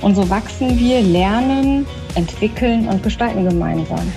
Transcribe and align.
Und 0.00 0.14
so 0.14 0.30
wachsen 0.30 0.78
wir, 0.78 1.02
lernen, 1.02 1.84
entwickeln 2.14 2.88
und 2.88 3.02
gestalten 3.02 3.48
gemeinsam. 3.48 4.12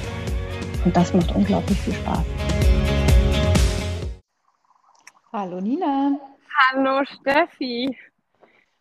Und 0.86 0.96
das 0.96 1.12
macht 1.12 1.34
unglaublich 1.36 1.80
viel 1.80 1.94
Spaß. 1.94 2.24
Hallo 5.34 5.60
Nina. 5.60 6.20
Hallo 6.70 7.04
Steffi. 7.06 7.98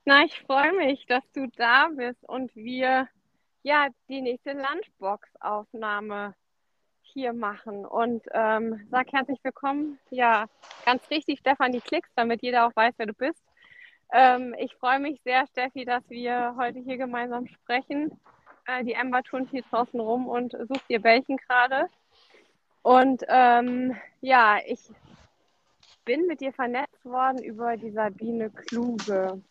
Na, 0.04 0.24
ich 0.24 0.38
freue 0.46 0.72
mich, 0.74 1.06
dass 1.06 1.24
du 1.32 1.46
da 1.56 1.88
bist 1.88 2.22
und 2.28 2.54
wir 2.54 3.08
ja 3.62 3.86
die 4.08 4.20
nächste 4.20 4.52
Lunchbox-Aufnahme 4.52 6.34
hier 7.00 7.32
machen. 7.32 7.86
Und 7.86 8.22
ähm, 8.32 8.86
sag 8.90 9.10
herzlich 9.12 9.38
willkommen. 9.42 9.98
Ja, 10.10 10.46
ganz 10.84 11.08
richtig, 11.10 11.38
Stefanie 11.38 11.80
Klicks, 11.80 12.10
damit 12.14 12.42
jeder 12.42 12.66
auch 12.66 12.76
weiß, 12.76 12.92
wer 12.98 13.06
du 13.06 13.14
bist. 13.14 13.42
Ähm, 14.12 14.54
ich 14.58 14.74
freue 14.76 14.98
mich 14.98 15.20
sehr, 15.24 15.46
Steffi, 15.48 15.84
dass 15.84 16.02
wir 16.08 16.54
heute 16.56 16.80
hier 16.80 16.96
gemeinsam 16.96 17.46
sprechen. 17.46 18.10
Äh, 18.66 18.84
die 18.84 18.94
Ember 18.94 19.22
turnt 19.22 19.50
hier 19.50 19.62
draußen 19.62 20.00
rum 20.00 20.28
und 20.28 20.52
sucht 20.52 20.84
ihr 20.88 21.00
Bällchen 21.00 21.36
gerade. 21.36 21.88
Und 22.82 23.24
ähm, 23.28 23.96
ja, 24.20 24.58
ich 24.66 24.80
bin 26.04 26.26
mit 26.26 26.40
dir 26.40 26.52
vernetzt 26.52 27.04
worden 27.04 27.42
über 27.42 27.76
die 27.76 27.90
Sabine 27.90 28.50
Kluge. 28.50 29.42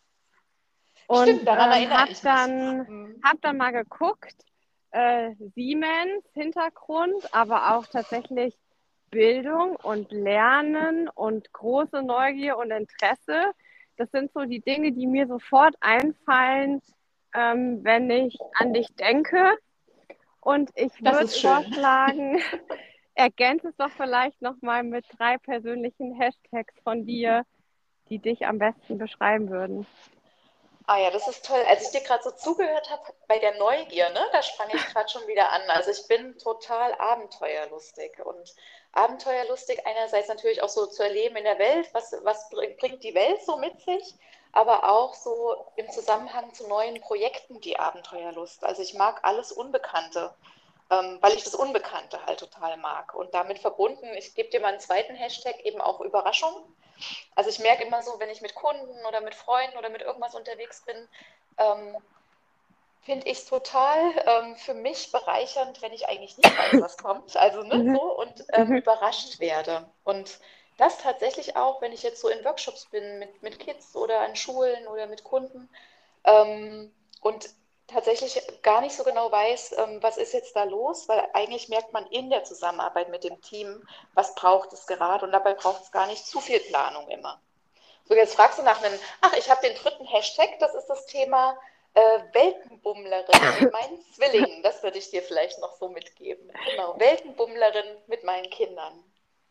Und 1.08 1.24
Stimmt, 1.24 1.48
daran 1.48 1.82
ähm, 1.82 1.90
habe 1.90 2.14
dann, 2.24 2.78
mhm. 2.78 3.22
hab 3.24 3.42
dann 3.42 3.58
mal 3.58 3.72
geguckt, 3.72 4.36
äh, 4.92 5.34
Siemens 5.56 6.26
Hintergrund, 6.34 7.34
aber 7.34 7.76
auch 7.76 7.86
tatsächlich 7.88 8.58
Bildung 9.10 9.76
und 9.78 10.12
Lernen 10.12 11.08
und 11.10 11.52
große 11.54 12.02
Neugier 12.02 12.58
und 12.58 12.72
Interesse 12.72 13.54
das 14.00 14.10
sind 14.12 14.32
so 14.34 14.46
die 14.46 14.62
Dinge, 14.62 14.94
die 14.94 15.06
mir 15.06 15.28
sofort 15.28 15.76
einfallen, 15.82 16.82
ähm, 17.36 17.84
wenn 17.84 18.10
ich 18.10 18.38
an 18.56 18.74
dich 18.74 18.88
denke. 18.96 19.58
Und 20.40 20.72
ich 20.76 20.94
würde 21.04 21.28
vorschlagen, 21.28 22.42
ergänze 23.14 23.68
es 23.68 23.76
doch 23.76 23.92
vielleicht 23.92 24.42
nochmal 24.42 24.84
mit 24.84 25.06
drei 25.18 25.38
persönlichen 25.38 26.16
Hashtags 26.16 26.74
von 26.84 27.06
dir, 27.06 27.44
die 28.10 28.20
dich 28.20 28.46
am 28.46 28.58
besten 28.58 28.98
beschreiben 28.98 29.50
würden. 29.50 29.86
Ah 30.88 30.98
ja, 30.98 31.12
das 31.12 31.28
ist 31.28 31.46
toll. 31.46 31.62
Als 31.68 31.84
ich 31.84 31.92
dir 31.92 32.08
gerade 32.08 32.24
so 32.24 32.32
zugehört 32.32 32.90
habe 32.90 33.04
bei 33.28 33.38
der 33.38 33.58
Neugier, 33.58 34.10
ne, 34.12 34.22
da 34.32 34.42
sprang 34.42 34.70
ich 34.74 34.86
gerade 34.88 35.10
schon 35.10 35.28
wieder 35.28 35.52
an. 35.52 35.62
Also 35.68 35.92
ich 35.92 36.08
bin 36.08 36.38
total 36.38 36.96
abenteuerlustig 36.96 38.14
und 38.24 38.56
abenteuerlustig 38.92 39.86
einerseits 39.86 40.28
natürlich 40.28 40.62
auch 40.64 40.70
so 40.70 40.86
zu 40.88 41.04
erleben 41.04 41.36
in 41.36 41.44
der 41.44 41.60
Welt, 41.60 41.90
was, 41.94 42.14
was 42.24 42.50
bringt 42.50 43.04
die 43.04 43.16
Welt 43.16 43.42
so 43.46 43.58
mit 43.58 43.80
sich, 43.82 44.16
aber 44.52 44.90
auch 44.90 45.14
so 45.14 45.66
im 45.76 45.90
Zusammenhang 45.92 46.54
zu 46.54 46.68
neuen 46.68 47.00
Projekten 47.02 47.62
die 47.62 47.78
Abenteuerlust. 47.78 48.64
Also 48.64 48.82
ich 48.82 48.96
mag 48.96 49.20
alles 49.24 49.52
Unbekannte, 49.52 50.34
ähm, 50.90 51.20
weil 51.22 51.34
ich 51.34 51.44
das 51.44 51.54
Unbekannte 51.54 52.26
halt 52.26 52.40
total 52.40 52.78
mag. 52.78 53.14
Und 53.14 53.34
damit 53.34 53.60
verbunden, 53.60 54.08
ich 54.16 54.34
gebe 54.34 54.50
dir 54.50 54.60
mal 54.60 54.70
einen 54.70 54.80
zweiten 54.80 55.16
Hashtag, 55.16 55.60
eben 55.66 55.82
auch 55.82 56.02
Überraschung. 56.02 56.76
Also 57.36 57.50
ich 57.50 57.60
merke 57.60 57.84
immer 57.84 58.02
so, 58.02 58.20
wenn 58.20 58.30
ich 58.30 58.42
mit 58.42 58.56
Kunden 58.56 59.06
oder 59.06 59.22
mit 59.22 59.36
Freunden 59.36 59.78
oder 59.78 59.90
mit 59.90 60.02
irgendwas 60.02 60.36
unterwegs 60.36 60.82
bin, 60.82 61.08
ähm, 61.58 61.96
finde 63.02 63.28
ich 63.28 63.40
es 63.40 63.46
total 63.46 64.12
ähm, 64.26 64.56
für 64.56 64.74
mich 64.74 65.12
bereichernd, 65.12 65.82
wenn 65.82 65.94
ich 65.94 66.08
eigentlich 66.08 66.38
nicht 66.38 66.58
weiß, 66.58 66.82
was 66.82 66.98
kommt. 66.98 67.36
Also 67.38 67.64
ne, 67.64 67.76
mhm. 67.76 67.96
so 67.96 68.02
und 68.02 68.46
ähm, 68.54 68.70
mhm. 68.70 68.78
überrascht 68.78 69.40
werde. 69.40 69.90
Und 70.04 70.40
das 70.78 70.98
tatsächlich 71.00 71.56
auch, 71.56 71.82
wenn 71.82 71.92
ich 71.92 72.04
jetzt 72.04 72.22
so 72.22 72.30
in 72.30 72.44
Workshops 72.46 72.86
bin 72.86 73.20
mit, 73.20 73.42
mit 73.44 73.60
Kids 73.60 73.96
oder 73.96 74.22
an 74.22 74.36
Schulen 74.36 74.88
oder 74.88 75.08
mit 75.08 75.24
Kunden 75.24 75.70
ähm, 76.24 76.94
und 77.22 77.50
tatsächlich 77.88 78.42
gar 78.62 78.82
nicht 78.82 78.96
so 78.96 79.04
genau 79.04 79.32
weiß, 79.32 79.76
ähm, 79.78 80.02
was 80.02 80.18
ist 80.18 80.34
jetzt 80.34 80.56
da 80.56 80.64
los, 80.64 81.10
weil 81.10 81.28
eigentlich 81.34 81.70
merkt 81.70 81.92
man 81.92 82.06
in 82.08 82.30
der 82.30 82.44
Zusammenarbeit 82.44 83.10
mit 83.10 83.24
dem 83.24 83.42
Team, 83.42 83.88
was 84.14 84.36
braucht 84.36 84.72
es 84.74 84.88
gerade 84.88 85.26
und 85.26 85.32
dabei 85.32 85.54
braucht 85.54 85.84
es 85.84 85.92
gar 85.92 86.08
nicht 86.08 86.26
zu 86.26 86.40
viel 86.40 86.60
Planung 86.60 87.08
immer. 87.10 87.42
So, 88.06 88.16
jetzt 88.16 88.36
fragst 88.36 88.60
du 88.60 88.64
nach 88.64 88.82
einem, 88.82 88.98
ach, 89.22 89.34
ich 89.34 89.50
habe 89.50 89.68
den 89.68 89.76
dritten 89.76 90.06
Hashtag, 90.06 90.60
das 90.60 90.74
ist 90.76 90.88
das 90.88 91.06
Thema 91.08 91.58
äh, 92.00 92.34
Weltenbummlerin 92.34 93.62
mit 93.62 93.74
meinen 93.74 94.02
Zwillingen. 94.14 94.64
Das 94.64 94.82
würde 94.84 94.98
ich 94.98 95.10
dir 95.10 95.22
vielleicht 95.22 95.60
noch 95.60 95.74
so 95.74 95.90
mitgeben. 95.90 96.52
Genau, 96.72 96.98
Weltenbummlerin 97.00 97.98
mit 98.08 98.24
meinen 98.24 98.50
Kindern. 98.50 99.04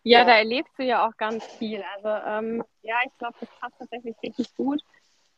Ja, 0.03 0.21
ja, 0.21 0.25
da 0.25 0.39
erlebst 0.39 0.73
du 0.79 0.85
ja 0.85 1.07
auch 1.07 1.17
ganz 1.17 1.45
viel. 1.45 1.85
Also 1.97 2.09
ähm, 2.09 2.65
ja, 2.83 2.97
ich 3.05 3.17
glaube, 3.19 3.35
das 3.41 3.49
passt 3.61 3.75
tatsächlich 3.79 4.17
richtig 4.23 4.55
gut. 4.57 4.83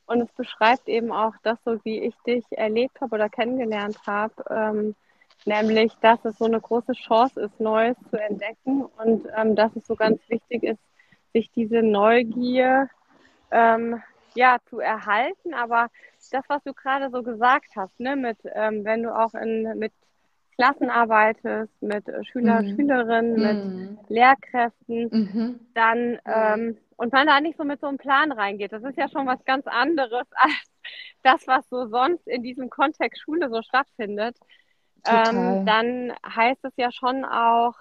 Und 0.07 0.21
es 0.21 0.33
beschreibt 0.33 0.89
eben 0.89 1.13
auch 1.13 1.35
das, 1.43 1.59
so 1.65 1.79
wie 1.85 2.01
ich 2.01 2.15
dich 2.27 2.45
erlebt 2.51 3.01
habe 3.01 3.15
oder 3.15 3.29
kennengelernt 3.29 3.97
habe, 4.07 4.35
ähm, 4.51 4.97
nämlich, 5.45 5.93
dass 6.01 6.25
es 6.25 6.37
so 6.39 6.47
eine 6.47 6.61
große 6.61 6.93
Chance 6.93 7.43
ist, 7.43 7.61
Neues 7.61 7.97
zu 8.11 8.21
entdecken 8.21 8.85
und 8.85 9.29
ähm, 9.37 9.55
dass 9.55 9.75
es 9.77 9.87
so 9.87 9.95
ganz 9.95 10.21
wichtig 10.29 10.65
ist, 10.65 10.81
sich 11.33 11.51
diese 11.53 11.83
Neugier 11.83 12.89
ähm, 13.53 14.03
ja 14.35 14.59
zu 14.69 14.81
erhalten. 14.81 15.55
Aber 15.55 15.89
das, 16.31 16.45
was 16.49 16.63
du 16.65 16.73
gerade 16.73 17.11
so 17.11 17.23
gesagt 17.23 17.77
hast, 17.77 17.99
ne, 18.01 18.17
mit 18.17 18.39
ähm, 18.55 18.85
wenn 18.85 19.03
du 19.03 19.17
auch 19.17 19.35
in, 19.35 19.79
mit 19.79 19.93
Klassen 20.57 20.91
arbeitest, 20.91 21.73
mit 21.81 22.05
Schüler, 22.27 22.63
mhm. 22.63 22.77
Schülerinnen, 22.77 23.35
mhm. 23.35 23.99
mit 23.99 24.11
Lehrkräften, 24.11 25.09
mhm. 25.11 25.61
dann 25.75 26.19
ähm, 26.27 26.77
und 26.97 27.15
man 27.15 27.27
da 27.27 27.41
nicht 27.41 27.57
so 27.57 27.65
mit 27.65 27.81
so 27.81 27.87
einem 27.87 27.97
Plan 27.97 28.31
reingeht. 28.31 28.73
Das 28.73 28.83
ist 28.83 28.99
ja 28.99 29.09
schon 29.09 29.27
was 29.27 29.43
ganz 29.47 29.67
anderes 29.67 30.27
als 30.33 30.71
das, 31.23 31.47
was 31.47 31.67
so 31.71 31.87
sonst 31.89 32.27
in 32.29 32.43
diesem 32.43 32.69
Kontext 32.69 33.23
Schule 33.23 33.49
so 33.49 33.63
stattfindet. 33.63 34.37
Ähm, 35.07 35.65
dann 35.65 36.13
heißt 36.27 36.63
es 36.63 36.73
ja 36.77 36.93
schon 36.93 37.25
auch 37.25 37.75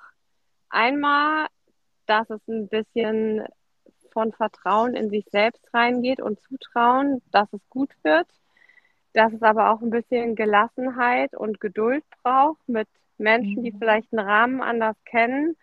einmal, 0.69 1.47
dass 2.05 2.29
es 2.29 2.39
ein 2.47 2.69
bisschen 2.69 3.43
von 4.11 4.31
Vertrauen 4.33 4.95
in 4.95 5.09
sich 5.09 5.25
selbst 5.31 5.63
reingeht 5.73 6.21
und 6.21 6.39
Zutrauen, 6.47 7.21
dass 7.31 7.51
es 7.53 7.61
gut 7.69 7.91
wird, 8.03 8.27
dass 9.13 9.33
es 9.33 9.41
aber 9.41 9.71
auch 9.71 9.81
ein 9.81 9.89
bisschen 9.89 10.35
Gelassenheit 10.35 11.35
und 11.35 11.59
Geduld 11.59 12.03
braucht 12.23 12.67
mit 12.67 12.87
Menschen, 13.17 13.63
die 13.63 13.71
mhm. 13.71 13.79
vielleicht 13.79 14.11
einen 14.13 14.27
Rahmen 14.27 14.61
anders 14.61 14.95
kennen 15.05 15.55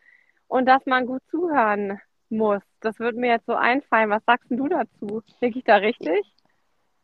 und 0.49 0.67
dass 0.67 0.85
man 0.87 1.07
gut 1.07 1.23
zuhören 1.31 2.01
muss. 2.29 2.63
Das 2.81 2.99
würde 2.99 3.19
mir 3.19 3.31
jetzt 3.31 3.47
so 3.47 3.55
einfallen. 3.55 4.11
Was 4.11 4.25
sagst 4.27 4.51
du 4.51 4.69
dazu? 4.69 5.23
Liege 5.41 5.59
ich 5.59 5.65
da 5.65 5.77
richtig? 5.77 6.25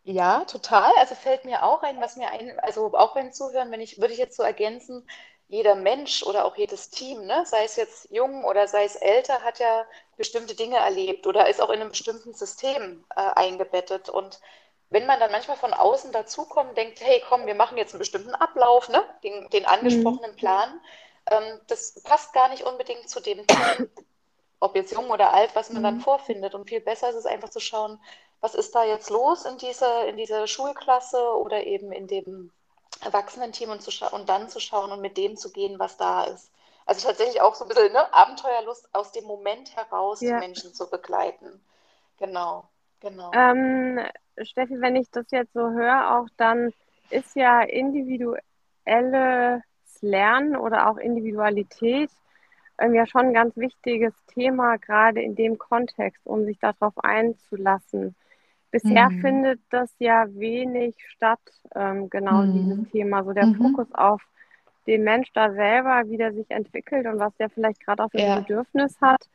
Ja, 0.05 0.45
total. 0.45 0.91
Also 0.99 1.15
fällt 1.15 1.45
mir 1.45 1.63
auch 1.63 1.83
ein, 1.83 2.01
was 2.01 2.17
mir 2.17 2.29
ein, 2.31 2.59
also 2.61 2.93
auch 2.95 3.15
beim 3.15 3.33
Zuhören, 3.33 3.71
wenn 3.71 3.81
ich, 3.81 4.01
würde 4.01 4.13
ich 4.13 4.19
jetzt 4.19 4.37
so 4.37 4.43
ergänzen, 4.43 5.07
jeder 5.53 5.75
Mensch 5.75 6.23
oder 6.23 6.47
auch 6.47 6.57
jedes 6.57 6.89
Team, 6.89 7.27
ne, 7.27 7.45
sei 7.45 7.65
es 7.65 7.77
jetzt 7.77 8.11
jung 8.11 8.43
oder 8.43 8.67
sei 8.69 8.85
es 8.85 8.97
älter, 8.97 9.43
hat 9.43 9.59
ja 9.59 9.85
bestimmte 10.17 10.55
Dinge 10.55 10.77
erlebt 10.77 11.27
oder 11.27 11.47
ist 11.47 11.61
auch 11.61 11.69
in 11.69 11.83
einem 11.83 11.91
bestimmten 11.91 12.33
System 12.33 13.05
äh, 13.15 13.21
eingebettet. 13.21 14.09
Und 14.09 14.41
wenn 14.89 15.05
man 15.05 15.21
dann 15.21 15.31
manchmal 15.31 15.59
von 15.59 15.75
außen 15.75 16.11
dazukommt, 16.11 16.75
denkt, 16.79 17.03
hey, 17.03 17.23
komm, 17.29 17.45
wir 17.45 17.55
machen 17.55 17.77
jetzt 17.77 17.93
einen 17.93 17.99
bestimmten 17.99 18.35
Ablauf, 18.35 18.89
ne, 18.89 19.05
den, 19.25 19.51
den 19.51 19.67
angesprochenen 19.67 20.31
mhm. 20.31 20.37
Plan, 20.37 20.81
ähm, 21.31 21.61
das 21.67 22.01
passt 22.03 22.33
gar 22.33 22.49
nicht 22.49 22.63
unbedingt 22.63 23.11
zu 23.11 23.21
dem 23.21 23.47
Team, 23.47 23.91
ob 24.59 24.75
jetzt 24.75 24.93
jung 24.93 25.11
oder 25.11 25.35
alt, 25.35 25.51
was 25.53 25.69
man 25.69 25.83
mhm. 25.83 25.85
dann 25.85 26.01
vorfindet. 26.01 26.55
Und 26.55 26.67
viel 26.67 26.81
besser 26.81 27.11
ist 27.11 27.17
es 27.17 27.27
einfach 27.27 27.51
zu 27.51 27.61
schauen, 27.61 28.01
was 28.41 28.55
ist 28.55 28.75
da 28.75 28.85
jetzt 28.85 29.11
los 29.11 29.45
in 29.45 29.59
dieser, 29.59 30.07
in 30.07 30.17
dieser 30.17 30.47
Schulklasse 30.47 31.37
oder 31.37 31.67
eben 31.67 31.93
in 31.93 32.07
dem 32.07 32.53
Erwachsenenteam 33.05 33.71
und, 33.71 33.83
zu 33.83 33.91
und 34.15 34.29
dann 34.29 34.49
zu 34.49 34.61
schauen 34.61 34.93
und 34.93 35.01
mit 35.01 35.17
dem 35.17 35.37
zu 35.37 35.53
gehen, 35.53 35.79
was 35.79 35.97
da 35.97 36.25
ist. 36.25 36.51
Also 36.87 37.07
tatsächlich 37.07 37.41
auch 37.41 37.55
so 37.55 37.65
ein 37.65 37.69
bisschen 37.69 37.93
ne, 37.93 38.13
Abenteuerlust 38.13 38.89
aus 38.93 39.13
dem 39.13 39.25
Moment 39.25 39.77
heraus, 39.77 40.21
ja. 40.21 40.35
die 40.35 40.47
Menschen 40.47 40.75
zu 40.75 40.91
begleiten. 40.91 41.61
Genau, 42.19 42.69
genau. 43.01 43.31
Ähm, 43.33 44.01
Steffi, 44.43 44.81
wenn 44.81 44.97
ich 44.97 45.11
das 45.11 45.27
jetzt 45.31 45.53
so 45.53 45.71
höre, 45.71 46.19
auch 46.19 46.27
dann 46.37 46.73
ist 47.11 47.37
ja 47.37 47.61
individuelles 47.63 48.43
Lernen 50.01 50.57
oder 50.57 50.91
auch 50.91 50.97
Individualität 50.97 52.11
ähm, 52.79 52.95
ja 52.95 53.07
schon 53.07 53.27
ein 53.27 53.35
ganz 53.35 53.57
wichtiges 53.57 54.15
Thema, 54.27 54.77
gerade 54.77 55.23
in 55.23 55.35
dem 55.35 55.59
Kontext, 55.59 56.27
um 56.27 56.45
sich 56.45 56.59
darauf 56.59 56.99
einzulassen. 56.99 58.17
Bisher 58.73 59.11
mhm. 59.11 59.21
findet 59.21 59.61
das 59.71 59.95
ja 59.99 60.25
wenig 60.31 60.97
statt, 61.09 61.39
ähm, 61.75 62.09
genau 62.11 62.43
mhm. 62.43 62.53
dieses 62.53 62.91
Thema. 62.91 63.23
So 63.23 63.33
der 63.33 63.47
mhm. 63.47 63.57
Fokus 63.57 63.87
auf 63.93 64.23
den 64.87 65.05
Mensch 65.05 65.31
da 65.35 65.53
selber, 65.53 66.03
wie 66.07 66.17
der 66.17 66.33
sich 66.33 66.51
entwickelt 66.51 67.07
und 67.07 67.21
was 67.21 67.37
der 67.37 67.51
vielleicht 67.51 67.85
gerade 67.85 68.03
auch 68.03 68.11
für 68.11 68.19
ja. 68.19 68.37
ein 68.37 68.43
Bedürfnis 68.43 68.97
hat. 69.01 69.29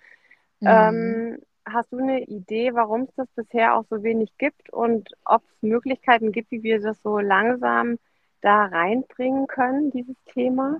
Mhm. 0.59 0.67
Ähm, 0.67 1.37
hast 1.65 1.93
du 1.93 1.99
eine 1.99 2.23
Idee, 2.23 2.73
warum 2.73 3.03
es 3.03 3.13
das 3.15 3.27
bisher 3.35 3.75
auch 3.75 3.85
so 3.89 4.01
wenig 4.03 4.31
gibt 4.37 4.71
und 4.71 5.09
ob 5.23 5.43
es 5.43 5.61
Möglichkeiten 5.61 6.31
gibt, 6.31 6.51
wie 6.51 6.63
wir 6.63 6.81
das 6.81 7.01
so 7.03 7.19
langsam 7.19 7.99
da 8.41 8.65
reinbringen 8.65 9.45
können, 9.45 9.91
dieses 9.91 10.15
Thema? 10.33 10.79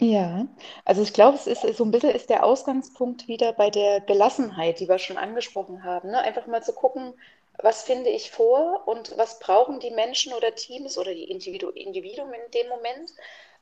Ja, 0.00 0.48
also 0.84 1.02
ich 1.02 1.12
glaube, 1.12 1.36
es 1.36 1.46
ist 1.46 1.76
so 1.76 1.84
ein 1.84 1.92
bisschen 1.92 2.10
ist 2.10 2.28
der 2.28 2.44
Ausgangspunkt 2.44 3.28
wieder 3.28 3.52
bei 3.52 3.70
der 3.70 4.00
Gelassenheit, 4.00 4.80
die 4.80 4.88
wir 4.88 4.98
schon 4.98 5.16
angesprochen 5.16 5.84
haben. 5.84 6.10
Ne? 6.10 6.18
Einfach 6.18 6.48
mal 6.48 6.62
zu 6.64 6.72
gucken, 6.72 7.14
was 7.58 7.82
finde 7.82 8.10
ich 8.10 8.30
vor 8.30 8.82
und 8.86 9.16
was 9.16 9.38
brauchen 9.38 9.80
die 9.80 9.90
Menschen 9.90 10.32
oder 10.34 10.54
Teams 10.54 10.98
oder 10.98 11.14
die 11.14 11.30
Individu 11.30 11.70
Individuen 11.70 12.32
in 12.32 12.50
dem 12.50 12.68
Moment 12.68 13.10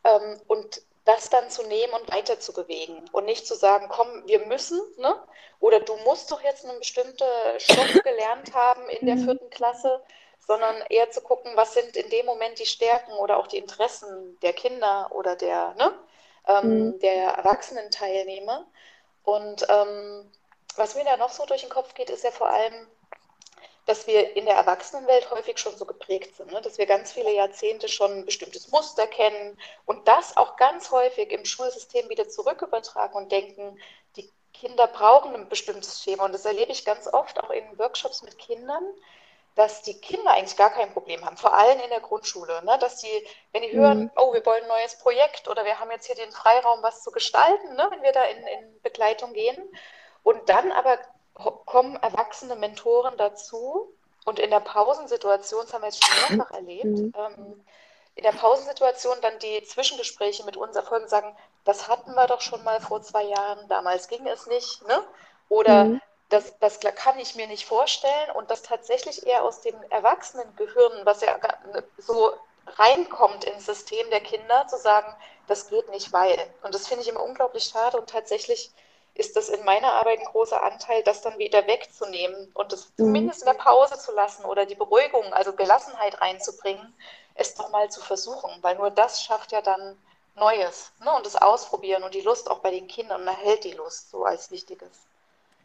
ähm, 0.05 0.41
und 0.47 0.83
das 1.05 1.31
dann 1.31 1.51
zu 1.51 1.65
nehmen 1.65 1.93
und 1.95 2.13
weiter 2.13 2.39
zu 2.39 2.53
bewegen 2.53 3.05
und 3.13 3.25
nicht 3.25 3.47
zu 3.47 3.55
sagen, 3.55 3.89
komm, 3.89 4.09
wir 4.27 4.47
müssen, 4.47 4.81
ne? 4.99 5.15
oder 5.59 5.81
du 5.81 5.97
musst 6.05 6.31
doch 6.31 6.43
jetzt 6.43 6.65
einen 6.65 6.79
bestimmten 6.79 7.25
Stoff 7.59 7.93
gelernt 8.05 8.55
haben 8.55 8.89
in 8.89 9.07
der 9.07 9.17
mhm. 9.17 9.25
vierten 9.25 9.51
Klasse, 9.51 10.01
sondern 10.47 10.77
eher 10.89 11.11
zu 11.11 11.21
gucken, 11.21 11.53
was 11.57 11.75
sind 11.75 11.97
in 11.97 12.09
dem 12.11 12.27
Moment 12.27 12.59
die 12.59 12.67
Stärken 12.67 13.13
oder 13.13 13.39
auch 13.39 13.47
die 13.47 13.59
Interessen 13.59 14.39
der 14.43 14.53
Kinder 14.53 15.11
oder 15.13 15.37
der, 15.37 15.75
ne? 15.75 15.93
ähm, 16.47 16.87
mhm. 16.87 16.99
der 17.01 17.33
Erwachsenen-Teilnehmer. 17.33 18.67
Und 19.25 19.67
ähm, 19.69 20.31
was 20.77 20.95
mir 20.95 21.05
da 21.05 21.17
noch 21.17 21.31
so 21.31 21.47
durch 21.47 21.63
den 21.63 21.71
Kopf 21.71 21.95
geht, 21.95 22.11
ist 22.11 22.25
ja 22.25 22.31
vor 22.31 22.49
allem, 22.49 22.75
dass 23.87 24.07
wir 24.07 24.37
in 24.37 24.45
der 24.45 24.55
Erwachsenenwelt 24.55 25.31
häufig 25.31 25.59
schon 25.59 25.77
so 25.77 25.85
geprägt 25.85 26.37
sind, 26.37 26.53
ne? 26.53 26.61
dass 26.61 26.79
wir 26.79 26.87
ganz 26.87 27.13
viele 27.13 27.33
Jahrzehnte 27.33 27.89
schon 27.89 28.13
ein 28.13 28.25
bestimmtes 28.25 28.71
Muster 28.71 29.07
kennen 29.07 29.59
und 29.87 30.07
das 30.07 30.37
auch 30.37 30.57
ganz 30.57 30.91
häufig 30.91 31.31
im 31.33 31.45
Schulsystem 31.45 32.09
wieder 32.09 32.29
zurück 32.29 32.63
übertragen 32.63 33.15
und 33.15 33.33
denken, 33.33 33.79
die 34.17 34.31
Kinder 34.53 34.87
brauchen 34.87 35.35
ein 35.35 35.49
bestimmtes 35.49 36.03
Schema. 36.03 36.25
Und 36.25 36.33
das 36.33 36.45
erlebe 36.45 36.71
ich 36.71 36.85
ganz 36.85 37.09
oft 37.09 37.43
auch 37.43 37.51
in 37.51 37.79
Workshops 37.79 38.23
mit 38.23 38.39
Kindern, 38.39 38.85
dass 39.57 39.83
die 39.83 40.01
Kinder 40.01 40.31
eigentlich 40.31 40.57
gar 40.57 40.71
kein 40.71 40.93
Problem 40.93 41.25
haben, 41.25 41.37
vor 41.37 41.55
allem 41.55 41.79
in 41.81 41.91
der 41.91 42.01
Grundschule, 42.01 42.65
ne? 42.65 42.79
dass 42.79 42.99
die, 42.99 43.27
wenn 43.53 43.63
die 43.63 43.73
hören, 43.73 44.05
mhm. 44.05 44.11
oh, 44.17 44.33
wir 44.33 44.47
wollen 44.47 44.63
ein 44.63 44.69
neues 44.69 44.97
Projekt 44.97 45.49
oder 45.49 45.65
wir 45.65 45.79
haben 45.79 45.91
jetzt 45.91 46.07
hier 46.07 46.15
den 46.15 46.33
Freiraum, 46.33 46.83
was 46.83 47.03
zu 47.03 47.11
gestalten, 47.11 47.75
ne? 47.75 47.87
wenn 47.91 48.03
wir 48.03 48.13
da 48.13 48.25
in, 48.25 48.39
in 48.47 48.81
Begleitung 48.83 49.33
gehen, 49.33 49.59
und 50.23 50.49
dann 50.49 50.71
aber 50.73 50.99
kommen 51.67 51.97
erwachsene 51.97 52.57
Mentoren 52.57 53.17
dazu 53.17 53.93
und 54.25 54.39
in 54.39 54.51
der 54.51 54.61
Pausensituation, 54.61 55.63
das 55.65 55.73
haben 55.73 55.83
wir 55.83 55.89
jetzt 55.89 56.05
schon 56.05 56.37
mehrfach 56.37 56.53
erlebt, 56.53 56.85
mhm. 56.85 57.15
ähm, 57.17 57.65
in 58.15 58.23
der 58.25 58.33
Pausensituation 58.33 59.17
dann 59.23 59.39
die 59.39 59.63
Zwischengespräche 59.65 60.45
mit 60.45 60.57
uns 60.57 60.77
erfolgen, 60.77 61.09
sagen, 61.09 61.35
das 61.65 61.89
hatten 61.89 62.15
wir 62.15 62.27
doch 62.27 62.41
schon 62.41 62.63
mal 62.65 62.81
vor 62.81 63.03
zwei 63.03 63.25
Jahren, 63.25 63.69
damals 63.69 64.09
ging 64.09 64.27
es 64.27 64.47
nicht, 64.47 64.87
ne? 64.87 65.03
Oder 65.49 65.85
mhm. 65.85 66.03
das, 66.29 66.59
das 66.59 66.81
kann 66.81 67.19
ich 67.19 67.35
mir 67.35 67.47
nicht 67.47 67.67
vorstellen 67.67 68.31
und 68.35 68.51
das 68.51 68.63
tatsächlich 68.63 69.27
eher 69.27 69.45
aus 69.45 69.61
dem 69.61 69.75
Erwachsenengehirn, 69.91 71.05
was 71.05 71.23
ja 71.23 71.39
so 71.99 72.33
reinkommt 72.79 73.45
ins 73.45 73.67
System 73.67 74.09
der 74.11 74.21
Kinder, 74.21 74.67
zu 74.69 74.77
sagen, 74.77 75.15
das 75.47 75.69
geht 75.69 75.89
nicht, 75.91 76.13
weil. 76.13 76.37
Und 76.63 76.75
das 76.75 76.87
finde 76.89 77.03
ich 77.03 77.09
immer 77.09 77.23
unglaublich 77.23 77.65
schade 77.65 77.99
und 77.99 78.09
tatsächlich 78.09 78.71
ist 79.15 79.37
das 79.37 79.49
in 79.49 79.65
meiner 79.65 79.93
Arbeit 79.93 80.21
ein 80.21 80.27
großer 80.27 80.63
Anteil, 80.63 81.03
das 81.03 81.21
dann 81.21 81.39
wieder 81.39 81.67
wegzunehmen 81.67 82.51
und 82.55 82.73
das 82.73 82.87
mhm. 82.97 83.05
zumindest 83.05 83.43
in 83.43 83.47
der 83.47 83.59
Pause 83.59 83.99
zu 83.99 84.13
lassen 84.13 84.45
oder 84.45 84.67
die 84.67 84.75
Beruhigung, 84.75 85.33
also 85.33 85.53
Gelassenheit 85.53 86.21
reinzubringen, 86.21 86.95
es 87.35 87.55
doch 87.55 87.71
mal 87.71 87.91
zu 87.91 88.01
versuchen, 88.01 88.51
weil 88.63 88.77
nur 88.77 88.91
das 88.91 89.23
schafft 89.23 89.53
ja 89.53 89.61
dann 89.61 89.97
Neues 90.35 90.93
ne? 91.05 91.11
und 91.15 91.27
das 91.27 91.37
Ausprobieren 91.37 92.03
und 92.03 92.15
die 92.15 92.23
Lust 92.23 92.51
auch 92.51 92.61
bei 92.61 92.71
den 92.71 92.89
Kindern 92.89 93.21
und 93.21 93.27
erhält 93.27 93.65
die 93.65 93.73
Lust 93.73 94.11
so 94.11 94.25
als 94.25 94.51
Wichtiges. 94.51 95.07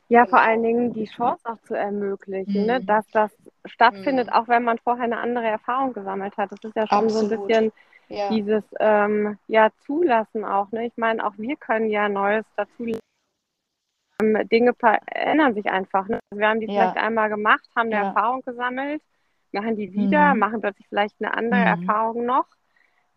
Ja, 0.10 0.24
genau. 0.24 0.38
vor 0.38 0.46
allen 0.46 0.64
Dingen 0.64 0.94
die 0.94 1.06
Chance 1.06 1.42
auch 1.46 1.62
zu 1.68 1.74
ermöglichen, 1.74 2.66
ne, 2.66 2.80
mhm. 2.80 2.86
ne? 2.86 2.86
dass 2.86 3.06
das 3.12 3.32
stattfindet, 3.66 4.28
mhm. 4.28 4.34
auch 4.34 4.48
wenn 4.48 4.64
man 4.64 4.78
vorher 4.80 5.06
eine 5.06 5.20
andere 5.20 5.48
Erfahrung 5.48 5.94
gesammelt 5.94 6.36
hat. 6.38 6.52
Das 6.52 6.64
ist 6.64 6.76
ja 6.76 6.88
schon 6.88 7.06
Absolut. 7.06 7.30
so 7.30 7.36
ein 7.36 7.48
bisschen 7.48 7.72
ja. 8.10 8.30
dieses 8.30 8.64
ähm, 8.80 9.38
ja, 9.48 9.70
Zulassen 9.86 10.46
auch. 10.46 10.72
Ne? 10.72 10.88
Ich 10.88 10.98
meine, 10.98 11.26
auch 11.26 11.34
wir 11.38 11.56
können 11.58 11.90
ja 11.90 12.08
Neues 12.08 12.46
dazu 12.56 12.86
Dinge 14.20 14.74
verändern 14.74 15.54
sich 15.54 15.68
einfach. 15.68 16.08
Ne? 16.08 16.20
Also 16.30 16.40
wir 16.40 16.48
haben 16.48 16.60
die 16.60 16.68
ja. 16.68 16.74
vielleicht 16.74 16.98
einmal 16.98 17.30
gemacht, 17.30 17.68
haben 17.76 17.88
eine 17.88 17.96
ja. 17.96 18.08
Erfahrung 18.08 18.42
gesammelt, 18.42 19.02
machen 19.52 19.76
die 19.76 19.94
wieder, 19.94 20.34
mhm. 20.34 20.40
machen 20.40 20.62
plötzlich 20.62 20.88
vielleicht 20.88 21.16
eine 21.20 21.34
andere 21.34 21.62
mhm. 21.62 21.68
Erfahrung 21.68 22.26
noch. 22.26 22.46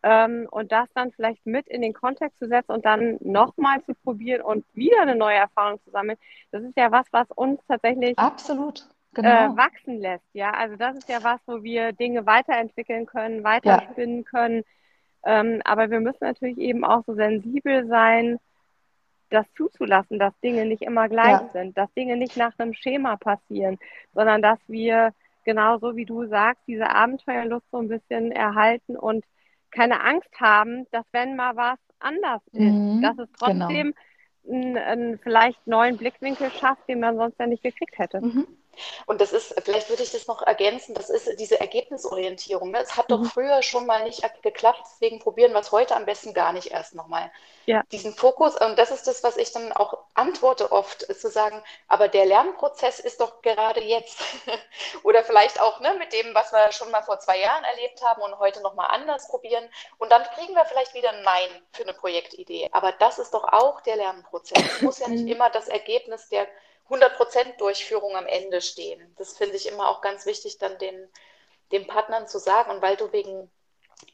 Ähm, 0.02 0.49
und 0.50 0.73
das 0.73 0.88
dann 0.94 1.12
vielleicht 1.12 1.44
mit 1.44 1.69
in 1.69 1.82
den 1.82 1.93
Kontext 1.93 2.38
zu 2.38 2.49
setzen 2.49 2.73
und 2.73 2.87
dann 2.87 3.19
nochmal 3.20 3.82
zu 3.85 3.94
probieren 3.94 4.41
und 4.41 4.64
wieder 4.73 5.02
eine 5.02 5.14
neue 5.14 5.37
Erfahrung 5.37 5.79
zu 5.85 5.91
sammeln, 5.91 6.17
das 6.52 6.62
ist 6.62 6.76
ja 6.76 6.91
was, 6.91 7.06
was 7.11 7.31
uns 7.32 7.61
tatsächlich 7.69 8.19
absolut 8.19 8.87
genau. 9.12 9.29
äh, 9.29 9.56
wachsen 9.56 10.00
lässt. 10.00 10.25
Ja, 10.32 10.52
also 10.52 10.76
das 10.76 10.97
ist 10.97 11.08
ja 11.08 11.23
was, 11.23 11.41
wo 11.47 11.62
wir 11.62 11.93
Dinge 11.93 12.25
weiterentwickeln 12.25 13.05
können, 13.05 13.44
weiterspinnen 13.44 14.23
ja. 14.23 14.31
können. 14.31 14.62
Ähm, 15.25 15.61
aber 15.64 15.91
wir 15.91 16.00
müssen 16.00 16.25
natürlich 16.25 16.58
eben 16.58 16.82
auch 16.82 17.05
so 17.06 17.14
sensibel 17.14 17.87
sein, 17.87 18.38
das 19.30 19.46
zuzulassen, 19.54 20.18
dass 20.18 20.38
Dinge 20.40 20.66
nicht 20.66 20.82
immer 20.82 21.08
gleich 21.08 21.40
ja. 21.40 21.50
sind, 21.52 21.78
dass 21.78 21.92
Dinge 21.94 22.16
nicht 22.16 22.36
nach 22.36 22.52
einem 22.58 22.74
Schema 22.74 23.16
passieren, 23.16 23.78
sondern 24.14 24.42
dass 24.42 24.58
wir 24.66 25.12
genauso 25.44 25.96
wie 25.96 26.04
du 26.04 26.26
sagst, 26.26 26.62
diese 26.66 26.90
Abenteuerlust 26.90 27.66
so 27.70 27.78
ein 27.78 27.88
bisschen 27.88 28.32
erhalten 28.32 28.96
und 28.96 29.24
keine 29.70 30.00
Angst 30.02 30.30
haben, 30.38 30.86
dass 30.90 31.04
wenn 31.12 31.36
mal 31.36 31.56
was 31.56 31.78
anders 32.00 32.42
ist, 32.52 32.60
mhm, 32.60 33.02
dass 33.02 33.18
es 33.18 33.28
genau. 33.32 33.66
trotzdem 33.66 33.94
genau. 34.44 34.56
einen, 34.56 34.76
einen, 34.76 35.18
vielleicht 35.18 35.66
neuen 35.66 35.96
Blickwinkel 35.96 36.50
schafft, 36.50 36.88
den 36.88 37.00
man 37.00 37.16
sonst 37.16 37.38
ja 37.38 37.46
nicht 37.46 37.62
gekriegt 37.62 37.99
hätte. 37.99 38.20
Mhm. 38.20 38.46
Und 39.06 39.20
das 39.20 39.32
ist, 39.32 39.54
vielleicht 39.62 39.88
würde 39.88 40.02
ich 40.02 40.12
das 40.12 40.26
noch 40.26 40.42
ergänzen, 40.42 40.94
das 40.94 41.10
ist 41.10 41.38
diese 41.38 41.60
Ergebnisorientierung. 41.60 42.74
Es 42.74 42.96
hat 42.96 43.10
doch 43.10 43.20
mhm. 43.20 43.26
früher 43.26 43.62
schon 43.62 43.86
mal 43.86 44.04
nicht 44.04 44.22
geklappt, 44.42 44.82
deswegen 44.84 45.18
probieren 45.18 45.52
wir 45.52 45.60
es 45.60 45.72
heute 45.72 45.96
am 45.96 46.06
besten 46.06 46.34
gar 46.34 46.52
nicht 46.52 46.68
erst 46.68 46.94
nochmal. 46.94 47.30
Ja. 47.66 47.82
Diesen 47.92 48.14
Fokus, 48.14 48.60
und 48.60 48.78
das 48.78 48.90
ist 48.90 49.06
das, 49.06 49.22
was 49.22 49.36
ich 49.36 49.52
dann 49.52 49.72
auch 49.72 49.98
antworte 50.14 50.72
oft, 50.72 51.02
ist 51.04 51.20
zu 51.20 51.30
sagen, 51.30 51.62
aber 51.88 52.08
der 52.08 52.26
Lernprozess 52.26 52.98
ist 53.00 53.20
doch 53.20 53.42
gerade 53.42 53.80
jetzt. 53.80 54.18
Oder 55.04 55.22
vielleicht 55.24 55.60
auch 55.60 55.80
ne, 55.80 55.94
mit 55.98 56.12
dem, 56.12 56.34
was 56.34 56.52
wir 56.52 56.72
schon 56.72 56.90
mal 56.90 57.02
vor 57.02 57.20
zwei 57.20 57.38
Jahren 57.38 57.64
erlebt 57.64 58.02
haben 58.02 58.22
und 58.22 58.38
heute 58.38 58.60
nochmal 58.60 58.88
anders 58.90 59.28
probieren. 59.28 59.68
Und 59.98 60.10
dann 60.10 60.22
kriegen 60.34 60.54
wir 60.54 60.64
vielleicht 60.64 60.94
wieder 60.94 61.10
ein 61.10 61.22
Nein 61.22 61.48
für 61.72 61.82
eine 61.82 61.94
Projektidee. 61.94 62.68
Aber 62.72 62.92
das 62.92 63.18
ist 63.18 63.34
doch 63.34 63.44
auch 63.44 63.80
der 63.82 63.96
Lernprozess. 63.96 64.64
Es 64.76 64.82
muss 64.82 64.98
ja 64.98 65.08
nicht 65.08 65.24
mhm. 65.24 65.32
immer 65.32 65.50
das 65.50 65.68
Ergebnis 65.68 66.28
der 66.28 66.48
100% 66.90 67.56
Durchführung 67.59 68.16
am 68.16 68.26
Ende 68.26 68.61
stehen. 68.61 69.14
Das 69.16 69.37
finde 69.37 69.56
ich 69.56 69.68
immer 69.68 69.88
auch 69.88 70.00
ganz 70.00 70.26
wichtig, 70.26 70.59
dann 70.59 70.76
den, 70.78 71.09
den 71.73 71.87
Partnern 71.87 72.26
zu 72.26 72.38
sagen. 72.38 72.70
Und 72.70 72.82
weil 72.82 72.97
du 72.97 73.12
wegen 73.12 73.50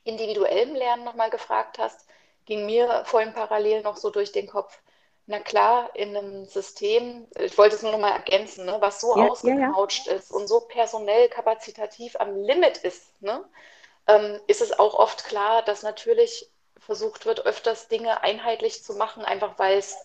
individuellem 0.05 0.75
Lernen 0.75 1.05
nochmal 1.05 1.31
gefragt 1.31 1.79
hast, 1.79 2.07
ging 2.45 2.67
mir 2.67 3.05
vorhin 3.07 3.33
parallel 3.33 3.83
noch 3.83 3.97
so 3.97 4.11
durch 4.11 4.33
den 4.33 4.47
Kopf, 4.47 4.79
na 5.27 5.41
klar, 5.41 5.91
in 5.95 6.17
einem 6.17 6.45
System, 6.45 7.27
ich 7.37 7.59
wollte 7.59 7.75
es 7.75 7.83
nur 7.83 7.91
noch 7.91 7.99
mal 7.99 8.13
ergänzen, 8.13 8.65
ne, 8.65 8.77
was 8.79 9.01
so 9.01 9.17
ja, 9.17 9.29
ausgecoucht 9.29 10.07
ja, 10.07 10.13
ja. 10.13 10.19
ist 10.19 10.31
und 10.31 10.47
so 10.47 10.61
personell 10.61 11.29
kapazitativ 11.29 12.15
am 12.21 12.37
Limit 12.37 12.79
ist, 12.79 13.21
ne, 13.21 13.45
ähm, 14.07 14.41
ist 14.47 14.61
es 14.61 14.79
auch 14.79 14.95
oft 14.95 15.25
klar, 15.25 15.63
dass 15.63 15.83
natürlich 15.83 16.49
versucht 16.79 17.27
wird, 17.27 17.45
öfters 17.45 17.89
Dinge 17.89 18.23
einheitlich 18.23 18.85
zu 18.85 18.95
machen, 18.95 19.25
einfach 19.25 19.59
weil 19.59 19.79
es 19.79 19.97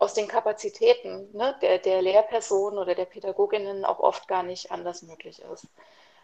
aus 0.00 0.14
den 0.14 0.28
Kapazitäten 0.28 1.28
ne, 1.32 1.54
der, 1.62 1.78
der 1.78 2.02
Lehrpersonen 2.02 2.78
oder 2.78 2.94
der 2.94 3.04
Pädagoginnen 3.04 3.84
auch 3.84 4.00
oft 4.00 4.28
gar 4.28 4.42
nicht 4.42 4.70
anders 4.70 5.02
möglich 5.02 5.42
ist. 5.52 5.66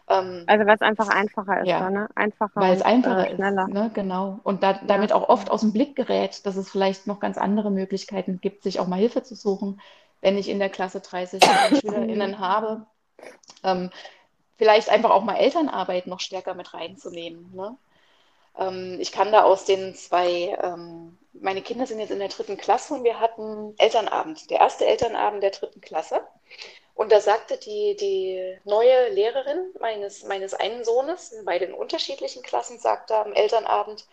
Ähm, 0.07 0.43
also 0.47 0.65
weil 0.65 0.75
es 0.75 0.81
einfach 0.81 1.09
einfacher 1.09 1.61
ist, 1.61 1.67
ja, 1.67 1.89
ne? 1.89 2.07
einfacher 2.15 2.61
weil 2.61 2.73
es 2.73 2.81
einfacher 2.81 3.27
äh, 3.29 3.35
schneller. 3.35 3.67
ist, 3.67 3.73
ne? 3.73 3.91
genau. 3.93 4.39
Und 4.43 4.61
da, 4.61 4.73
damit 4.85 5.09
ja. 5.09 5.15
auch 5.15 5.29
oft 5.29 5.49
aus 5.49 5.61
dem 5.61 5.73
Blick 5.73 5.95
gerät, 5.95 6.45
dass 6.45 6.55
es 6.55 6.69
vielleicht 6.69 7.07
noch 7.07 7.19
ganz 7.19 7.37
andere 7.37 7.71
Möglichkeiten 7.71 8.39
gibt, 8.39 8.63
sich 8.63 8.79
auch 8.79 8.87
mal 8.87 8.99
Hilfe 8.99 9.23
zu 9.23 9.35
suchen, 9.35 9.81
wenn 10.21 10.37
ich 10.37 10.49
in 10.49 10.59
der 10.59 10.69
Klasse 10.69 10.99
30 10.99 11.43
SchülerInnen 11.81 12.39
habe. 12.39 12.85
Ähm, 13.63 13.89
vielleicht 14.57 14.89
einfach 14.89 15.09
auch 15.09 15.23
mal 15.23 15.37
Elternarbeit 15.37 16.07
noch 16.07 16.19
stärker 16.19 16.53
mit 16.53 16.73
reinzunehmen. 16.73 17.51
Ne? 17.55 17.75
Ähm, 18.57 18.97
ich 18.99 19.11
kann 19.11 19.31
da 19.31 19.43
aus 19.43 19.65
den 19.65 19.95
zwei, 19.95 20.57
ähm, 20.61 21.17
meine 21.41 21.61
Kinder 21.61 21.85
sind 21.85 21.99
jetzt 21.99 22.11
in 22.11 22.19
der 22.19 22.29
dritten 22.29 22.57
Klasse 22.57 22.93
und 22.93 23.03
wir 23.03 23.19
hatten 23.19 23.75
Elternabend, 23.77 24.49
der 24.49 24.59
erste 24.59 24.85
Elternabend 24.85 25.43
der 25.43 25.51
dritten 25.51 25.81
Klasse. 25.81 26.25
Und 26.93 27.11
da 27.11 27.19
sagte 27.19 27.57
die, 27.57 27.95
die 27.95 28.57
neue 28.63 29.09
Lehrerin 29.09 29.73
meines, 29.79 30.23
meines 30.23 30.53
einen 30.53 30.85
Sohnes 30.85 31.35
bei 31.43 31.59
den 31.59 31.73
unterschiedlichen 31.73 32.41
Klassen, 32.41 32.79
sagte 32.79 33.15
am 33.15 33.33
Elternabend, 33.33 34.07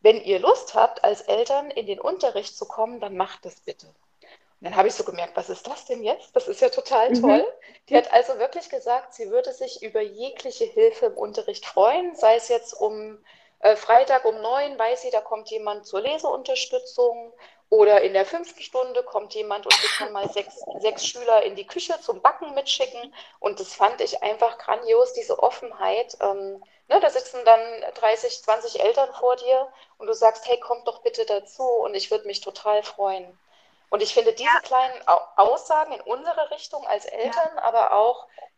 wenn 0.00 0.22
ihr 0.22 0.38
Lust 0.38 0.74
habt, 0.74 1.04
als 1.04 1.22
Eltern 1.22 1.70
in 1.70 1.86
den 1.86 2.00
Unterricht 2.00 2.56
zu 2.56 2.66
kommen, 2.66 3.00
dann 3.00 3.16
macht 3.16 3.44
das 3.44 3.60
bitte. 3.60 3.86
Und 3.86 4.66
dann 4.66 4.76
habe 4.76 4.88
ich 4.88 4.94
so 4.94 5.04
gemerkt, 5.04 5.36
was 5.36 5.50
ist 5.50 5.66
das 5.66 5.86
denn 5.86 6.02
jetzt? 6.02 6.36
Das 6.36 6.46
ist 6.46 6.60
ja 6.60 6.68
total 6.68 7.10
mhm. 7.10 7.20
toll. 7.20 7.38
Mhm. 7.38 7.84
Die 7.88 7.96
hat 7.96 8.12
also 8.12 8.38
wirklich 8.38 8.68
gesagt, 8.68 9.14
sie 9.14 9.30
würde 9.30 9.52
sich 9.52 9.82
über 9.82 10.00
jegliche 10.00 10.64
Hilfe 10.64 11.06
im 11.06 11.16
Unterricht 11.16 11.66
freuen, 11.66 12.14
sei 12.14 12.36
es 12.36 12.48
jetzt 12.48 12.74
um 12.74 13.18
Freitag 13.76 14.24
um 14.24 14.40
neun, 14.40 14.78
weiß 14.78 15.02
sie, 15.02 15.10
da 15.10 15.20
kommt 15.20 15.50
jemand 15.50 15.86
zur 15.86 16.00
Leseunterstützung 16.00 17.32
oder 17.70 18.00
in 18.00 18.14
der 18.14 18.26
fünften 18.26 18.62
Stunde 18.62 19.04
kommt 19.04 19.32
jemand 19.34 19.64
und 19.64 19.74
ich 19.74 19.92
kann 19.92 20.12
mal 20.12 20.28
sechs, 20.28 20.60
sechs 20.80 21.06
Schüler 21.06 21.44
in 21.44 21.54
die 21.54 21.66
Küche 21.66 22.00
zum 22.00 22.20
Backen 22.20 22.52
mitschicken. 22.54 23.14
Und 23.38 23.60
das 23.60 23.74
fand 23.74 24.00
ich 24.00 24.22
einfach 24.24 24.58
grandios, 24.58 25.12
diese 25.12 25.40
Offenheit. 25.40 26.16
Ähm, 26.20 26.64
ne, 26.88 26.98
da 27.00 27.08
sitzen 27.10 27.44
dann 27.44 27.60
30, 27.94 28.42
20 28.42 28.80
Eltern 28.80 29.12
vor 29.14 29.36
dir 29.36 29.72
und 29.98 30.08
du 30.08 30.14
sagst, 30.14 30.48
hey, 30.48 30.58
kommt 30.58 30.88
doch 30.88 31.02
bitte 31.02 31.24
dazu 31.26 31.62
und 31.62 31.94
ich 31.94 32.10
würde 32.10 32.26
mich 32.26 32.40
total 32.40 32.82
freuen. 32.82 33.38
Und 33.88 34.02
ich 34.02 34.14
finde 34.14 34.32
diese 34.32 34.60
kleinen 34.62 35.00
Aussagen 35.36 35.92
in 35.92 36.00
unsere 36.00 36.50
Richtung 36.50 36.84
als 36.88 37.04
Eltern, 37.04 37.50
ja. 37.54 37.62
aber 37.62 37.92
auch 37.92 38.26
äh, 38.36 38.49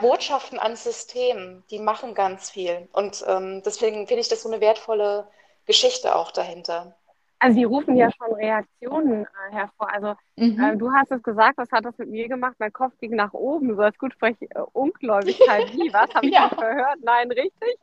Botschaften 0.00 0.58
ans 0.58 0.84
System, 0.84 1.62
die 1.70 1.78
machen 1.78 2.14
ganz 2.14 2.50
viel. 2.50 2.88
Und 2.92 3.24
ähm, 3.26 3.62
deswegen 3.64 4.06
finde 4.06 4.22
ich 4.22 4.28
das 4.28 4.42
so 4.42 4.50
eine 4.50 4.60
wertvolle 4.60 5.28
Geschichte 5.66 6.16
auch 6.16 6.30
dahinter. 6.30 6.96
Also 7.42 7.56
sie 7.56 7.64
rufen 7.64 7.96
ja 7.96 8.10
schon 8.12 8.34
Reaktionen 8.34 9.24
äh, 9.24 9.52
hervor. 9.52 9.90
Also 9.90 10.14
mhm. 10.36 10.60
äh, 10.60 10.76
du 10.76 10.92
hast 10.92 11.10
es 11.10 11.22
gesagt, 11.22 11.56
was 11.56 11.70
hat 11.72 11.86
das 11.86 11.96
mit 11.96 12.10
mir 12.10 12.28
gemacht? 12.28 12.54
Mein 12.58 12.72
Kopf 12.72 12.92
ging 12.98 13.16
nach 13.16 13.32
oben, 13.32 13.74
so 13.76 13.82
als 13.82 13.96
gut 13.96 14.12
spreche 14.12 14.44
äh, 14.50 14.60
Ungläubigkeit. 14.72 15.72
Wie, 15.72 15.90
was? 15.90 16.14
Habe 16.14 16.26
ich 16.26 16.32
ja. 16.34 16.48
gehört? 16.48 16.98
Nein, 17.02 17.32
richtig. 17.32 17.78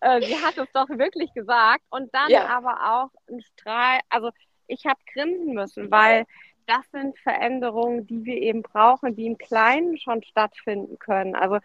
Äh, 0.00 0.22
sie 0.22 0.36
hat 0.36 0.56
es 0.56 0.70
doch 0.72 0.88
wirklich 0.88 1.32
gesagt. 1.34 1.82
Und 1.90 2.12
dann 2.14 2.30
ja. 2.30 2.46
aber 2.46 2.74
auch 2.90 3.10
ein 3.30 3.42
Strahl, 3.42 4.00
also 4.08 4.30
ich 4.66 4.86
habe 4.86 4.98
grinsen 5.12 5.52
müssen, 5.52 5.90
weil 5.90 6.24
das 6.66 6.90
sind 6.92 7.18
Veränderungen, 7.18 8.06
die 8.06 8.24
wir 8.24 8.36
eben 8.36 8.62
brauchen, 8.62 9.16
die 9.16 9.26
im 9.26 9.38
Kleinen 9.38 9.98
schon 9.98 10.22
stattfinden 10.22 10.98
können. 10.98 11.34
Also 11.34 11.58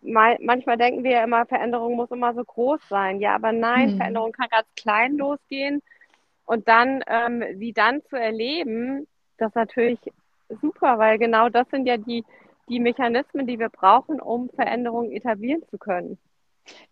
mal, 0.00 0.38
manchmal 0.40 0.76
denken 0.76 1.04
wir 1.04 1.12
ja 1.12 1.24
immer, 1.24 1.46
Veränderung 1.46 1.96
muss 1.96 2.10
immer 2.10 2.34
so 2.34 2.44
groß 2.44 2.80
sein. 2.88 3.20
Ja, 3.20 3.34
aber 3.34 3.52
nein, 3.52 3.92
mhm. 3.92 3.96
Veränderung 3.96 4.32
kann 4.32 4.48
ganz 4.50 4.66
klein 4.76 5.16
losgehen 5.16 5.82
und 6.44 6.68
dann 6.68 7.02
ähm, 7.06 7.44
sie 7.58 7.72
dann 7.72 8.02
zu 8.08 8.16
erleben, 8.16 9.06
das 9.38 9.48
ist 9.48 9.56
natürlich 9.56 9.98
super, 10.60 10.98
weil 10.98 11.18
genau 11.18 11.48
das 11.48 11.68
sind 11.70 11.86
ja 11.86 11.96
die, 11.96 12.24
die 12.68 12.80
Mechanismen, 12.80 13.46
die 13.46 13.58
wir 13.58 13.68
brauchen, 13.68 14.20
um 14.20 14.50
Veränderungen 14.50 15.12
etablieren 15.12 15.62
zu 15.70 15.78
können. 15.78 16.18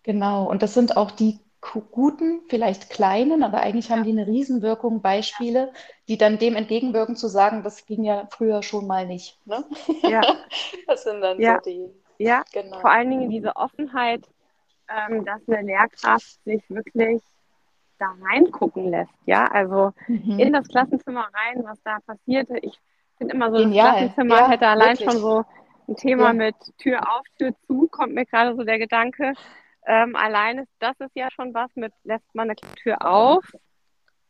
Genau, 0.03 0.49
und 0.49 0.63
das 0.63 0.75
sind 0.75 0.97
auch 0.97 1.11
die 1.11 1.39
guten, 1.61 2.41
vielleicht 2.49 2.91
kleinen, 2.91 3.43
aber 3.43 3.61
eigentlich 3.61 3.91
haben 3.91 4.05
die 4.05 4.11
eine 4.11 4.27
Riesenwirkung, 4.27 5.03
Beispiele, 5.03 5.73
die 6.09 6.17
dann 6.17 6.39
dem 6.39 6.57
entgegenwirken, 6.57 7.17
zu 7.17 7.29
sagen, 7.29 7.63
das 7.63 7.87
ging 7.87 8.05
ja 8.05 8.27
früher 8.31 8.63
schon 8.63 8.87
mal 8.87 9.07
nicht. 9.07 9.39
Ne? 9.47 9.65
Ja. 10.03 10.21
Das 10.87 11.05
sind 11.05 11.21
dann 11.21 11.41
ja. 11.41 11.61
so 11.63 11.71
die. 11.71 11.91
Ja, 12.19 12.43
genau. 12.53 12.81
vor 12.81 12.91
allen 12.91 13.11
Dingen 13.11 13.31
diese 13.31 13.55
Offenheit, 13.57 14.27
ähm, 14.89 15.25
dass 15.25 15.41
eine 15.49 15.63
Lehrkraft 15.63 16.43
sich 16.45 16.63
wirklich 16.69 17.23
da 17.99 18.15
reingucken 18.23 18.91
lässt, 18.91 19.13
ja, 19.27 19.45
also 19.45 19.93
mhm. 20.09 20.39
in 20.39 20.53
das 20.53 20.67
Klassenzimmer 20.69 21.29
rein, 21.33 21.63
was 21.65 21.81
da 21.83 21.99
passierte. 22.05 22.59
Ich 22.59 22.81
finde 23.19 23.35
immer 23.35 23.51
so, 23.51 23.57
das 23.57 23.65
Genial. 23.65 23.91
Klassenzimmer 23.91 24.37
ja, 24.37 24.49
hätte 24.49 24.67
allein 24.67 24.99
wirklich. 24.99 25.11
schon 25.11 25.21
so 25.21 25.45
ein 25.87 25.97
Thema 25.97 26.29
ja. 26.29 26.33
mit 26.33 26.57
Tür 26.79 27.01
auf, 27.01 27.25
Tür 27.39 27.55
zu, 27.67 27.89
kommt 27.89 28.15
mir 28.15 28.25
gerade 28.27 28.57
so 28.57 28.65
der 28.65 28.79
Gedanke. 28.79 29.35
Ähm, 29.87 30.15
allein 30.17 30.59
ist 30.59 30.71
das 30.79 30.99
ist 31.01 31.15
ja 31.15 31.29
schon 31.31 31.55
was 31.55 31.71
mit, 31.75 31.93
lässt 32.05 32.35
man 32.35 32.51
eine 32.51 32.57
Tür 32.57 33.07
auf 33.07 33.45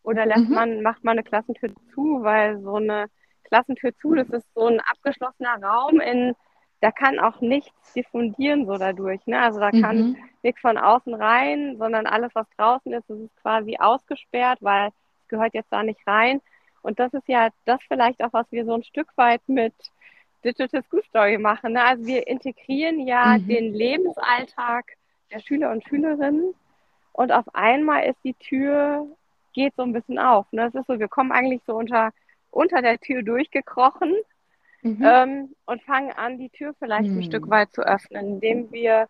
oder 0.03 0.27
lässt 0.27 0.49
mhm. 0.49 0.55
man, 0.55 0.83
macht 0.83 1.05
man 1.05 1.13
eine 1.13 1.25
Klassentür 1.25 1.71
zu, 1.93 2.23
weil 2.23 2.61
so 2.61 2.77
eine 2.77 3.07
Klassentür 3.45 3.97
zu, 3.97 4.15
das 4.15 4.29
ist 4.31 4.47
so 4.55 4.67
ein 4.67 4.81
abgeschlossener 4.81 5.63
Raum 5.63 6.01
in 6.01 6.35
da 6.81 6.91
kann 6.91 7.19
auch 7.19 7.41
nichts 7.41 7.93
diffundieren 7.93 8.67
so 8.67 8.77
dadurch. 8.77 9.27
Ne? 9.27 9.41
Also 9.41 9.61
da 9.61 9.71
kann 9.71 9.97
mhm. 9.97 10.17
nichts 10.43 10.61
von 10.61 10.79
außen 10.79 11.15
rein, 11.15 11.77
sondern 11.79 12.07
alles, 12.07 12.35
was 12.35 12.47
draußen 12.57 12.93
ist, 12.93 13.09
das 13.09 13.19
ist 13.19 13.37
quasi 13.37 13.77
ausgesperrt, 13.79 14.59
weil 14.63 14.89
es 14.89 15.29
gehört 15.29 15.55
jetzt 15.55 15.71
da 15.71 15.83
nicht 15.83 16.01
rein. 16.07 16.41
Und 16.83 16.99
das 16.99 17.13
ist 17.13 17.29
ja 17.29 17.51
das 17.67 17.81
vielleicht 17.87 18.23
auch, 18.23 18.33
was 18.33 18.51
wir 18.51 18.65
so 18.65 18.75
ein 18.75 18.83
Stück 18.83 19.09
weit 19.17 19.43
mit 19.47 19.75
Digital 20.43 20.83
School 20.85 21.03
Story 21.05 21.37
machen. 21.37 21.75
Ne? 21.75 21.85
Also 21.85 22.07
wir 22.07 22.27
integrieren 22.27 23.07
ja 23.07 23.37
mhm. 23.37 23.47
den 23.47 23.75
Lebensalltag 23.75 24.87
der 25.31 25.41
Schüler 25.41 25.71
und 25.71 25.87
Schülerinnen 25.89 26.55
und 27.13 27.33
auf 27.33 27.45
einmal 27.55 28.05
ist 28.05 28.19
die 28.25 28.35
Tür, 28.35 29.07
geht 29.53 29.75
so 29.77 29.83
ein 29.83 29.93
bisschen 29.93 30.19
auf. 30.19 30.47
Ne? 30.53 30.71
Das 30.73 30.75
ist 30.75 30.87
so, 30.87 30.99
wir 30.99 31.09
kommen 31.09 31.33
eigentlich 31.33 31.61
so 31.67 31.75
unter, 31.75 32.11
unter 32.51 32.83
der 32.83 32.99
Tür 32.99 33.23
durchgekrochen 33.23 34.15
mhm. 34.83 35.03
ähm, 35.05 35.55
und 35.67 35.83
fangen 35.83 36.13
an, 36.13 36.39
die 36.39 36.51
Tür 36.51 36.75
vielleicht 36.79 37.11
mhm. 37.11 37.19
ein 37.19 37.25
Stück 37.25 37.51
weit 37.51 37.73
zu 37.73 37.83
öffnen, 37.83 38.35
indem 38.35 38.73
wir 38.73 39.07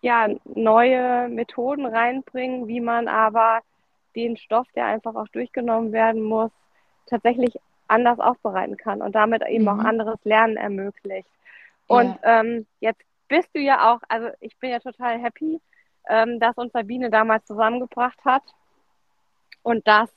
ja 0.00 0.28
neue 0.44 1.28
Methoden 1.28 1.86
reinbringen, 1.86 2.66
wie 2.66 2.80
man 2.80 3.08
aber 3.08 3.60
den 4.16 4.36
Stoff, 4.36 4.66
der 4.74 4.86
einfach 4.86 5.14
auch 5.14 5.28
durchgenommen 5.28 5.92
werden 5.92 6.22
muss, 6.22 6.50
tatsächlich 7.06 7.54
anders 7.88 8.18
aufbereiten 8.18 8.76
kann 8.76 9.02
und 9.02 9.14
damit 9.14 9.46
eben 9.46 9.64
mhm. 9.64 9.68
auch 9.68 9.84
anderes 9.84 10.18
Lernen 10.24 10.56
ermöglicht. 10.56 11.28
Und 11.86 12.18
ja. 12.22 12.40
ähm, 12.40 12.66
jetzt 12.80 13.02
bist 13.32 13.48
du 13.54 13.60
ja 13.60 13.90
auch, 13.90 14.00
also 14.10 14.28
ich 14.40 14.58
bin 14.58 14.68
ja 14.68 14.78
total 14.78 15.18
happy, 15.18 15.58
ähm, 16.06 16.38
dass 16.38 16.54
uns 16.58 16.70
Sabine 16.72 17.08
damals 17.08 17.46
zusammengebracht 17.46 18.22
hat 18.26 18.42
und 19.62 19.88
dass 19.88 20.10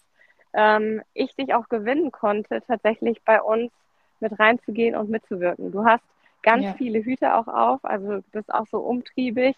ähm, 0.52 1.02
ich 1.14 1.34
dich 1.34 1.54
auch 1.54 1.70
gewinnen 1.70 2.12
konnte, 2.12 2.62
tatsächlich 2.68 3.24
bei 3.24 3.42
uns 3.42 3.72
mit 4.20 4.38
reinzugehen 4.38 4.98
und 4.98 5.10
mitzuwirken. 5.10 5.72
Du 5.72 5.86
hast 5.86 6.04
ganz 6.44 6.66
ja. 6.66 6.74
viele 6.74 7.00
Hüte 7.06 7.36
auch 7.36 7.48
auf, 7.48 7.86
also 7.86 8.18
du 8.18 8.24
bist 8.34 8.54
auch 8.54 8.68
so 8.68 8.80
umtriebig, 8.80 9.56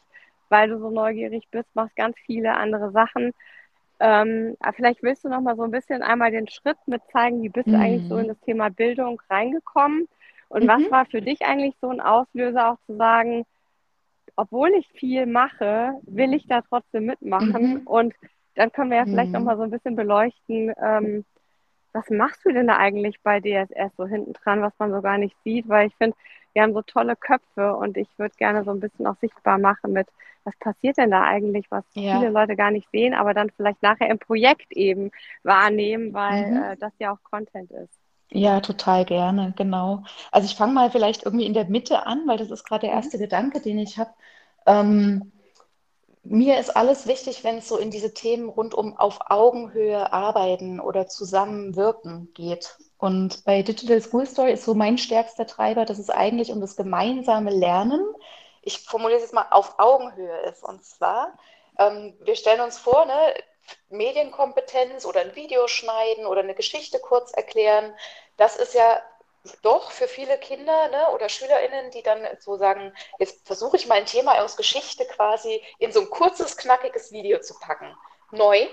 weil 0.50 0.70
du 0.70 0.78
so 0.78 0.92
neugierig 0.92 1.48
bist, 1.50 1.68
machst 1.74 1.96
ganz 1.96 2.16
viele 2.28 2.54
andere 2.58 2.92
Sachen. 2.92 3.34
Ähm, 4.00 4.56
vielleicht 4.76 5.02
willst 5.02 5.26
du 5.26 5.30
noch 5.30 5.42
mal 5.42 5.56
so 5.56 5.64
ein 5.64 5.72
bisschen 5.72 6.04
einmal 6.04 6.30
den 6.30 6.48
Schritt 6.48 6.78
mit 6.86 7.02
zeigen, 7.12 7.42
wie 7.42 7.50
bist 7.50 7.66
mhm. 7.66 7.72
du 7.72 7.78
eigentlich 7.80 8.08
so 8.08 8.14
mhm. 8.14 8.22
in 8.22 8.28
das 8.28 8.40
Thema 8.42 8.70
Bildung 8.70 9.20
reingekommen 9.32 10.08
und 10.50 10.64
mhm. 10.64 10.68
was 10.68 10.92
war 10.92 11.06
für 11.06 11.22
dich 11.22 11.42
eigentlich 11.42 11.76
so 11.82 11.90
ein 11.90 12.02
Auslöser 12.02 12.72
auch 12.72 12.78
zu 12.86 12.96
sagen, 12.96 13.46
obwohl 14.36 14.70
ich 14.76 14.88
viel 14.90 15.26
mache, 15.26 15.94
will 16.04 16.34
ich 16.34 16.48
da 16.48 16.62
trotzdem 16.62 17.06
mitmachen 17.06 17.82
mhm. 17.82 17.88
und 17.88 18.14
dann 18.56 18.72
können 18.72 18.92
wir 18.92 18.98
ja 18.98 19.06
vielleicht 19.06 19.32
noch 19.32 19.40
mhm. 19.40 19.46
mal 19.46 19.58
so 19.58 19.64
ein 19.64 19.72
bisschen 19.72 19.96
beleuchten, 19.96 20.74
ähm, 20.82 21.26
was 21.94 22.10
machst 22.10 22.46
du 22.46 22.52
denn 22.52 22.68
da 22.68 22.78
eigentlich 22.78 23.20
bei 23.24 23.40
DSS 23.40 23.96
so 23.98 24.06
hinten 24.06 24.34
dran, 24.34 24.62
was 24.62 24.74
man 24.78 24.92
so 24.92 25.02
gar 25.02 25.18
nicht 25.18 25.36
sieht? 25.44 25.68
Weil 25.68 25.88
ich 25.88 25.96
finde, 25.96 26.16
wir 26.54 26.62
haben 26.62 26.74
so 26.74 26.82
tolle 26.82 27.16
Köpfe 27.16 27.76
und 27.76 27.98
ich 27.98 28.08
würde 28.18 28.36
gerne 28.38 28.64
so 28.64 28.72
ein 28.72 28.80
bisschen 28.80 29.08
auch 29.08 29.18
sichtbar 29.20 29.58
machen 29.58 29.94
mit, 29.94 30.08
was 30.44 30.56
passiert 30.58 30.98
denn 30.98 31.12
da 31.12 31.24
eigentlich, 31.24 31.66
was 31.70 31.84
ja. 31.94 32.20
viele 32.20 32.32
Leute 32.32 32.56
gar 32.56 32.72
nicht 32.72 32.88
sehen, 32.92 33.14
aber 33.14 33.34
dann 33.34 33.50
vielleicht 33.52 33.82
nachher 33.82 34.10
im 34.10 34.20
Projekt 34.20 34.72
eben 34.72 35.12
wahrnehmen, 35.44 36.14
weil 36.14 36.52
mhm. 36.52 36.64
äh, 36.64 36.78
das 36.78 36.94
ja 37.00 37.14
auch 37.14 37.24
Content 37.24 37.72
ist. 37.72 37.97
Ja, 38.30 38.60
total 38.60 39.06
gerne, 39.06 39.54
genau. 39.56 40.04
Also 40.32 40.46
ich 40.48 40.56
fange 40.56 40.74
mal 40.74 40.92
vielleicht 40.92 41.24
irgendwie 41.24 41.46
in 41.46 41.54
der 41.54 41.66
Mitte 41.66 42.06
an, 42.06 42.28
weil 42.28 42.38
das 42.38 42.52
ist 42.52 42.66
gerade 42.66 42.82
der 42.82 42.92
mhm. 42.92 42.98
erste 42.98 43.18
Gedanke, 43.18 43.62
den 43.62 43.80
ich 43.80 43.98
habe. 43.98 44.12
Ähm, 44.66 45.32
mir 46.24 46.60
ist 46.60 46.76
alles 46.76 47.08
wichtig, 47.08 47.46
wenn 47.46 47.60
es 47.60 47.70
so 47.70 47.78
in 47.78 47.90
diese 47.90 48.14
Themen 48.14 48.50
rund 48.50 48.74
um 48.74 48.98
auf 48.98 49.20
Augenhöhe 49.30 50.12
arbeiten 50.12 50.82
oder 50.82 51.08
zusammenwirken 51.08 52.34
geht. 52.34 52.78
Und 52.98 53.46
bei 53.46 53.62
Digital 53.62 54.02
School 54.02 54.26
Story 54.26 54.52
ist 54.52 54.66
so 54.66 54.74
mein 54.74 54.98
stärkster 54.98 55.48
Treiber, 55.48 55.86
dass 55.86 56.00
es 56.00 56.10
eigentlich 56.10 56.52
um 56.52 56.60
das 56.60 56.76
gemeinsame 56.76 57.52
Lernen, 57.52 58.02
ich 58.62 58.80
formuliere 58.82 59.20
es 59.20 59.24
jetzt 59.24 59.34
mal, 59.34 59.46
auf 59.52 59.80
Augenhöhe 59.80 60.40
ist. 60.50 60.64
Und 60.64 60.84
zwar, 60.84 61.38
ähm, 61.80 62.16
wir 62.22 62.36
stellen 62.36 62.60
uns 62.60 62.78
vor, 62.78 63.06
ne, 63.06 63.14
Medienkompetenz 63.90 65.06
oder 65.06 65.22
ein 65.22 65.36
Video 65.36 65.68
schneiden 65.68 66.26
oder 66.26 66.42
eine 66.42 66.56
Geschichte 66.56 67.00
kurz 67.00 67.32
erklären, 67.32 67.94
das 68.38 68.56
ist 68.56 68.74
ja 68.74 69.02
doch 69.62 69.92
für 69.92 70.08
viele 70.08 70.38
Kinder 70.38 70.90
ne, 70.90 71.10
oder 71.14 71.30
SchülerInnen, 71.30 71.92
die 71.92 72.04
dann 72.04 72.28
so 72.40 72.58
sagen, 72.58 72.94
jetzt 73.20 73.46
versuche 73.46 73.78
ich 73.78 73.88
mal 73.88 73.96
ein 73.96 74.06
Thema 74.06 74.44
aus 74.44 74.58
Geschichte 74.58 75.06
quasi 75.06 75.64
in 75.80 75.92
so 75.92 76.02
ein 76.02 76.10
kurzes, 76.10 76.58
knackiges 76.58 77.12
Video 77.12 77.40
zu 77.40 77.58
packen. 77.60 77.96
Neu. 78.32 78.68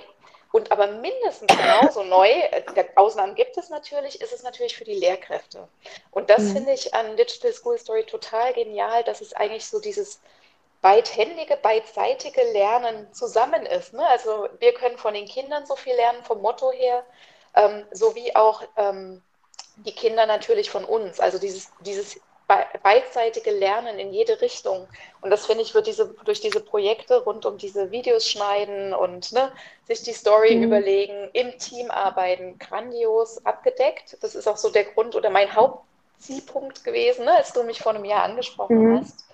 Und 0.52 0.70
aber 0.70 0.86
mindestens 0.86 1.48
genauso 1.48 2.04
neu, 2.04 2.28
äh, 2.28 2.62
Ausnahmen 2.94 3.34
gibt 3.34 3.56
es 3.56 3.70
natürlich, 3.70 4.20
ist 4.20 4.32
es 4.32 4.44
natürlich 4.44 4.76
für 4.76 4.84
die 4.84 4.94
Lehrkräfte. 4.94 5.68
Und 6.12 6.30
das 6.30 6.42
mhm. 6.42 6.52
finde 6.52 6.72
ich 6.72 6.94
an 6.94 7.16
Digital 7.16 7.52
School 7.52 7.76
Story 7.76 8.04
total 8.04 8.52
genial, 8.52 9.02
dass 9.02 9.20
es 9.20 9.32
eigentlich 9.32 9.66
so 9.66 9.80
dieses 9.80 10.20
beidhändige, 10.84 11.56
beidseitige 11.56 12.42
Lernen 12.52 13.10
zusammen 13.14 13.64
ist. 13.64 13.94
Ne? 13.94 14.06
Also 14.06 14.48
wir 14.58 14.74
können 14.74 14.98
von 14.98 15.14
den 15.14 15.24
Kindern 15.24 15.64
so 15.64 15.76
viel 15.76 15.94
lernen, 15.94 16.22
vom 16.24 16.42
Motto 16.42 16.72
her, 16.72 17.02
ähm, 17.54 17.86
sowie 17.90 18.34
auch 18.34 18.62
ähm, 18.76 19.22
die 19.76 19.94
Kinder 19.94 20.26
natürlich 20.26 20.68
von 20.68 20.84
uns. 20.84 21.20
Also 21.20 21.38
dieses, 21.38 21.72
dieses 21.80 22.20
beidseitige 22.82 23.50
Lernen 23.50 23.98
in 23.98 24.12
jede 24.12 24.42
Richtung. 24.42 24.86
Und 25.22 25.30
das 25.30 25.46
finde 25.46 25.62
ich, 25.62 25.74
wird 25.74 25.86
diese, 25.86 26.14
durch 26.26 26.42
diese 26.42 26.60
Projekte 26.60 27.24
rund 27.24 27.46
um 27.46 27.56
diese 27.56 27.90
Videos 27.90 28.28
schneiden 28.28 28.92
und 28.92 29.32
ne, 29.32 29.52
sich 29.84 30.02
die 30.02 30.12
Story 30.12 30.54
mhm. 30.54 30.64
überlegen, 30.64 31.30
im 31.32 31.56
Team 31.58 31.90
arbeiten, 31.90 32.58
grandios 32.58 33.42
abgedeckt. 33.46 34.18
Das 34.20 34.34
ist 34.34 34.46
auch 34.46 34.58
so 34.58 34.68
der 34.68 34.84
Grund 34.84 35.16
oder 35.16 35.30
mein 35.30 35.54
Hauptzielpunkt 35.54 36.84
gewesen, 36.84 37.24
ne, 37.24 37.34
als 37.36 37.54
du 37.54 37.62
mich 37.62 37.80
vor 37.80 37.94
einem 37.94 38.04
Jahr 38.04 38.24
angesprochen 38.24 38.90
mhm. 38.90 39.00
hast. 39.00 39.24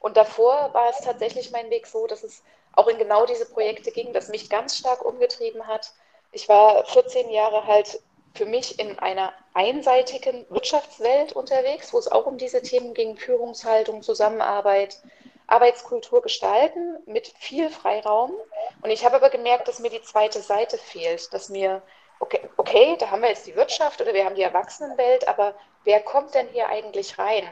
Und 0.00 0.16
davor 0.16 0.72
war 0.74 0.90
es 0.90 1.00
tatsächlich 1.00 1.50
mein 1.50 1.70
Weg 1.70 1.86
so, 1.86 2.06
dass 2.06 2.22
es 2.22 2.42
auch 2.74 2.88
in 2.88 2.98
genau 2.98 3.26
diese 3.26 3.46
Projekte 3.46 3.92
ging, 3.92 4.12
das 4.12 4.28
mich 4.28 4.48
ganz 4.50 4.76
stark 4.76 5.04
umgetrieben 5.04 5.66
hat. 5.66 5.92
Ich 6.32 6.48
war 6.48 6.84
14 6.86 7.30
Jahre 7.30 7.66
halt 7.66 8.00
für 8.34 8.46
mich 8.46 8.78
in 8.78 8.98
einer 8.98 9.32
einseitigen 9.52 10.46
Wirtschaftswelt 10.48 11.34
unterwegs, 11.34 11.92
wo 11.92 11.98
es 11.98 12.10
auch 12.10 12.26
um 12.26 12.38
diese 12.38 12.62
Themen 12.62 12.94
ging, 12.94 13.16
Führungshaltung, 13.16 14.02
Zusammenarbeit, 14.02 14.98
Arbeitskultur 15.46 16.22
gestalten 16.22 16.98
mit 17.04 17.28
viel 17.38 17.68
Freiraum. 17.68 18.32
Und 18.80 18.90
ich 18.90 19.04
habe 19.04 19.16
aber 19.16 19.28
gemerkt, 19.28 19.68
dass 19.68 19.80
mir 19.80 19.90
die 19.90 20.02
zweite 20.02 20.40
Seite 20.40 20.78
fehlt, 20.78 21.32
dass 21.34 21.50
mir, 21.50 21.82
okay, 22.20 22.40
okay, 22.56 22.96
da 22.98 23.10
haben 23.10 23.20
wir 23.20 23.28
jetzt 23.28 23.46
die 23.46 23.56
Wirtschaft 23.56 24.00
oder 24.00 24.14
wir 24.14 24.24
haben 24.24 24.34
die 24.34 24.42
Erwachsenenwelt, 24.42 25.28
aber 25.28 25.54
wer 25.84 26.00
kommt 26.00 26.34
denn 26.34 26.48
hier 26.48 26.68
eigentlich 26.68 27.18
rein? 27.18 27.46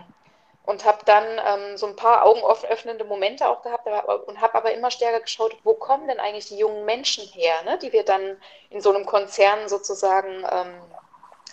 Und 0.65 0.85
habe 0.85 1.05
dann 1.05 1.25
ähm, 1.25 1.77
so 1.77 1.87
ein 1.87 1.97
paar 1.97 2.25
augenöffnende 2.25 3.05
Momente 3.05 3.49
auch 3.49 3.63
gehabt 3.63 3.87
und 4.29 4.41
habe 4.41 4.55
aber 4.55 4.73
immer 4.73 4.91
stärker 4.91 5.21
geschaut, 5.21 5.57
wo 5.65 5.75
kommen 5.75 6.07
denn 6.07 6.21
eigentlich 6.21 6.49
die 6.49 6.59
jungen 6.59 6.85
Menschen 6.85 7.25
her, 7.25 7.63
ne, 7.65 7.79
die 7.79 7.93
wir 7.93 8.05
dann 8.05 8.41
in 8.69 8.81
so 8.81 8.95
einem 8.95 9.07
Konzern 9.07 9.69
sozusagen 9.69 10.45
ähm, 10.51 10.81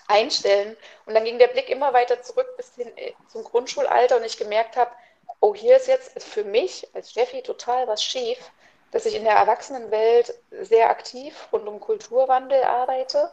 einstellen. 0.08 0.76
Und 1.06 1.14
dann 1.14 1.24
ging 1.24 1.40
der 1.40 1.48
Blick 1.48 1.70
immer 1.70 1.94
weiter 1.94 2.22
zurück 2.22 2.48
bis 2.58 2.76
hin 2.76 2.92
äh, 2.98 3.14
zum 3.28 3.44
Grundschulalter 3.44 4.18
und 4.18 4.26
ich 4.26 4.38
gemerkt 4.38 4.76
habe, 4.76 4.92
oh, 5.40 5.54
hier 5.54 5.78
ist 5.78 5.88
jetzt 5.88 6.22
für 6.24 6.44
mich 6.44 6.88
als 6.94 7.12
Steffi 7.12 7.42
total 7.42 7.88
was 7.88 8.04
schief, 8.04 8.38
dass 8.92 9.06
ich 9.06 9.16
in 9.16 9.24
der 9.24 9.36
Erwachsenenwelt 9.36 10.34
sehr 10.62 10.90
aktiv 10.90 11.48
rund 11.52 11.68
um 11.68 11.80
Kulturwandel 11.80 12.64
arbeite 12.64 13.32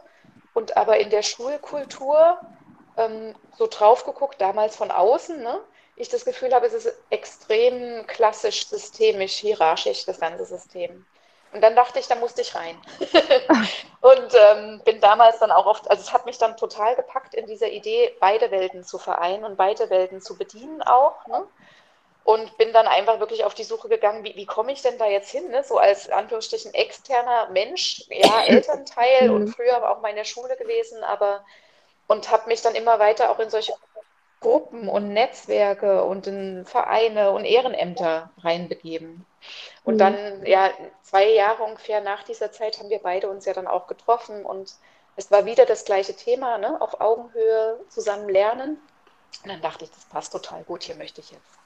und 0.52 0.76
aber 0.76 0.98
in 0.98 1.10
der 1.10 1.22
Schulkultur 1.22 2.38
ähm, 2.96 3.34
so 3.56 3.66
drauf 3.66 4.04
geguckt, 4.04 4.40
damals 4.40 4.76
von 4.76 4.90
außen, 4.90 5.42
ne, 5.42 5.60
ich 5.96 6.08
das 6.08 6.24
Gefühl 6.24 6.54
habe, 6.54 6.66
es 6.66 6.74
ist 6.74 6.92
extrem 7.10 8.06
klassisch, 8.06 8.66
systemisch, 8.66 9.34
hierarchisch, 9.34 10.04
das 10.04 10.20
ganze 10.20 10.44
System. 10.44 11.06
Und 11.52 11.60
dann 11.60 11.76
dachte 11.76 12.00
ich, 12.00 12.08
da 12.08 12.16
musste 12.16 12.42
ich 12.42 12.52
rein. 12.56 12.76
und 14.00 14.34
ähm, 14.34 14.80
bin 14.84 15.00
damals 15.00 15.38
dann 15.38 15.52
auch 15.52 15.66
oft, 15.66 15.88
also 15.88 16.02
es 16.02 16.12
hat 16.12 16.26
mich 16.26 16.36
dann 16.36 16.56
total 16.56 16.96
gepackt 16.96 17.34
in 17.34 17.46
dieser 17.46 17.68
Idee, 17.68 18.12
beide 18.18 18.50
Welten 18.50 18.82
zu 18.82 18.98
vereinen 18.98 19.44
und 19.44 19.56
beide 19.56 19.88
Welten 19.88 20.20
zu 20.20 20.36
bedienen 20.36 20.82
auch. 20.82 21.24
Ne? 21.28 21.46
Und 22.24 22.58
bin 22.58 22.72
dann 22.72 22.88
einfach 22.88 23.20
wirklich 23.20 23.44
auf 23.44 23.54
die 23.54 23.62
Suche 23.62 23.88
gegangen, 23.88 24.24
wie, 24.24 24.34
wie 24.34 24.46
komme 24.46 24.72
ich 24.72 24.82
denn 24.82 24.98
da 24.98 25.06
jetzt 25.06 25.30
hin? 25.30 25.48
Ne? 25.50 25.62
So 25.62 25.78
als 25.78 26.10
Anführungsstrichen 26.10 26.74
externer 26.74 27.48
Mensch, 27.50 28.04
ja, 28.08 28.42
Elternteil 28.46 29.30
und 29.30 29.44
mhm. 29.44 29.52
früher 29.52 29.88
auch 29.88 30.00
mal 30.00 30.08
in 30.08 30.16
der 30.16 30.24
Schule 30.24 30.56
gewesen, 30.56 31.04
aber 31.04 31.44
und 32.06 32.30
habe 32.30 32.48
mich 32.48 32.62
dann 32.62 32.74
immer 32.74 32.98
weiter 32.98 33.30
auch 33.30 33.38
in 33.38 33.50
solche 33.50 33.72
Gruppen 34.40 34.88
und 34.88 35.12
Netzwerke 35.12 36.04
und 36.04 36.26
in 36.26 36.66
Vereine 36.66 37.30
und 37.30 37.44
Ehrenämter 37.44 38.30
reinbegeben. 38.42 39.24
Und 39.84 39.94
mhm. 39.94 39.98
dann, 39.98 40.46
ja, 40.46 40.70
zwei 41.02 41.30
Jahre 41.30 41.62
ungefähr 41.62 42.00
nach 42.00 42.22
dieser 42.24 42.52
Zeit 42.52 42.78
haben 42.78 42.90
wir 42.90 42.98
beide 42.98 43.28
uns 43.28 43.46
ja 43.46 43.52
dann 43.52 43.66
auch 43.66 43.86
getroffen 43.86 44.44
und 44.44 44.74
es 45.16 45.30
war 45.30 45.46
wieder 45.46 45.64
das 45.64 45.84
gleiche 45.84 46.14
Thema, 46.14 46.58
ne? 46.58 46.80
auf 46.80 47.00
Augenhöhe 47.00 47.80
zusammen 47.88 48.28
lernen. 48.28 48.78
Und 49.42 49.50
dann 49.50 49.60
dachte 49.60 49.84
ich, 49.84 49.90
das 49.90 50.04
passt 50.06 50.32
total 50.32 50.62
gut, 50.64 50.82
hier 50.82 50.96
möchte 50.96 51.20
ich 51.20 51.30
jetzt, 51.30 51.58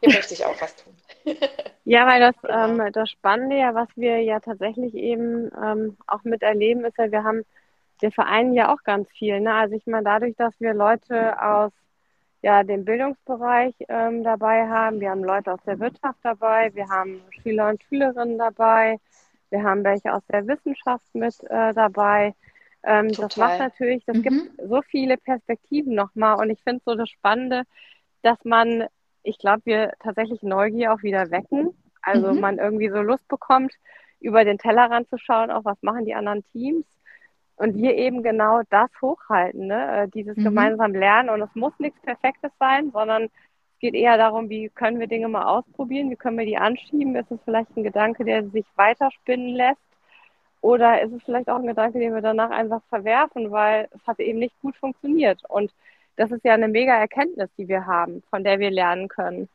hier 0.00 0.12
möchte 0.12 0.34
ich 0.34 0.44
auch 0.44 0.60
was 0.60 0.76
tun. 0.76 0.96
ja, 1.84 2.06
weil 2.06 2.20
das, 2.20 2.34
genau. 2.42 2.82
ähm, 2.82 2.92
das 2.92 3.10
Spannende 3.10 3.56
ja, 3.56 3.74
was 3.74 3.88
wir 3.96 4.22
ja 4.22 4.40
tatsächlich 4.40 4.94
eben 4.94 5.50
ähm, 5.62 5.96
auch 6.06 6.22
miterleben, 6.24 6.84
ist 6.84 6.98
ja, 6.98 7.10
wir 7.10 7.24
haben, 7.24 7.44
wir 8.00 8.12
vereinen 8.12 8.54
ja 8.54 8.72
auch 8.72 8.82
ganz 8.84 9.08
viel. 9.10 9.40
Ne? 9.40 9.52
Also 9.52 9.74
ich 9.76 9.86
meine, 9.86 10.04
dadurch, 10.04 10.36
dass 10.36 10.58
wir 10.60 10.74
Leute 10.74 11.40
aus 11.42 11.72
ja, 12.42 12.62
den 12.62 12.84
Bildungsbereich 12.84 13.74
ähm, 13.88 14.24
dabei 14.24 14.66
haben. 14.68 15.00
Wir 15.00 15.10
haben 15.10 15.24
Leute 15.24 15.52
aus 15.52 15.60
der 15.66 15.78
Wirtschaft 15.78 16.18
dabei, 16.22 16.74
wir 16.74 16.88
haben 16.88 17.20
Schüler 17.42 17.68
und 17.68 17.82
Schülerinnen 17.84 18.38
dabei, 18.38 18.98
wir 19.50 19.62
haben 19.62 19.84
welche 19.84 20.14
aus 20.14 20.22
der 20.32 20.46
Wissenschaft 20.46 21.04
mit 21.14 21.34
äh, 21.50 21.74
dabei. 21.74 22.34
Ähm, 22.82 23.12
das 23.12 23.36
macht 23.36 23.58
natürlich, 23.58 24.04
das 24.06 24.16
mhm. 24.16 24.22
gibt 24.22 24.62
so 24.66 24.80
viele 24.82 25.18
Perspektiven 25.18 25.94
nochmal 25.94 26.36
und 26.36 26.48
ich 26.48 26.62
finde 26.62 26.80
so 26.86 26.94
das 26.94 27.10
Spannende, 27.10 27.64
dass 28.22 28.42
man, 28.44 28.86
ich 29.22 29.36
glaube, 29.38 29.60
wir 29.64 29.92
tatsächlich 30.00 30.42
Neugier 30.42 30.94
auch 30.94 31.02
wieder 31.02 31.30
wecken. 31.30 31.74
Also 32.00 32.32
mhm. 32.32 32.40
man 32.40 32.58
irgendwie 32.58 32.88
so 32.88 33.02
Lust 33.02 33.28
bekommt, 33.28 33.74
über 34.20 34.44
den 34.44 34.56
Tellerrand 34.56 35.10
zu 35.10 35.18
schauen, 35.18 35.50
auch 35.50 35.66
was 35.66 35.82
machen 35.82 36.06
die 36.06 36.14
anderen 36.14 36.42
Teams 36.52 36.86
und 37.60 37.76
wir 37.76 37.94
eben 37.94 38.22
genau 38.22 38.62
das 38.70 38.88
hochhalten, 39.02 39.66
ne? 39.66 40.04
Äh, 40.04 40.08
dieses 40.08 40.34
mhm. 40.38 40.44
gemeinsam 40.44 40.94
Lernen. 40.94 41.28
Und 41.28 41.42
es 41.42 41.54
muss 41.54 41.74
nichts 41.78 42.00
Perfektes 42.00 42.50
sein, 42.58 42.90
sondern 42.90 43.24
es 43.24 43.80
geht 43.80 43.94
eher 43.94 44.16
darum, 44.16 44.48
wie 44.48 44.70
können 44.70 44.98
wir 44.98 45.08
Dinge 45.08 45.28
mal 45.28 45.44
ausprobieren, 45.44 46.10
wie 46.10 46.16
können 46.16 46.38
wir 46.38 46.46
die 46.46 46.56
anschieben. 46.56 47.14
Ist 47.16 47.30
es 47.30 47.38
vielleicht 47.44 47.76
ein 47.76 47.84
Gedanke, 47.84 48.24
der 48.24 48.48
sich 48.48 48.64
weiterspinnen 48.76 49.54
lässt? 49.54 49.78
Oder 50.62 51.02
ist 51.02 51.12
es 51.12 51.22
vielleicht 51.22 51.50
auch 51.50 51.58
ein 51.58 51.66
Gedanke, 51.66 51.98
den 51.98 52.14
wir 52.14 52.22
danach 52.22 52.50
einfach 52.50 52.80
verwerfen, 52.88 53.50
weil 53.50 53.88
es 53.94 54.06
hat 54.06 54.20
eben 54.20 54.38
nicht 54.38 54.58
gut 54.62 54.76
funktioniert? 54.76 55.42
Und 55.46 55.70
das 56.16 56.30
ist 56.30 56.44
ja 56.44 56.54
eine 56.54 56.68
mega 56.68 56.94
Erkenntnis, 56.94 57.50
die 57.58 57.68
wir 57.68 57.84
haben, 57.84 58.22
von 58.30 58.42
der 58.42 58.58
wir 58.58 58.70
lernen 58.70 59.08
können. 59.08 59.50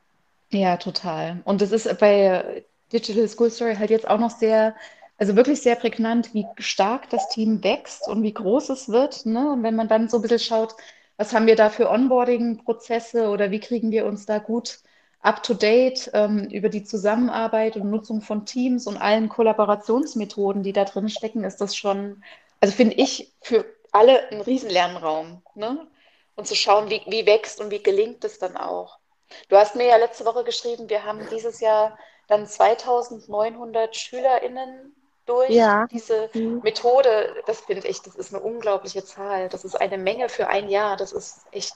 Ja, 0.51 0.77
total. 0.77 1.41
Und 1.43 1.59
das 1.59 1.71
ist 1.71 1.99
bei 1.99 2.63
Digital 2.93 3.27
School 3.27 3.49
Story 3.49 3.75
halt 3.75 3.89
jetzt 3.89 4.07
auch 4.07 4.19
noch 4.19 4.29
sehr 4.29 4.75
also 5.17 5.36
wirklich 5.36 5.62
sehr 5.62 5.75
prägnant, 5.75 6.34
wie 6.34 6.45
stark 6.58 7.10
das 7.10 7.30
Team 7.30 7.63
wächst 7.63 8.08
und 8.08 8.23
wie 8.23 8.34
groß 8.34 8.69
es 8.69 8.89
wird. 8.89 9.25
Ne? 9.25 9.51
Und 9.54 9.63
wenn 9.63 9.75
man 9.75 9.88
dann 9.88 10.10
so 10.10 10.17
ein 10.17 10.21
bisschen 10.21 10.39
schaut, 10.39 10.75
was 11.17 11.34
haben 11.34 11.47
wir 11.47 11.56
da 11.56 11.69
für 11.69 11.89
Onboarding-Prozesse 11.89 13.30
oder 13.30 13.51
wie 13.51 13.62
kriegen 13.62 13.91
wir 13.91 14.06
uns 14.06 14.25
da 14.25 14.39
gut 14.39 14.80
up-to-date 15.21 16.12
ähm, 16.13 16.49
über 16.51 16.69
die 16.69 16.84
Zusammenarbeit 16.84 17.78
und 17.78 17.89
Nutzung 17.89 18.21
von 18.21 18.45
Teams 18.45 18.86
und 18.86 18.97
allen 18.97 19.30
Kollaborationsmethoden, 19.30 20.62
die 20.62 20.73
da 20.73 20.84
drin 20.84 21.10
stecken, 21.10 21.43
ist 21.43 21.62
das 21.62 21.75
schon, 21.75 22.23
also 22.60 22.75
finde 22.75 22.95
ich, 22.95 23.34
für 23.41 23.65
alle 23.91 24.30
ein 24.30 24.41
Riesenlernraum. 24.41 25.41
Ne? 25.56 25.88
Und 26.36 26.47
zu 26.47 26.56
schauen, 26.56 26.89
wie, 26.89 27.01
wie 27.08 27.25
wächst 27.25 27.62
und 27.62 27.71
wie 27.71 27.82
gelingt 27.82 28.23
es 28.25 28.38
dann 28.38 28.58
auch. 28.58 28.99
Du 29.47 29.56
hast 29.56 29.75
mir 29.75 29.88
ja 29.88 29.97
letzte 29.97 30.25
Woche 30.25 30.43
geschrieben, 30.43 30.89
wir 30.89 31.06
haben 31.06 31.21
dieses 31.32 31.62
Jahr 31.62 31.97
dann 32.28 32.45
2900 32.45 33.95
SchülerInnen 33.95 34.93
durch 35.25 35.49
ja. 35.49 35.85
diese 35.88 36.29
mhm. 36.33 36.61
Methode, 36.63 37.35
das 37.45 37.61
finde 37.61 37.88
ich, 37.88 38.01
das 38.01 38.15
ist 38.15 38.33
eine 38.33 38.43
unglaubliche 38.43 39.03
Zahl. 39.03 39.49
Das 39.49 39.65
ist 39.65 39.79
eine 39.79 39.97
Menge 39.97 40.29
für 40.29 40.47
ein 40.47 40.69
Jahr. 40.69 40.97
Das 40.97 41.11
ist 41.11 41.45
echt. 41.51 41.73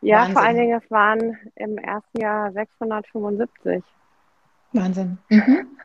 Ja, 0.00 0.18
Wahnsinn. 0.18 0.34
vor 0.34 0.42
allen 0.42 0.56
Dingen, 0.56 0.80
es 0.82 0.90
waren 0.90 1.38
im 1.56 1.78
ersten 1.78 2.20
Jahr 2.20 2.52
675. 2.52 3.82
Wahnsinn. 4.72 5.18
Mhm. 5.28 5.78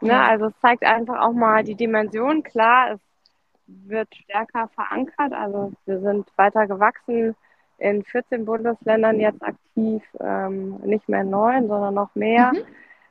Ne, 0.00 0.20
also 0.20 0.46
es 0.46 0.52
zeigt 0.60 0.84
einfach 0.84 1.20
auch 1.20 1.32
mal 1.32 1.64
die 1.64 1.74
Dimension. 1.74 2.42
Klar, 2.42 2.92
es 2.92 3.00
wird 3.66 4.14
stärker 4.14 4.68
verankert. 4.68 5.32
Also 5.32 5.72
wir 5.86 6.00
sind 6.00 6.26
weiter 6.36 6.66
gewachsen, 6.66 7.34
in 7.78 8.04
14 8.04 8.44
Bundesländern 8.44 9.20
jetzt 9.20 9.42
aktiv, 9.42 10.02
ähm, 10.20 10.76
nicht 10.84 11.08
mehr 11.08 11.24
neun, 11.24 11.68
sondern 11.68 11.94
noch 11.94 12.14
mehr. 12.14 12.52
Mhm. 12.52 12.62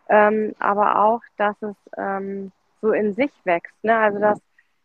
Ähm, 0.10 0.56
aber 0.60 1.04
auch, 1.04 1.22
dass 1.38 1.56
es 1.62 1.76
ähm, 1.98 2.52
so 2.82 2.92
in 2.92 3.14
sich 3.14 3.32
wächst. 3.44 3.76
Ne? 3.84 3.96
Also 3.96 4.20
dass 4.20 4.40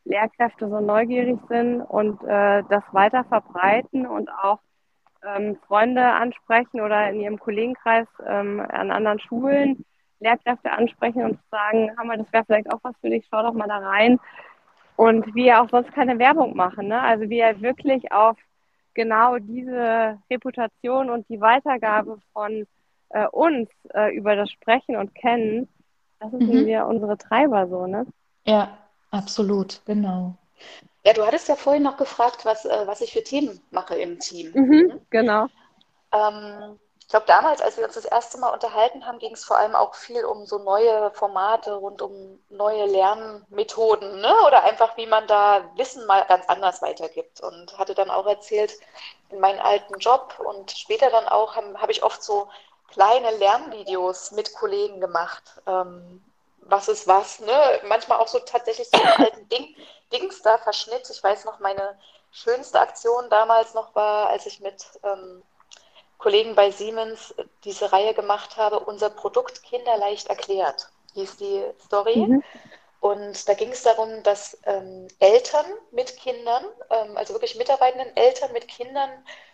Lehrkräfte 0.05 0.69
so 0.69 0.81
neugierig 0.81 1.39
sind 1.49 1.81
und 1.83 2.23
äh, 2.25 2.63
das 2.69 2.83
weiter 2.93 3.25
verbreiten 3.25 4.07
und 4.07 4.31
auch 4.31 4.59
ähm, 5.25 5.57
Freunde 5.67 6.05
ansprechen 6.05 6.81
oder 6.81 7.11
in 7.11 7.21
ihrem 7.21 7.39
Kollegenkreis 7.39 8.09
ähm, 8.27 8.61
an 8.61 8.91
anderen 8.91 9.21
Schulen 9.21 9.85
Lehrkräfte 10.23 10.71
ansprechen 10.71 11.25
und 11.25 11.39
sagen, 11.51 11.91
Hammer, 11.99 12.17
das 12.17 12.33
wäre 12.33 12.45
vielleicht 12.45 12.73
auch 12.73 12.81
was 12.83 12.95
für 13.01 13.11
dich, 13.11 13.27
schau 13.31 13.43
doch 13.43 13.53
mal 13.53 13.69
da 13.69 13.79
rein. 13.79 14.19
Und 14.97 15.35
wir 15.35 15.61
auch 15.61 15.69
sonst 15.69 15.93
keine 15.93 16.19
Werbung 16.19 16.57
machen. 16.57 16.89
Ne? 16.89 17.01
Also 17.01 17.29
wir 17.29 17.61
wirklich 17.61 18.13
auf 18.13 18.37
genau 18.95 19.39
diese 19.39 20.19
Reputation 20.31 21.11
und 21.11 21.29
die 21.29 21.41
Weitergabe 21.41 22.19
von 22.33 22.67
äh, 23.09 23.27
uns 23.29 23.69
äh, 23.95 24.15
über 24.15 24.37
das 24.37 24.51
Sprechen 24.51 24.97
und 24.97 25.15
Kennen 25.15 25.69
das 26.31 26.41
sind 26.41 26.63
mhm. 26.63 26.69
ja 26.69 26.85
unsere 26.85 27.17
Treiber 27.19 27.69
so, 27.69 27.87
ne? 27.87 28.07
Ja, 28.45 28.79
absolut, 29.11 29.81
genau. 29.85 30.35
Ja, 31.05 31.13
du 31.13 31.27
hattest 31.27 31.49
ja 31.49 31.57
vorhin 31.57 31.83
noch 31.83 31.97
gefragt, 31.97 32.45
was, 32.45 32.65
äh, 32.65 32.87
was 32.87 33.01
ich 33.01 33.13
für 33.13 33.25
Themen 33.25 33.61
mache 33.71 33.97
im 33.97 34.19
Team. 34.19 34.53
Mhm, 34.55 35.01
genau. 35.11 35.47
Ähm, 36.13 36.79
glaube, 37.13 37.27
damals, 37.27 37.61
als 37.61 37.77
wir 37.77 37.85
uns 37.85 37.95
das 37.95 38.07
erste 38.07 38.39
Mal 38.39 38.49
unterhalten 38.55 39.05
haben, 39.07 39.19
ging 39.19 39.35
es 39.35 39.45
vor 39.45 39.59
allem 39.59 39.75
auch 39.75 39.95
viel 39.95 40.25
um 40.25 40.47
so 40.47 40.59
neue 40.59 41.11
Formate 41.13 41.75
rund 41.75 42.01
um 42.01 42.43
neue 42.49 42.87
Lernmethoden 42.87 44.23
ne? 44.23 44.35
oder 44.47 44.65
einfach, 44.65 44.97
wie 44.97 45.07
man 45.07 45.27
da 45.27 45.71
Wissen 45.77 46.07
mal 46.07 46.25
ganz 46.27 46.47
anders 46.49 46.81
weitergibt. 46.81 47.43
Und 47.43 47.79
hatte 47.79 47.95
dann 47.95 48.11
auch 48.11 48.27
erzählt, 48.27 48.73
in 49.29 49.41
meinem 49.41 49.61
alten 49.61 49.99
Job 49.99 50.43
und 50.43 50.71
später 50.71 51.11
dann 51.11 51.29
auch 51.29 51.55
habe 51.55 51.75
hab 51.81 51.91
ich 51.91 52.03
oft 52.03 52.23
so 52.23 52.49
kleine 52.93 53.31
Lernvideos 53.33 54.33
mit 54.33 54.55
Kollegen 54.55 55.01
gemacht. 55.01 55.43
Ähm, 55.67 56.23
was 56.59 56.89
ist 56.89 57.07
was, 57.07 57.41
ne? 57.41 57.81
Manchmal 57.89 58.19
auch 58.19 58.29
so 58.29 58.39
tatsächlich 58.39 58.89
so 58.89 59.03
einen 59.03 59.25
alten 59.25 59.49
Ding, 59.49 59.75
Dings 60.13 60.43
da 60.43 60.59
Verschnitt. 60.59 61.09
Ich 61.11 61.23
weiß 61.23 61.45
noch, 61.45 61.59
meine 61.59 61.99
schönste 62.31 62.81
Aktion 62.81 63.29
damals 63.31 63.75
noch 63.75 63.95
war, 63.95 64.29
als 64.29 64.47
ich 64.47 64.61
mit 64.61 64.85
ähm, 65.03 65.43
Kollegen 66.19 66.55
bei 66.55 66.71
Siemens 66.71 67.35
diese 67.65 67.93
Reihe 67.93 68.15
gemacht 68.15 68.57
habe, 68.57 68.79
unser 68.79 69.11
Produkt 69.11 69.63
kinderleicht 69.65 70.29
erklärt, 70.29 70.89
hieß 71.15 71.37
die 71.39 71.65
Story. 71.85 72.17
Mhm. 72.17 72.45
Und 73.01 73.49
da 73.49 73.55
ging 73.55 73.73
es 73.73 73.83
darum, 73.83 74.23
dass 74.23 74.57
ähm, 74.65 75.09
Eltern 75.19 75.67
mit 75.91 76.17
Kindern, 76.17 76.65
ähm, 76.91 77.17
also 77.17 77.35
wirklich 77.35 77.57
mitarbeitenden 77.57 78.17
Eltern 78.17 78.53
mit 78.53 78.69
Kindern 78.69 79.11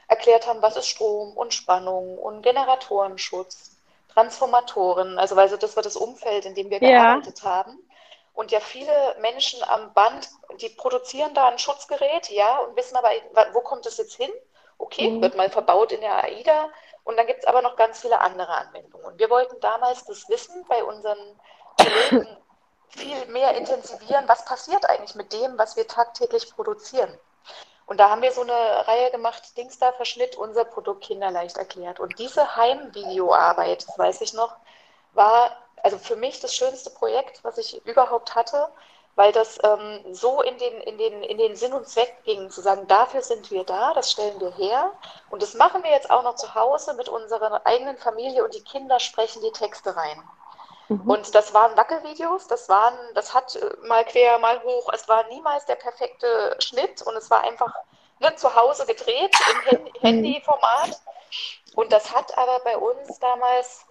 erklärt 0.08 0.46
haben, 0.46 0.62
was 0.62 0.76
ist 0.76 0.88
Strom 0.88 1.36
und 1.36 1.54
Spannung 1.54 2.18
und 2.18 2.42
Generatorenschutz, 2.42 3.76
Transformatoren, 4.12 5.18
also 5.18 5.36
weil 5.36 5.48
das 5.48 5.76
war 5.76 5.82
das 5.82 5.96
Umfeld, 5.96 6.46
in 6.46 6.54
dem 6.54 6.70
wir 6.70 6.82
ja. 6.82 6.88
gearbeitet 6.88 7.42
haben. 7.44 7.78
Und 8.32 8.50
ja, 8.50 8.60
viele 8.60 9.16
Menschen 9.20 9.62
am 9.64 9.92
Band, 9.94 10.28
die 10.60 10.68
produzieren 10.70 11.34
da 11.34 11.48
ein 11.48 11.58
Schutzgerät, 11.58 12.30
ja, 12.30 12.58
und 12.58 12.76
wissen 12.76 12.96
aber, 12.96 13.10
wo 13.52 13.60
kommt 13.60 13.84
es 13.86 13.96
jetzt 13.96 14.14
hin? 14.14 14.30
Okay, 14.78 15.10
mhm. 15.10 15.22
wird 15.22 15.36
mal 15.36 15.50
verbaut 15.50 15.92
in 15.92 16.00
der 16.00 16.24
AIDA. 16.24 16.70
Und 17.04 17.16
dann 17.16 17.26
gibt 17.26 17.40
es 17.40 17.46
aber 17.46 17.62
noch 17.62 17.74
ganz 17.76 18.00
viele 18.00 18.20
andere 18.20 18.48
Anwendungen. 18.48 19.06
Und 19.06 19.18
wir 19.18 19.28
wollten 19.28 19.58
damals 19.60 20.04
das 20.04 20.28
Wissen 20.28 20.64
bei 20.68 20.84
unseren 20.84 21.18
Kollegen 21.76 22.36
viel 22.90 23.26
mehr 23.26 23.56
intensivieren, 23.56 24.28
was 24.28 24.44
passiert 24.44 24.88
eigentlich 24.88 25.14
mit 25.14 25.32
dem, 25.32 25.58
was 25.58 25.76
wir 25.76 25.86
tagtäglich 25.86 26.54
produzieren. 26.54 27.18
Und 27.88 27.98
da 27.98 28.10
haben 28.10 28.20
wir 28.20 28.32
so 28.32 28.42
eine 28.42 28.86
Reihe 28.86 29.10
gemacht, 29.10 29.56
Dingsda 29.56 29.92
Verschnitt, 29.92 30.36
unser 30.36 30.66
Produkt 30.66 31.04
kinderleicht 31.04 31.56
erklärt. 31.56 31.98
Und 32.00 32.18
diese 32.18 32.54
Heimvideoarbeit, 32.54 33.88
das 33.88 33.98
weiß 33.98 34.20
ich 34.20 34.34
noch, 34.34 34.56
war 35.14 35.56
also 35.82 35.96
für 35.96 36.16
mich 36.16 36.38
das 36.40 36.54
schönste 36.54 36.90
Projekt, 36.90 37.42
was 37.44 37.56
ich 37.56 37.84
überhaupt 37.86 38.34
hatte, 38.34 38.68
weil 39.14 39.32
das 39.32 39.58
ähm, 39.64 40.14
so 40.14 40.42
in 40.42 40.58
den, 40.58 40.80
in, 40.82 40.98
den, 40.98 41.22
in 41.22 41.38
den 41.38 41.56
Sinn 41.56 41.72
und 41.72 41.88
Zweck 41.88 42.14
ging, 42.24 42.50
zu 42.50 42.60
sagen, 42.60 42.86
dafür 42.88 43.22
sind 43.22 43.50
wir 43.50 43.64
da, 43.64 43.94
das 43.94 44.12
stellen 44.12 44.38
wir 44.38 44.52
her 44.52 44.92
und 45.30 45.42
das 45.42 45.54
machen 45.54 45.82
wir 45.82 45.90
jetzt 45.90 46.10
auch 46.10 46.22
noch 46.22 46.34
zu 46.34 46.54
Hause 46.54 46.92
mit 46.92 47.08
unserer 47.08 47.66
eigenen 47.66 47.96
Familie 47.96 48.44
und 48.44 48.54
die 48.54 48.62
Kinder 48.64 49.00
sprechen 49.00 49.40
die 49.42 49.52
Texte 49.52 49.96
rein. 49.96 50.22
Mhm. 50.88 51.10
Und 51.10 51.34
das 51.34 51.54
waren 51.54 51.76
Wackelvideos, 51.76 52.46
das 52.46 52.68
waren, 52.68 52.94
das 53.14 53.34
hat 53.34 53.56
äh, 53.56 53.86
mal 53.86 54.04
quer, 54.04 54.38
mal 54.38 54.62
hoch, 54.62 54.90
es 54.92 55.08
war 55.08 55.26
niemals 55.28 55.66
der 55.66 55.76
perfekte 55.76 56.56
Schnitt 56.58 57.02
und 57.02 57.16
es 57.16 57.30
war 57.30 57.42
einfach 57.42 57.72
ne, 58.20 58.34
zu 58.36 58.54
Hause 58.54 58.86
gedreht 58.86 59.34
im 59.70 59.82
mhm. 59.82 59.88
Handyformat. 60.00 61.00
Und 61.74 61.92
das 61.92 62.14
hat 62.14 62.36
aber 62.36 62.60
bei 62.60 62.76
uns 62.76 63.18
damals 63.18 63.86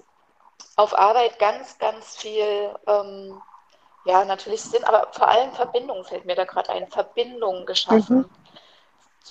auf 0.76 0.98
Arbeit 0.98 1.40
ganz, 1.40 1.78
ganz 1.78 2.16
viel 2.16 2.76
ähm, 2.88 3.42
ja, 4.08 4.24
natürlich 4.24 4.62
Sinn, 4.62 4.84
aber 4.86 5.12
vor 5.12 5.28
allem 5.28 5.52
Verbindung 5.52 6.04
fällt 6.06 6.26
mir 6.26 6.36
da 6.36 6.46
gerade 6.46 6.70
ein, 6.70 6.88
Verbindung 6.88 7.66
geschaffen. 7.66 8.18
Mhm. 8.18 8.30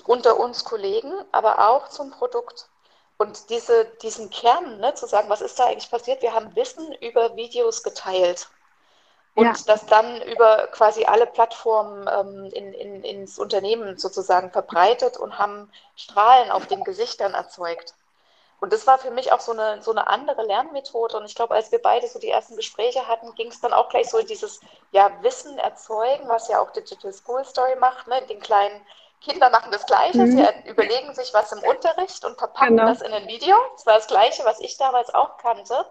Unter 0.04 0.38
uns 0.38 0.64
Kollegen, 0.64 1.12
aber 1.32 1.70
auch 1.70 1.88
zum 1.88 2.10
Produkt. 2.10 2.68
Und 3.18 3.48
diese, 3.50 3.86
diesen 4.02 4.30
Kern, 4.30 4.78
ne, 4.78 4.94
zu 4.94 5.06
sagen, 5.06 5.28
was 5.28 5.40
ist 5.40 5.58
da 5.58 5.66
eigentlich 5.66 5.90
passiert? 5.90 6.22
Wir 6.22 6.34
haben 6.34 6.54
Wissen 6.54 6.92
über 6.94 7.34
Videos 7.36 7.82
geteilt. 7.82 8.48
Und 9.34 9.44
ja. 9.44 9.54
das 9.66 9.84
dann 9.86 10.22
über 10.22 10.66
quasi 10.68 11.04
alle 11.04 11.26
Plattformen 11.26 12.08
ähm, 12.10 12.50
in, 12.54 12.72
in, 12.72 13.04
ins 13.04 13.38
Unternehmen 13.38 13.98
sozusagen 13.98 14.50
verbreitet 14.50 15.18
und 15.18 15.38
haben 15.38 15.70
Strahlen 15.94 16.50
auf 16.50 16.66
den 16.66 16.84
Gesichtern 16.84 17.34
erzeugt. 17.34 17.94
Und 18.60 18.72
das 18.72 18.86
war 18.86 18.98
für 18.98 19.10
mich 19.10 19.32
auch 19.32 19.40
so 19.40 19.52
eine, 19.52 19.82
so 19.82 19.90
eine 19.90 20.06
andere 20.06 20.42
Lernmethode. 20.42 21.18
Und 21.18 21.26
ich 21.26 21.34
glaube, 21.34 21.54
als 21.54 21.70
wir 21.70 21.80
beide 21.80 22.08
so 22.08 22.18
die 22.18 22.30
ersten 22.30 22.56
Gespräche 22.56 23.06
hatten, 23.06 23.34
ging 23.34 23.48
es 23.48 23.60
dann 23.60 23.74
auch 23.74 23.90
gleich 23.90 24.08
so 24.08 24.18
in 24.18 24.26
dieses 24.26 24.60
ja, 24.92 25.10
Wissen 25.22 25.58
erzeugen, 25.58 26.28
was 26.28 26.48
ja 26.48 26.60
auch 26.60 26.72
Digital 26.72 27.12
School 27.12 27.44
Story 27.44 27.76
macht, 27.76 28.06
ne? 28.06 28.22
den 28.22 28.40
kleinen 28.40 28.80
Kinder 29.26 29.50
machen 29.50 29.72
das 29.72 29.84
Gleiche, 29.86 30.18
mhm. 30.18 30.36
sie 30.36 30.70
überlegen 30.70 31.12
sich 31.14 31.34
was 31.34 31.50
im 31.50 31.58
Unterricht 31.64 32.24
und 32.24 32.38
verpacken 32.38 32.76
genau. 32.76 32.88
das 32.88 33.02
in 33.02 33.12
ein 33.12 33.26
Video. 33.26 33.56
Das 33.74 33.84
war 33.84 33.94
das 33.94 34.06
Gleiche, 34.06 34.44
was 34.44 34.60
ich 34.60 34.76
damals 34.76 35.12
auch 35.14 35.36
kannte. 35.38 35.84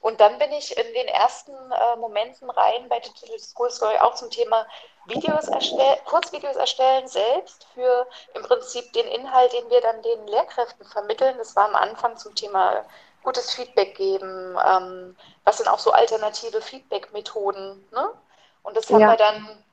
Und 0.00 0.20
dann 0.20 0.38
bin 0.38 0.52
ich 0.52 0.76
in 0.76 0.94
den 0.94 1.08
ersten 1.08 1.52
äh, 1.52 1.96
Momenten 1.96 2.48
rein 2.48 2.88
bei 2.88 3.00
Digital 3.00 3.38
School 3.38 3.70
Story 3.70 3.96
auch 3.98 4.14
zum 4.14 4.30
Thema 4.30 4.66
Videos 5.06 5.48
erstellen, 5.48 5.98
Kurzvideos 6.04 6.56
erstellen 6.56 7.08
selbst 7.08 7.66
für 7.74 8.06
im 8.34 8.42
Prinzip 8.42 8.92
den 8.92 9.06
Inhalt, 9.08 9.52
den 9.52 9.68
wir 9.68 9.80
dann 9.80 10.00
den 10.02 10.26
Lehrkräften 10.28 10.86
vermitteln. 10.86 11.36
Das 11.38 11.56
war 11.56 11.64
am 11.64 11.74
Anfang 11.74 12.16
zum 12.16 12.34
Thema 12.34 12.84
gutes 13.24 13.52
Feedback 13.52 13.96
geben. 13.96 14.56
Ähm, 14.64 15.16
was 15.44 15.58
sind 15.58 15.68
auch 15.68 15.80
so 15.80 15.90
alternative 15.90 16.62
Feedback-Methoden? 16.62 17.84
Ne? 17.90 18.10
Und 18.62 18.76
das 18.76 18.88
haben 18.90 19.00
ja. 19.00 19.10
wir 19.10 19.16
dann 19.16 19.64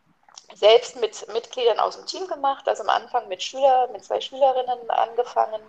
selbst 0.54 0.96
mit 0.96 1.28
Mitgliedern 1.34 1.80
aus 1.80 1.98
dem 1.98 2.06
Team 2.06 2.28
gemacht, 2.28 2.68
also 2.68 2.84
am 2.84 2.90
Anfang 2.90 3.28
mit 3.28 3.44
Schülern, 3.44 3.92
mit 3.92 4.04
zwei 4.04 4.22
Schülerinnen 4.22 4.90
angefangen, 4.90 5.62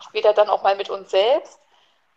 später 0.00 0.32
dann 0.32 0.50
auch 0.50 0.62
mal 0.62 0.76
mit 0.76 0.90
uns 0.90 1.10
selbst. 1.10 1.58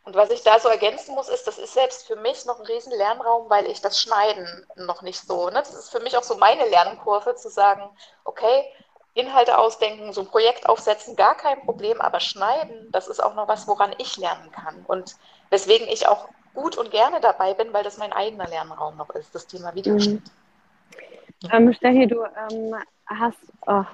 Und 0.06 0.16
was 0.16 0.32
ich 0.32 0.44
da 0.44 0.60
so 0.60 0.70
ergänzen 0.70 1.14
muss, 1.14 1.30
ist, 1.30 1.46
das 1.46 1.58
ist 1.58 1.74
selbst 1.74 2.08
für 2.08 2.16
mich 2.16 2.46
noch 2.46 2.60
ein 2.60 2.66
riesen 2.66 2.94
Lernraum, 2.94 3.50
weil 3.50 3.68
ich 3.68 3.82
das 3.82 4.00
Schneiden 4.00 4.66
noch 4.76 5.02
nicht 5.02 5.20
so, 5.20 5.50
ne? 5.50 5.60
das 5.60 5.74
ist 5.74 5.90
für 5.90 6.00
mich 6.00 6.18
auch 6.18 6.24
so 6.24 6.36
meine 6.36 6.68
Lernkurve, 6.68 7.36
zu 7.36 7.50
sagen, 7.50 7.90
okay, 8.24 8.66
Inhalte 9.14 9.58
ausdenken, 9.58 10.14
so 10.14 10.22
ein 10.22 10.28
Projekt 10.28 10.68
aufsetzen, 10.68 11.16
gar 11.16 11.36
kein 11.36 11.64
Problem, 11.66 12.00
aber 12.00 12.20
schneiden, 12.20 12.90
das 12.92 13.08
ist 13.08 13.22
auch 13.22 13.36
noch 13.36 13.48
was, 13.48 13.68
woran 13.68 13.94
ich 13.98 14.18
lernen 14.18 14.52
kann. 14.52 14.86
Und 14.88 15.16
weswegen 15.50 15.88
ich 15.88 16.08
auch 16.08 16.30
gut 16.54 16.78
und 16.78 16.92
gerne 16.92 17.20
dabei 17.20 17.54
bin, 17.54 17.74
weil 17.74 17.84
das 17.84 17.98
mein 17.98 18.14
eigener 18.14 18.48
Lernraum 18.48 18.98
noch 18.98 19.10
ist, 19.12 19.34
das 19.36 19.48
Thema 19.48 19.76
Videoschnitt. 19.76 20.26
Mhm. 20.26 20.39
Ähm, 21.52 21.74
Steffi, 21.74 22.08
du 22.08 22.24
ähm, 22.24 22.76
hast, 23.06 23.40
oh, 23.66 23.86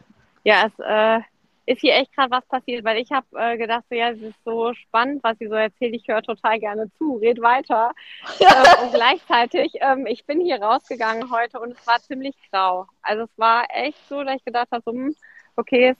ja, 0.43 0.67
es 0.67 0.79
äh, 0.79 1.21
ist 1.67 1.81
hier 1.81 1.95
echt 1.95 2.13
gerade 2.13 2.31
was 2.31 2.45
passiert, 2.45 2.83
weil 2.83 2.97
ich 2.97 3.11
habe 3.11 3.25
äh, 3.35 3.57
gedacht, 3.57 3.83
so, 3.89 3.95
ja, 3.95 4.09
es 4.09 4.21
ist 4.21 4.43
so 4.43 4.73
spannend, 4.73 5.23
was 5.23 5.37
sie 5.37 5.47
so 5.47 5.55
erzählt. 5.55 5.93
Ich 5.95 6.07
höre 6.07 6.21
total 6.21 6.59
gerne 6.59 6.91
zu, 6.97 7.17
red 7.17 7.41
weiter. 7.41 7.91
ähm, 8.39 8.83
und 8.83 8.93
gleichzeitig, 8.93 9.73
ähm, 9.81 10.05
ich 10.05 10.25
bin 10.25 10.41
hier 10.41 10.61
rausgegangen 10.61 11.31
heute 11.31 11.59
und 11.59 11.71
es 11.71 11.87
war 11.87 11.99
ziemlich 11.99 12.35
grau. 12.51 12.87
Also 13.01 13.23
es 13.23 13.37
war 13.37 13.65
echt 13.69 13.99
so, 14.07 14.23
dass 14.23 14.35
ich 14.35 14.45
gedacht 14.45 14.67
habe, 14.71 14.83
so, 14.85 14.91
hm, 14.91 15.15
okay, 15.55 15.89
es 15.89 15.97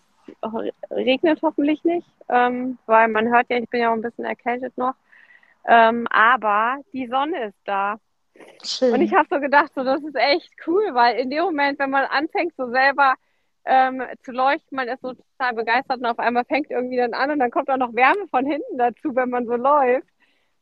regnet 0.92 1.42
hoffentlich 1.42 1.84
nicht, 1.84 2.08
ähm, 2.30 2.78
weil 2.86 3.08
man 3.08 3.30
hört 3.30 3.50
ja, 3.50 3.58
ich 3.58 3.70
bin 3.70 3.82
ja 3.82 3.90
auch 3.90 3.96
ein 3.96 4.02
bisschen 4.02 4.26
erkältet 4.26 4.78
noch. 4.78 4.96
Ähm, 5.68 6.08
aber 6.10 6.78
die 6.94 7.08
Sonne 7.08 7.46
ist 7.46 7.60
da. 7.66 8.00
Schön. 8.64 8.94
Und 8.94 9.02
ich 9.02 9.14
habe 9.14 9.28
so 9.30 9.40
gedacht, 9.40 9.72
so, 9.76 9.84
das 9.84 10.04
ist 10.04 10.16
echt 10.16 10.52
cool, 10.68 10.94
weil 10.94 11.18
in 11.20 11.30
dem 11.30 11.44
Moment, 11.44 11.80
wenn 11.80 11.90
man 11.90 12.06
anfängt, 12.06 12.54
so 12.58 12.70
selber 12.70 13.14
ähm, 13.66 14.04
zu 14.24 14.32
leuchten, 14.32 14.76
man 14.76 14.88
ist 14.88 15.02
so 15.02 15.14
total 15.14 15.54
begeistert 15.54 16.00
und 16.00 16.06
auf 16.06 16.20
einmal 16.20 16.46
fängt 16.46 16.70
irgendwie 16.70 16.98
dann 16.98 17.14
an 17.14 17.32
und 17.32 17.40
dann 17.40 17.52
kommt 17.52 17.70
auch 17.70 17.78
noch 17.78 17.94
Wärme 17.94 18.28
von 18.30 18.46
hinten 18.46 18.78
dazu, 18.78 19.16
wenn 19.16 19.30
man 19.30 19.46
so 19.46 19.56
läuft, 19.56 20.08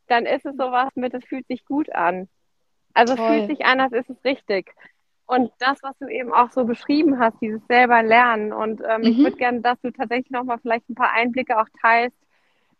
dann 0.07 0.25
ist 0.25 0.45
es 0.45 0.55
sowas 0.55 0.89
mit, 0.95 1.13
es 1.13 1.25
fühlt 1.25 1.47
sich 1.47 1.65
gut 1.65 1.93
an. 1.93 2.27
Also 2.93 3.15
Toll. 3.15 3.25
es 3.25 3.31
fühlt 3.31 3.57
sich 3.57 3.65
an, 3.65 3.79
als 3.79 3.93
ist 3.93 4.09
es 4.09 4.23
richtig. 4.23 4.73
Und 5.25 5.51
das, 5.59 5.81
was 5.81 5.97
du 5.99 6.07
eben 6.07 6.33
auch 6.33 6.51
so 6.51 6.65
beschrieben 6.65 7.17
hast, 7.19 7.39
dieses 7.41 7.65
selber 7.67 8.03
Lernen. 8.03 8.53
Und 8.53 8.81
ähm, 8.87 9.01
mhm. 9.01 9.07
ich 9.07 9.17
würde 9.17 9.37
gerne, 9.37 9.61
dass 9.61 9.79
du 9.81 9.91
tatsächlich 9.91 10.31
nochmal 10.31 10.59
vielleicht 10.59 10.87
ein 10.89 10.95
paar 10.95 11.13
Einblicke 11.13 11.57
auch 11.57 11.67
teilst, 11.81 12.17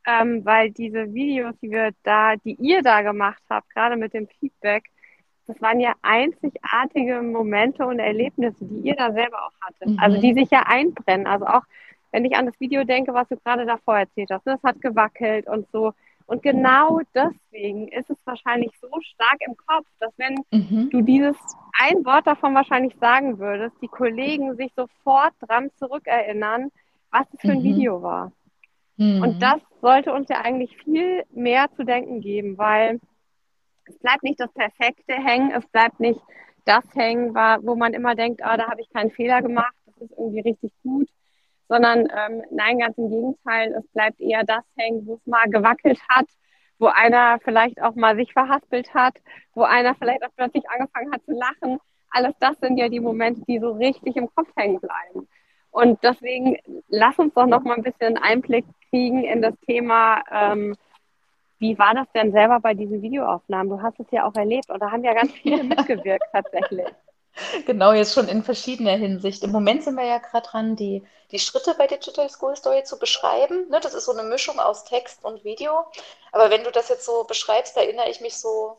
ähm, 0.06 0.44
weil 0.46 0.72
diese 0.72 1.14
Videos, 1.14 1.56
die 1.62 1.72
wir 1.72 1.92
da, 2.04 2.36
die 2.36 2.56
ihr 2.56 2.82
da 2.82 3.02
gemacht 3.02 3.42
habt, 3.50 3.70
gerade 3.70 3.96
mit 3.96 4.14
dem 4.14 4.28
Feedback, 4.40 4.86
das 5.46 5.62
waren 5.62 5.80
ja 5.80 5.94
einzigartige 6.02 7.22
Momente 7.22 7.86
und 7.86 8.00
Erlebnisse, 8.00 8.58
die 8.62 8.88
ihr 8.88 8.96
da 8.96 9.12
selber 9.12 9.46
auch 9.46 9.62
hattet. 9.62 9.90
Mhm. 9.90 10.00
Also 10.00 10.22
die 10.22 10.34
sich 10.34 10.50
ja 10.50 10.64
einbrennen. 10.66 11.28
Also 11.28 11.46
auch 11.46 11.64
wenn 12.12 12.26
ich 12.26 12.36
an 12.36 12.46
das 12.46 12.60
Video 12.60 12.84
denke, 12.84 13.14
was 13.14 13.28
du 13.28 13.38
gerade 13.38 13.66
davor 13.66 13.98
erzählt 13.98 14.30
hast, 14.32 14.46
das 14.46 14.62
hat 14.64 14.82
gewackelt 14.82 15.48
und 15.48 15.68
so. 15.72 15.94
Und 16.26 16.42
genau 16.42 17.02
deswegen 17.14 17.90
ist 17.90 18.10
es 18.10 18.18
wahrscheinlich 18.26 18.72
so 18.80 18.88
stark 19.02 19.38
im 19.46 19.58
Kopf, 19.58 19.86
dass 20.00 20.14
wenn 20.18 20.36
mhm. 20.52 20.90
du 20.90 21.02
dieses 21.02 21.36
ein 21.78 22.06
Wort 22.06 22.26
davon 22.26 22.56
wahrscheinlich 22.56 22.96
sagen 23.00 23.40
würdest, 23.40 23.76
die 23.82 23.90
Kollegen 23.90 24.56
sich 24.56 24.72
sofort 24.76 25.34
dran 25.42 25.70
zurückerinnern, 25.76 26.72
was 27.12 27.26
es 27.34 27.42
für 27.42 27.52
ein 27.52 27.60
mhm. 27.60 27.64
Video 27.64 28.02
war. 28.02 28.32
Mhm. 28.96 29.22
Und 29.22 29.44
das 29.44 29.60
sollte 29.84 30.14
uns 30.14 30.30
ja 30.30 30.40
eigentlich 30.42 30.76
viel 30.78 31.24
mehr 31.32 31.68
zu 31.76 31.84
denken 31.84 32.22
geben, 32.22 32.58
weil 32.58 33.02
es 33.86 34.00
bleibt 34.00 34.24
nicht 34.24 34.40
das 34.40 34.52
Perfekte 34.54 35.14
hängen, 35.14 35.52
es 35.52 35.66
bleibt 35.68 36.00
nicht 36.00 36.22
das 36.64 36.86
hängen, 36.96 37.36
wo 37.36 37.76
man 37.76 37.94
immer 37.94 38.16
denkt, 38.16 38.42
ah, 38.44 38.56
da 38.56 38.70
habe 38.70 38.80
ich 38.80 38.90
keinen 38.92 39.12
Fehler 39.12 39.42
gemacht, 39.42 39.76
das 39.86 40.10
ist 40.10 40.18
irgendwie 40.18 40.40
richtig 40.40 40.72
gut, 40.84 41.10
sondern 41.68 42.08
ähm, 42.16 42.44
nein, 42.50 42.80
ganz 42.80 42.98
im 42.98 43.10
Gegenteil, 43.10 43.74
es 43.74 43.86
bleibt 43.90 44.22
eher 44.22 44.46
das 44.46 44.64
hängen, 44.78 45.06
wo 45.06 45.16
es 45.16 45.28
mal 45.28 45.50
gewackelt 45.50 46.00
hat, 46.08 46.28
wo 46.80 46.86
einer 46.86 47.40
vielleicht 47.44 47.82
auch 47.82 47.96
mal 47.96 48.16
sich 48.16 48.32
verhaspelt 48.32 48.94
hat, 48.94 49.16
wo 49.54 49.64
einer 49.64 49.96
vielleicht 49.96 50.24
auch 50.24 50.32
plötzlich 50.38 50.64
angefangen 50.70 51.12
hat 51.12 51.26
zu 51.26 51.34
lachen. 51.34 51.78
Alles 52.10 52.36
das 52.40 52.58
sind 52.62 52.78
ja 52.78 52.88
die 52.88 53.02
Momente, 53.02 53.42
die 53.50 53.60
so 53.60 53.74
richtig 53.74 54.16
im 54.16 54.34
Kopf 54.34 54.50
hängen 54.56 54.80
bleiben. 54.80 55.28
Und 55.74 56.04
deswegen 56.04 56.58
lass 56.88 57.18
uns 57.18 57.34
doch 57.34 57.48
noch 57.48 57.64
mal 57.64 57.76
ein 57.76 57.84
bisschen 57.84 58.18
Einblick 58.18 58.64
kriegen 58.92 59.24
in 59.24 59.42
das 59.42 59.56
Thema, 59.66 60.24
ähm, 60.32 60.76
wie 61.58 61.80
war 61.80 61.96
das 61.96 62.06
denn 62.14 62.32
selber 62.32 62.60
bei 62.60 62.76
diesen 62.76 63.02
Videoaufnahmen? 63.02 63.70
Du 63.70 63.82
hast 63.82 64.00
es 64.00 64.06
ja 64.12 64.28
auch 64.28 64.36
erlebt 64.36 64.70
und 64.70 64.80
da 64.80 64.92
haben 64.92 65.04
ja 65.04 65.14
ganz 65.14 65.32
viele 65.32 65.64
mitgewirkt 65.64 66.26
tatsächlich. 66.32 66.86
Genau, 67.66 67.92
jetzt 67.92 68.14
schon 68.14 68.28
in 68.28 68.44
verschiedener 68.44 68.98
Hinsicht. 68.98 69.44
Im 69.44 69.52
Moment 69.52 69.82
sind 69.82 69.96
wir 69.96 70.06
ja 70.06 70.20
gerade 70.20 70.48
dran, 70.48 70.76
die, 70.76 71.02
die 71.32 71.40
Schritte 71.40 71.74
bei 71.76 71.88
Digital 71.88 72.30
School 72.30 72.56
Story 72.56 72.84
zu 72.84 73.00
beschreiben. 73.00 73.68
Ne, 73.70 73.80
das 73.82 73.96
ist 73.96 74.06
so 74.06 74.12
eine 74.12 74.30
Mischung 74.30 74.60
aus 74.60 74.84
Text 74.84 75.26
und 75.26 75.44
Video. 75.44 75.86
Aber 76.32 76.52
wenn 76.52 76.64
du 76.64 76.70
das 76.70 76.90
jetzt 76.90 77.06
so 77.06 77.24
beschreibst, 77.24 77.76
erinnere 77.76 78.12
ich 78.12 78.22
mich 78.22 78.38
so, 78.38 78.78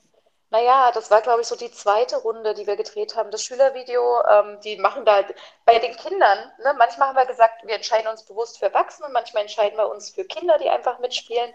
naja, 0.54 0.92
das 0.92 1.10
war, 1.10 1.20
glaube 1.20 1.40
ich, 1.40 1.48
so 1.48 1.56
die 1.56 1.72
zweite 1.72 2.16
Runde, 2.18 2.54
die 2.54 2.68
wir 2.68 2.76
gedreht 2.76 3.16
haben. 3.16 3.32
Das 3.32 3.42
Schülervideo, 3.42 4.22
ähm, 4.24 4.60
die 4.60 4.76
machen 4.76 5.04
da 5.04 5.24
bei 5.64 5.80
den 5.80 5.96
Kindern, 5.96 6.38
ne, 6.62 6.74
manchmal 6.78 7.08
haben 7.08 7.16
wir 7.16 7.26
gesagt, 7.26 7.66
wir 7.66 7.74
entscheiden 7.74 8.06
uns 8.06 8.22
bewusst 8.22 8.60
für 8.60 8.66
Erwachsene, 8.66 9.08
manchmal 9.08 9.42
entscheiden 9.42 9.76
wir 9.76 9.88
uns 9.88 10.10
für 10.10 10.24
Kinder, 10.24 10.56
die 10.58 10.70
einfach 10.70 11.00
mitspielen. 11.00 11.52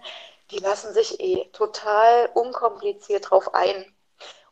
Die 0.52 0.58
lassen 0.60 0.94
sich 0.94 1.18
eh 1.22 1.46
total 1.54 2.30
unkompliziert 2.34 3.30
drauf 3.30 3.54
ein. 3.54 3.86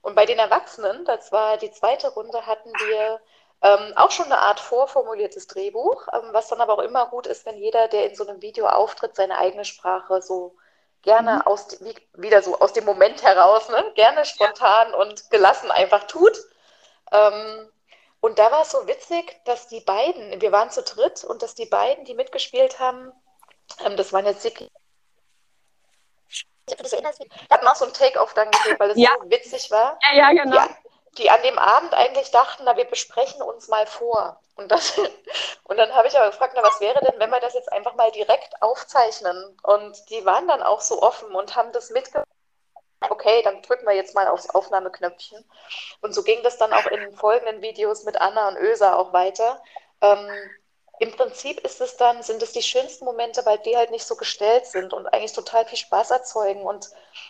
Und 0.01 0.15
bei 0.15 0.25
den 0.25 0.39
Erwachsenen, 0.39 1.03
das 1.03 1.33
war 1.33 1.57
die 1.57 1.71
zweite 1.71 2.07
Runde, 2.13 2.45
hatten 2.45 2.71
wir 2.87 3.19
ähm, 3.61 3.93
auch 3.97 4.11
schon 4.11 4.27
eine 4.27 4.39
Art 4.39 4.61
vorformuliertes 4.61 5.47
Drehbuch, 5.47 6.07
ähm, 6.13 6.29
was 6.31 6.47
dann 6.47 6.61
aber 6.61 6.75
auch 6.75 6.83
immer 6.83 7.07
gut 7.07 7.27
ist, 7.27 7.45
wenn 7.45 7.57
jeder, 7.57 7.89
der 7.89 8.09
in 8.09 8.15
so 8.15 8.25
einem 8.25 8.41
Video 8.41 8.67
auftritt, 8.67 9.13
seine 9.17 9.39
eigene 9.39 9.65
Sprache 9.65 10.21
so 10.21 10.55
gerne 11.03 11.35
mhm. 11.35 11.41
aus, 11.43 11.81
wie, 11.81 11.95
wieder 12.13 12.41
so 12.41 12.59
aus 12.59 12.73
dem 12.73 12.85
Moment 12.85 13.23
heraus, 13.23 13.69
ne? 13.69 13.91
gerne 13.95 14.25
spontan 14.25 14.91
ja. 14.91 14.97
und 14.97 15.29
gelassen 15.29 15.71
einfach 15.71 16.05
tut. 16.07 16.37
Ähm, 17.11 17.71
und 18.19 18.39
da 18.39 18.51
war 18.51 18.63
es 18.63 18.71
so 18.71 18.87
witzig, 18.87 19.39
dass 19.45 19.67
die 19.67 19.81
beiden, 19.81 20.41
wir 20.41 20.51
waren 20.51 20.69
zu 20.69 20.81
dritt 20.81 21.23
und 21.23 21.43
dass 21.43 21.55
die 21.55 21.67
beiden, 21.67 22.03
die 22.05 22.15
mitgespielt 22.15 22.79
haben, 22.79 23.11
ähm, 23.85 23.95
das 23.95 24.11
waren 24.11 24.25
jetzt 24.25 24.41
Siki 24.41 24.69
ich 26.69 27.51
habe 27.51 27.65
noch 27.65 27.75
so 27.75 27.85
ein 27.85 27.93
Take-Off 27.93 28.33
dann 28.33 28.51
gesehen, 28.51 28.75
weil 28.77 28.91
es 28.91 28.97
ja. 28.97 29.11
so 29.21 29.29
witzig 29.29 29.71
war. 29.71 29.97
Ja, 30.11 30.17
ja, 30.17 30.43
genau. 30.43 30.67
Die, 30.67 30.86
die, 31.17 31.29
an 31.29 31.41
dem 31.43 31.57
Abend 31.57 31.93
eigentlich 31.93 32.31
dachten, 32.31 32.63
na, 32.65 32.77
wir 32.77 32.85
besprechen 32.85 33.41
uns 33.41 33.67
mal 33.67 33.85
vor. 33.85 34.39
Und, 34.55 34.71
das, 34.71 34.97
und 35.63 35.77
dann 35.77 35.93
habe 35.93 36.07
ich 36.07 36.17
aber 36.17 36.27
gefragt, 36.27 36.53
na, 36.55 36.63
was 36.63 36.79
wäre 36.79 36.99
denn, 37.03 37.19
wenn 37.19 37.29
wir 37.29 37.39
das 37.39 37.53
jetzt 37.53 37.71
einfach 37.71 37.95
mal 37.95 38.11
direkt 38.11 38.61
aufzeichnen? 38.61 39.57
Und 39.63 40.09
die 40.09 40.25
waren 40.25 40.47
dann 40.47 40.63
auch 40.63 40.81
so 40.81 41.01
offen 41.01 41.33
und 41.33 41.55
haben 41.55 41.71
das 41.71 41.89
mitgebracht. 41.89 42.27
Okay, 43.09 43.43
dann 43.43 43.61
drücken 43.61 43.85
wir 43.85 43.93
jetzt 43.93 44.15
mal 44.15 44.27
aufs 44.27 44.49
Aufnahmeknöpfchen. 44.49 45.45
Und 46.01 46.13
so 46.13 46.23
ging 46.23 46.41
das 46.43 46.57
dann 46.57 46.73
auch 46.73 46.87
in 46.87 46.99
den 46.99 47.13
folgenden 47.13 47.61
Videos 47.61 48.03
mit 48.03 48.19
Anna 48.19 48.47
und 48.47 48.57
Ösa 48.57 48.95
auch 48.95 49.13
weiter. 49.13 49.61
Ähm, 50.01 50.29
im 50.99 51.11
Prinzip 51.11 51.59
ist 51.59 51.79
es 51.79 51.95
dann, 51.97 52.23
sind 52.23 52.41
es 52.41 52.53
die 52.53 52.63
schönsten 52.63 53.05
Momente, 53.05 53.45
weil 53.45 53.59
die 53.59 53.77
halt 53.77 53.91
nicht 53.91 54.05
so 54.05 54.15
gestellt 54.15 54.65
sind 54.65 54.93
und 54.93 55.05
eigentlich 55.07 55.33
total 55.33 55.65
viel 55.65 55.77
Spaß 55.77 56.11
erzeugen. 56.11 56.63
Und 56.63 56.89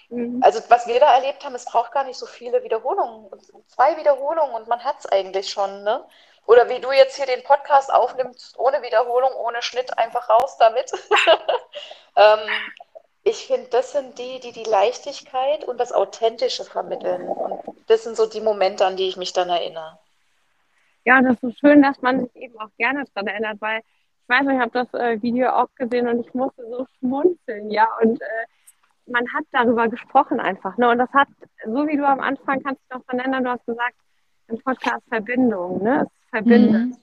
mhm. 0.09 0.41
also 0.41 0.61
was 0.69 0.87
wir 0.87 0.99
da 0.99 1.13
erlebt 1.13 1.43
haben, 1.43 1.55
es 1.55 1.65
braucht 1.65 1.91
gar 1.91 2.05
nicht 2.05 2.17
so 2.17 2.25
viele 2.25 2.63
Wiederholungen. 2.63 3.29
Zwei 3.67 3.97
Wiederholungen 3.97 4.55
und 4.55 4.67
man 4.67 4.83
hat 4.83 4.99
es 4.99 5.05
eigentlich 5.05 5.49
schon, 5.49 5.83
ne? 5.83 6.05
Oder 6.45 6.69
wie 6.69 6.79
du 6.79 6.93
jetzt 6.93 7.17
hier 7.17 7.25
den 7.25 7.43
Podcast 7.43 7.93
aufnimmst, 7.93 8.57
ohne 8.57 8.81
Wiederholung, 8.81 9.33
ohne 9.33 9.61
Schnitt, 9.61 9.97
einfach 9.97 10.29
raus 10.29 10.55
damit. 10.57 10.89
ähm, 12.15 12.39
ich 13.23 13.47
finde, 13.47 13.67
das 13.67 13.91
sind 13.91 14.17
die, 14.17 14.39
die 14.39 14.53
die 14.53 14.63
Leichtigkeit 14.63 15.65
und 15.65 15.77
das 15.77 15.91
Authentische 15.91 16.63
vermitteln. 16.63 17.27
Und 17.27 17.61
das 17.87 18.03
sind 18.03 18.15
so 18.15 18.27
die 18.27 18.39
Momente, 18.39 18.85
an 18.85 18.95
die 18.95 19.09
ich 19.09 19.17
mich 19.17 19.33
dann 19.33 19.49
erinnere 19.49 19.99
ja, 21.07 21.21
das 21.21 21.35
ist 21.35 21.41
so 21.41 21.51
schön, 21.51 21.81
dass 21.81 22.01
man 22.01 22.19
sich 22.19 22.35
eben 22.35 22.59
auch 22.59 22.69
gerne 22.77 23.05
daran 23.13 23.27
erinnert, 23.27 23.61
weil 23.61 23.79
ich 23.79 24.29
weiß 24.29 24.45
ich 24.51 24.59
habe 24.59 24.71
das 24.73 24.93
äh, 24.93 25.21
Video 25.21 25.47
auch 25.51 25.69
gesehen 25.75 26.05
und 26.09 26.19
ich 26.19 26.33
musste 26.33 26.63
so 26.69 26.85
schmunzeln, 26.99 27.71
ja, 27.71 27.87
und 28.01 28.21
äh, 28.21 29.09
man 29.09 29.23
hat 29.33 29.45
darüber 29.53 29.87
gesprochen 29.87 30.41
einfach, 30.41 30.77
ne, 30.77 30.89
und 30.89 30.97
das 30.97 31.09
hat, 31.13 31.29
so 31.65 31.87
wie 31.87 31.95
du 31.95 32.05
am 32.05 32.19
Anfang 32.19 32.61
kannst 32.61 32.81
du 32.89 32.97
noch 32.97 33.05
dran 33.05 33.19
erinnern, 33.19 33.45
du 33.45 33.51
hast 33.51 33.65
gesagt, 33.65 33.95
im 34.49 34.57
Podcast 34.59 35.01
Verbindung, 35.07 35.81
ne, 35.81 36.01
es 36.01 36.29
verbindet. 36.29 36.87
Mhm. 36.87 36.97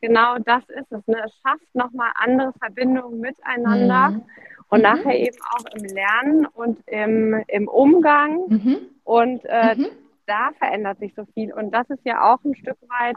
Genau 0.00 0.38
das 0.38 0.64
ist 0.70 0.90
es, 0.90 1.06
ne, 1.06 1.22
es 1.24 1.32
schafft 1.46 1.72
nochmal 1.72 2.10
andere 2.16 2.52
Verbindungen 2.54 3.20
miteinander 3.20 4.10
mhm. 4.10 4.22
und 4.70 4.78
mhm. 4.78 4.82
nachher 4.82 5.16
eben 5.16 5.38
auch 5.52 5.64
im 5.76 5.84
Lernen 5.84 6.46
und 6.46 6.80
im, 6.88 7.44
im 7.46 7.68
Umgang 7.68 8.48
mhm. 8.48 8.78
und 9.04 9.44
äh, 9.44 9.76
mhm 9.76 9.86
da 10.30 10.50
verändert 10.58 10.98
sich 11.00 11.14
so 11.14 11.24
viel. 11.34 11.52
Und 11.52 11.72
das 11.72 11.90
ist 11.90 12.04
ja 12.04 12.32
auch 12.32 12.38
ein 12.44 12.54
Stück 12.54 12.78
weit 12.88 13.16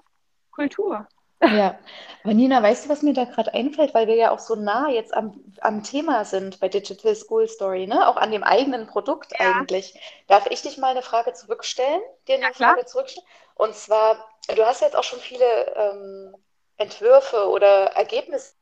Kultur. 0.51 1.07
Ja, 1.41 1.77
aber 2.23 2.33
Nina, 2.33 2.63
weißt 2.63 2.85
du, 2.85 2.89
was 2.89 3.01
mir 3.01 3.13
da 3.13 3.25
gerade 3.25 3.53
einfällt, 3.53 3.93
weil 3.93 4.07
wir 4.07 4.15
ja 4.15 4.31
auch 4.31 4.39
so 4.39 4.55
nah 4.55 4.89
jetzt 4.89 5.13
am, 5.13 5.43
am 5.59 5.83
Thema 5.83 6.23
sind 6.23 6.59
bei 6.61 6.69
Digital 6.69 7.15
School 7.15 7.47
Story, 7.49 7.85
ne? 7.85 8.07
Auch 8.07 8.15
an 8.15 8.31
dem 8.31 8.43
eigenen 8.43 8.87
Produkt 8.87 9.33
ja. 9.37 9.51
eigentlich. 9.51 9.99
Darf 10.27 10.47
ich 10.49 10.61
dich 10.61 10.77
mal 10.77 10.91
eine 10.91 11.01
Frage 11.01 11.33
zurückstellen? 11.33 12.01
Dir 12.27 12.35
eine 12.35 12.45
ja, 12.45 12.53
Frage 12.53 12.85
zurückstellen? 12.85 13.27
Und 13.55 13.75
zwar, 13.75 14.25
du 14.55 14.65
hast 14.65 14.81
jetzt 14.81 14.95
auch 14.95 15.03
schon 15.03 15.19
viele 15.19 15.45
ähm, 15.75 16.35
Entwürfe 16.77 17.49
oder 17.49 17.87
Ergebnisse 17.87 18.53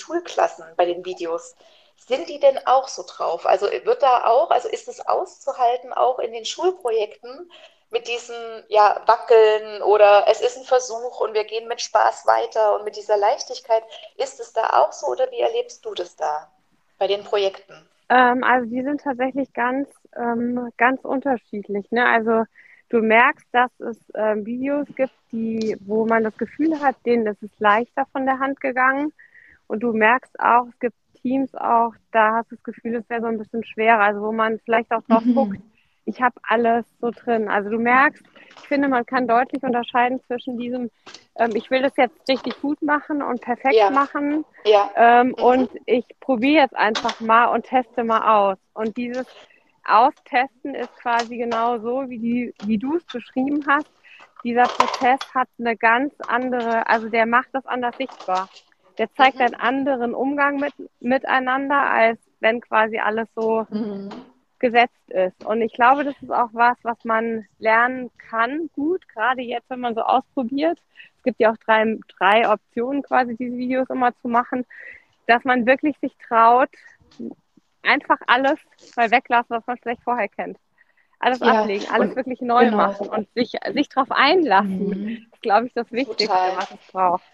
Schulklassen 0.00 0.64
bei 0.76 0.86
den 0.86 1.04
Videos. 1.04 1.54
Sind 1.96 2.28
die 2.28 2.40
denn 2.40 2.58
auch 2.66 2.88
so 2.88 3.04
drauf? 3.06 3.46
Also 3.46 3.66
wird 3.66 4.02
da 4.02 4.24
auch, 4.24 4.50
also 4.50 4.68
ist 4.68 4.88
es 4.88 5.06
auszuhalten, 5.06 5.92
auch 5.92 6.18
in 6.18 6.32
den 6.32 6.44
Schulprojekten, 6.44 7.50
mit 7.90 8.06
diesem 8.06 8.36
ja, 8.68 9.02
Wackeln 9.06 9.82
oder 9.82 10.24
es 10.28 10.40
ist 10.40 10.56
ein 10.56 10.64
Versuch 10.64 11.20
und 11.20 11.34
wir 11.34 11.44
gehen 11.44 11.68
mit 11.68 11.80
Spaß 11.80 12.26
weiter 12.26 12.76
und 12.76 12.84
mit 12.84 12.96
dieser 12.96 13.16
Leichtigkeit. 13.16 13.82
Ist 14.16 14.40
es 14.40 14.52
da 14.52 14.80
auch 14.80 14.92
so 14.92 15.08
oder 15.08 15.30
wie 15.30 15.40
erlebst 15.40 15.84
du 15.84 15.94
das 15.94 16.14
da 16.16 16.50
bei 16.98 17.08
den 17.08 17.24
Projekten? 17.24 17.74
Ähm, 18.08 18.44
also 18.44 18.68
die 18.68 18.82
sind 18.82 19.00
tatsächlich 19.00 19.52
ganz, 19.52 19.88
ähm, 20.16 20.70
ganz 20.76 21.04
unterschiedlich. 21.04 21.90
Ne? 21.90 22.06
Also 22.06 22.44
du 22.90 23.00
merkst, 23.00 23.46
dass 23.52 23.70
es 23.80 23.98
ähm, 24.14 24.46
Videos 24.46 24.86
gibt, 24.96 25.14
die, 25.32 25.76
wo 25.80 26.06
man 26.06 26.24
das 26.24 26.36
Gefühl 26.36 26.80
hat, 26.80 26.96
denen 27.06 27.26
ist 27.26 27.42
es 27.42 27.50
leichter 27.58 28.06
von 28.12 28.24
der 28.24 28.38
Hand 28.38 28.60
gegangen. 28.60 29.12
Und 29.66 29.80
du 29.80 29.92
merkst 29.92 30.38
auch, 30.40 30.66
es 30.66 30.78
gibt 30.78 30.96
Teams 31.22 31.54
auch, 31.54 31.92
da 32.12 32.36
hast 32.36 32.50
du 32.50 32.56
das 32.56 32.64
Gefühl, 32.64 32.96
es 32.96 33.08
wäre 33.08 33.20
so 33.20 33.26
ein 33.28 33.38
bisschen 33.38 33.64
schwerer, 33.64 34.00
also 34.00 34.22
wo 34.22 34.32
man 34.32 34.58
vielleicht 34.64 34.90
auch 34.90 35.02
drauf 35.02 35.24
mhm. 35.24 35.34
guckt, 35.34 35.60
ich 36.10 36.20
habe 36.20 36.34
alles 36.42 36.84
so 37.00 37.10
drin. 37.10 37.48
Also 37.48 37.70
du 37.70 37.78
merkst, 37.78 38.22
ich 38.62 38.68
finde, 38.68 38.88
man 38.88 39.06
kann 39.06 39.26
deutlich 39.26 39.62
unterscheiden 39.62 40.20
zwischen 40.26 40.58
diesem, 40.58 40.90
ähm, 41.36 41.52
ich 41.54 41.70
will 41.70 41.82
das 41.82 41.96
jetzt 41.96 42.28
richtig 42.28 42.60
gut 42.60 42.80
machen 42.82 43.22
und 43.22 43.40
perfekt 43.40 43.74
ja. 43.74 43.90
machen 43.90 44.44
ja. 44.64 44.90
Ähm, 44.96 45.28
mhm. 45.28 45.34
und 45.34 45.70
ich 45.86 46.04
probiere 46.20 46.62
jetzt 46.62 46.76
einfach 46.76 47.20
mal 47.20 47.46
und 47.46 47.64
teste 47.64 48.04
mal 48.04 48.50
aus. 48.50 48.58
Und 48.74 48.96
dieses 48.96 49.26
Austesten 49.84 50.74
ist 50.74 50.94
quasi 50.96 51.38
genau 51.38 51.78
so, 51.78 52.08
wie, 52.08 52.18
die, 52.18 52.54
wie 52.64 52.78
du 52.78 52.96
es 52.96 53.04
beschrieben 53.04 53.64
hast. 53.68 53.90
Dieser 54.44 54.64
Prozess 54.64 55.18
hat 55.34 55.48
eine 55.58 55.76
ganz 55.76 56.14
andere, 56.26 56.86
also 56.88 57.08
der 57.08 57.26
macht 57.26 57.48
das 57.52 57.66
anders 57.66 57.96
sichtbar. 57.96 58.48
Der 58.98 59.12
zeigt 59.14 59.36
mhm. 59.36 59.42
einen 59.42 59.54
anderen 59.54 60.14
Umgang 60.14 60.58
mit, 60.58 60.74
miteinander, 61.00 61.90
als 61.90 62.18
wenn 62.40 62.60
quasi 62.60 62.98
alles 62.98 63.28
so 63.34 63.66
mhm 63.70 64.10
gesetzt 64.60 65.08
ist. 65.08 65.44
Und 65.44 65.62
ich 65.62 65.72
glaube, 65.72 66.04
das 66.04 66.14
ist 66.22 66.30
auch 66.30 66.50
was, 66.52 66.76
was 66.82 67.02
man 67.04 67.46
lernen 67.58 68.10
kann, 68.30 68.70
gut, 68.74 69.08
gerade 69.08 69.42
jetzt, 69.42 69.68
wenn 69.68 69.80
man 69.80 69.94
so 69.94 70.02
ausprobiert. 70.02 70.78
Es 71.16 71.22
gibt 71.24 71.40
ja 71.40 71.52
auch 71.52 71.56
drei, 71.66 71.98
drei 72.18 72.50
Optionen, 72.50 73.02
quasi 73.02 73.36
diese 73.36 73.56
Videos 73.56 73.90
immer 73.90 74.16
zu 74.20 74.28
machen, 74.28 74.64
dass 75.26 75.44
man 75.44 75.66
wirklich 75.66 75.96
sich 76.00 76.12
traut, 76.28 76.70
einfach 77.82 78.18
alles 78.26 78.58
mal 78.96 79.10
weglassen, 79.10 79.56
was 79.56 79.66
man 79.66 79.78
vielleicht 79.78 80.02
vorher 80.02 80.28
kennt. 80.28 80.58
Alles 81.18 81.40
ja, 81.40 81.60
ablegen, 81.60 81.86
alles 81.90 82.16
wirklich 82.16 82.40
neu 82.40 82.64
genau. 82.64 82.78
machen 82.78 83.08
und 83.08 83.28
sich, 83.34 83.52
sich 83.74 83.88
darauf 83.90 84.10
einlassen. 84.10 84.88
Mhm. 84.88 85.26
Das 85.30 85.34
ist, 85.34 85.42
glaube 85.42 85.66
ich, 85.66 85.74
das 85.74 85.92
Wichtigste, 85.92 86.26
Total. 86.26 86.56
was 86.56 86.70
es 86.70 86.92
braucht. 86.92 87.24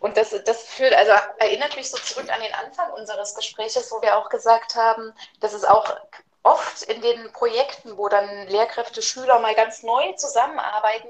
Und 0.00 0.16
das, 0.16 0.30
das 0.44 0.64
führt, 0.64 0.92
also 0.94 1.12
erinnert 1.38 1.76
mich 1.76 1.88
so 1.88 1.96
zurück 1.96 2.28
an 2.28 2.40
den 2.42 2.52
Anfang 2.54 2.90
unseres 2.98 3.36
Gespräches, 3.36 3.92
wo 3.92 4.02
wir 4.02 4.16
auch 4.16 4.28
gesagt 4.28 4.74
haben, 4.74 5.12
dass 5.38 5.52
es 5.52 5.64
auch 5.64 5.96
oft 6.42 6.82
in 6.82 7.00
den 7.00 7.32
Projekten, 7.32 7.96
wo 7.96 8.08
dann 8.08 8.48
Lehrkräfte, 8.48 9.02
Schüler 9.02 9.38
mal 9.38 9.54
ganz 9.54 9.82
neu 9.82 10.12
zusammenarbeiten, 10.14 11.08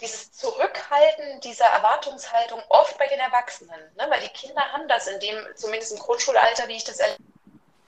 dieses 0.00 0.32
Zurückhalten 0.32 1.40
dieser 1.40 1.66
Erwartungshaltung 1.66 2.60
oft 2.68 2.98
bei 2.98 3.06
den 3.06 3.20
Erwachsenen. 3.20 3.80
Ne? 3.96 4.06
Weil 4.08 4.20
die 4.20 4.28
Kinder 4.28 4.60
haben 4.72 4.88
das 4.88 5.06
in 5.06 5.20
dem, 5.20 5.38
zumindest 5.54 5.92
im 5.92 5.98
Grundschulalter, 6.00 6.66
wie 6.66 6.76
ich 6.76 6.84
das 6.84 6.98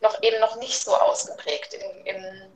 noch 0.00 0.22
eben 0.22 0.38
noch 0.38 0.56
nicht 0.56 0.80
so 0.80 0.94
ausgeprägt. 0.94 1.74
Im, 1.74 2.06
im 2.06 2.52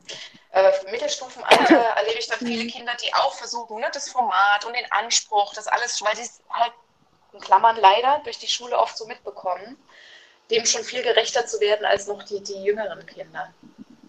äh, 0.53 0.72
Mittelstufenalter 0.90 1.74
erlebe 1.96 2.18
ich 2.18 2.29
dann 2.29 2.38
viele 2.38 2.66
Kinder, 2.68 2.92
die 3.03 3.12
auch 3.14 3.35
versuchen, 3.35 3.81
ne, 3.81 3.90
das 3.92 4.09
Format 4.09 4.64
und 4.64 4.77
den 4.77 4.90
Anspruch, 4.92 5.53
das 5.55 5.66
alles, 5.66 6.01
weil 6.03 6.14
sie 6.16 6.31
halt 6.51 6.72
in 7.33 7.40
Klammern 7.40 7.77
leider, 7.77 8.20
durch 8.24 8.38
die 8.38 8.46
Schule 8.46 8.79
oft 8.79 8.96
so 8.96 9.07
mitbekommen, 9.07 9.77
dem 10.51 10.64
schon 10.64 10.85
viel 10.85 11.03
gerechter 11.03 11.46
zu 11.46 11.61
werden 11.61 11.85
als 11.85 12.07
noch 12.07 12.22
die, 12.22 12.42
die 12.42 12.62
jüngeren 12.62 13.05
Kinder. 13.07 13.53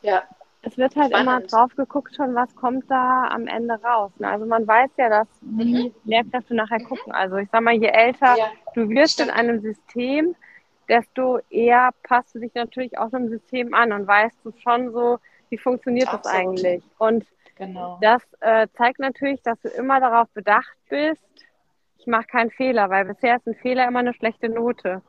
Ja. 0.01 0.23
Es 0.61 0.77
wird 0.77 0.95
halt 0.97 1.11
Spannend. 1.11 1.29
immer 1.29 1.47
drauf 1.47 1.73
geguckt 1.75 2.15
schon, 2.15 2.35
was 2.35 2.53
kommt 2.55 2.91
da 2.91 3.29
am 3.29 3.47
Ende 3.47 3.75
raus. 3.81 4.11
Ne? 4.19 4.27
Also 4.27 4.45
man 4.45 4.67
weiß 4.67 4.91
ja, 4.97 5.07
dass 5.07 5.27
die 5.41 5.85
mhm. 5.85 5.93
Lehrkräfte 6.03 6.53
nachher 6.53 6.79
mhm. 6.79 6.85
gucken. 6.85 7.13
Also 7.13 7.37
ich 7.37 7.47
sag 7.49 7.61
mal, 7.61 7.75
je 7.75 7.87
älter 7.87 8.35
ja, 8.37 8.51
du 8.75 8.89
wirst 8.89 9.13
stimmt. 9.13 9.29
in 9.29 9.35
einem 9.35 9.61
System, 9.61 10.35
desto 10.89 11.39
eher 11.49 11.91
passt 12.03 12.35
du 12.35 12.39
dich 12.39 12.53
natürlich 12.55 12.97
auch 12.97 13.09
dem 13.09 13.29
System 13.29 13.73
an 13.73 13.93
und 13.93 14.05
weißt 14.05 14.37
du 14.43 14.51
schon 14.61 14.91
so, 14.91 15.19
wie 15.49 15.57
funktioniert 15.57 16.13
Absolut. 16.13 16.25
das 16.25 16.33
eigentlich. 16.33 16.83
Und 16.97 17.25
genau. 17.55 17.97
das 18.01 18.21
äh, 18.41 18.67
zeigt 18.75 18.99
natürlich, 18.99 19.41
dass 19.43 19.59
du 19.61 19.69
immer 19.69 20.01
darauf 20.01 20.27
bedacht 20.31 20.75
bist, 20.89 21.23
ich 21.99 22.07
mache 22.07 22.27
keinen 22.27 22.51
Fehler, 22.51 22.89
weil 22.89 23.05
bisher 23.05 23.35
ist 23.35 23.47
ein 23.47 23.55
Fehler 23.55 23.87
immer 23.87 23.99
eine 23.99 24.13
schlechte 24.13 24.49
Note. 24.49 25.01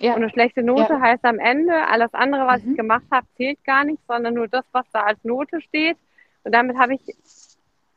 Ja. 0.00 0.14
Und 0.14 0.22
eine 0.22 0.30
schlechte 0.30 0.62
Note 0.62 0.94
ja. 0.94 1.00
heißt 1.00 1.24
am 1.24 1.38
Ende, 1.38 1.86
alles 1.86 2.12
andere, 2.14 2.46
was 2.46 2.62
mhm. 2.62 2.72
ich 2.72 2.76
gemacht 2.76 3.04
habe, 3.10 3.26
zählt 3.36 3.62
gar 3.64 3.84
nicht, 3.84 4.00
sondern 4.08 4.34
nur 4.34 4.48
das, 4.48 4.64
was 4.72 4.86
da 4.92 5.02
als 5.02 5.22
Note 5.24 5.60
steht. 5.60 5.96
Und 6.44 6.52
damit 6.52 6.76
habe 6.76 6.94
ich, 6.94 7.02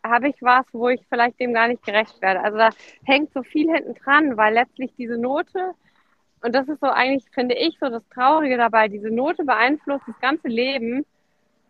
habe 0.03 0.29
ich 0.29 0.35
was, 0.41 0.65
wo 0.71 0.89
ich 0.89 1.01
vielleicht 1.09 1.39
dem 1.39 1.53
gar 1.53 1.67
nicht 1.67 1.83
gerecht 1.83 2.21
werde. 2.21 2.41
Also 2.41 2.57
da 2.57 2.69
hängt 3.03 3.33
so 3.33 3.43
viel 3.43 3.71
hinten 3.71 3.95
dran, 3.95 4.37
weil 4.37 4.53
letztlich 4.53 4.93
diese 4.97 5.17
Note, 5.17 5.73
und 6.41 6.53
das 6.53 6.67
ist 6.67 6.79
so 6.79 6.87
eigentlich, 6.87 7.25
finde 7.33 7.55
ich, 7.55 7.77
so 7.79 7.89
das 7.89 8.07
Traurige 8.09 8.57
dabei, 8.57 8.87
diese 8.87 9.09
Note 9.09 9.43
beeinflusst 9.43 10.03
das 10.07 10.19
ganze 10.19 10.47
Leben 10.47 11.05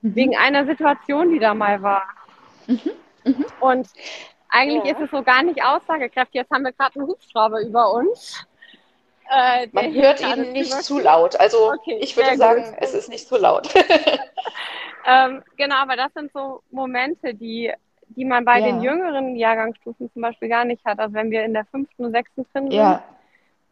mhm. 0.02 0.16
wegen 0.16 0.36
einer 0.36 0.66
Situation, 0.66 1.32
die 1.32 1.40
da 1.40 1.54
mal 1.54 1.82
war. 1.82 2.08
Mhm. 2.68 2.80
mhm. 3.24 3.46
Und 3.62 3.88
eigentlich 4.50 4.86
ja. 4.86 4.98
ist 4.98 5.06
es 5.06 5.12
so 5.12 5.24
gar 5.24 5.44
nicht 5.44 5.64
aussagekräftig. 5.64 6.36
Jetzt 6.36 6.52
haben 6.52 6.64
wir 6.64 6.72
gerade 6.72 7.00
einen 7.00 7.08
Hubschrauber 7.08 7.62
über 7.62 7.94
uns. 7.94 8.46
Äh, 9.30 9.68
Man 9.72 9.94
hört 9.94 10.22
ihn 10.22 10.52
nicht 10.52 10.72
zu 10.72 11.00
laut. 11.00 11.40
Also 11.40 11.72
okay, 11.74 11.98
ich 12.02 12.16
würde 12.16 12.38
sagen, 12.38 12.64
gut. 12.64 12.76
es 12.80 12.94
ist 12.94 13.10
nicht 13.10 13.28
zu 13.28 13.38
laut. 13.38 13.74
ähm, 15.06 15.44
genau, 15.58 15.76
aber 15.78 15.96
das 15.96 16.14
sind 16.14 16.32
so 16.32 16.62
Momente, 16.72 17.34
die, 17.34 17.72
die 18.10 18.26
man 18.26 18.46
bei 18.46 18.60
ja. 18.60 18.68
den 18.68 18.82
jüngeren 18.82 19.36
Jahrgangsstufen 19.36 20.12
zum 20.12 20.22
Beispiel 20.22 20.50
gar 20.50 20.66
nicht 20.66 20.86
hat. 20.86 21.00
Also 21.00 21.14
wenn 21.16 21.32
wir 21.32 21.44
in 21.44 21.54
der 21.54 21.66
fünften 21.66 22.06
und 22.06 22.12
sechsten 22.12 22.46
drin 22.54 22.70
sind, 22.70 22.74
ja. 22.74 23.04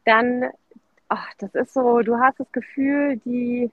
dann, 0.05 0.49
ach, 1.07 1.29
das 1.37 1.53
ist 1.53 1.73
so, 1.73 1.99
du 1.99 2.17
hast 2.17 2.39
das 2.39 2.51
Gefühl, 2.51 3.17
die, 3.23 3.69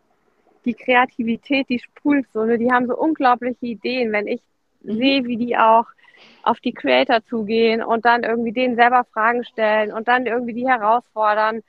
die 0.64 0.74
Kreativität, 0.74 1.68
die 1.70 1.78
sprüht 1.78 2.26
so, 2.34 2.44
ne? 2.44 2.58
die 2.58 2.70
haben 2.70 2.86
so 2.86 2.96
unglaubliche 2.96 3.66
Ideen. 3.66 4.12
Wenn 4.12 4.26
ich 4.26 4.42
mhm. 4.82 4.96
sehe, 4.96 5.24
wie 5.24 5.36
die 5.38 5.56
auch 5.56 5.86
auf 6.42 6.60
die 6.60 6.72
Creator 6.72 7.24
zugehen 7.24 7.82
und 7.82 8.04
dann 8.04 8.22
irgendwie 8.22 8.52
denen 8.52 8.76
selber 8.76 9.04
Fragen 9.12 9.44
stellen 9.44 9.92
und 9.92 10.08
dann 10.08 10.26
irgendwie 10.26 10.54
die 10.54 10.68
herausfordern. 10.68 11.62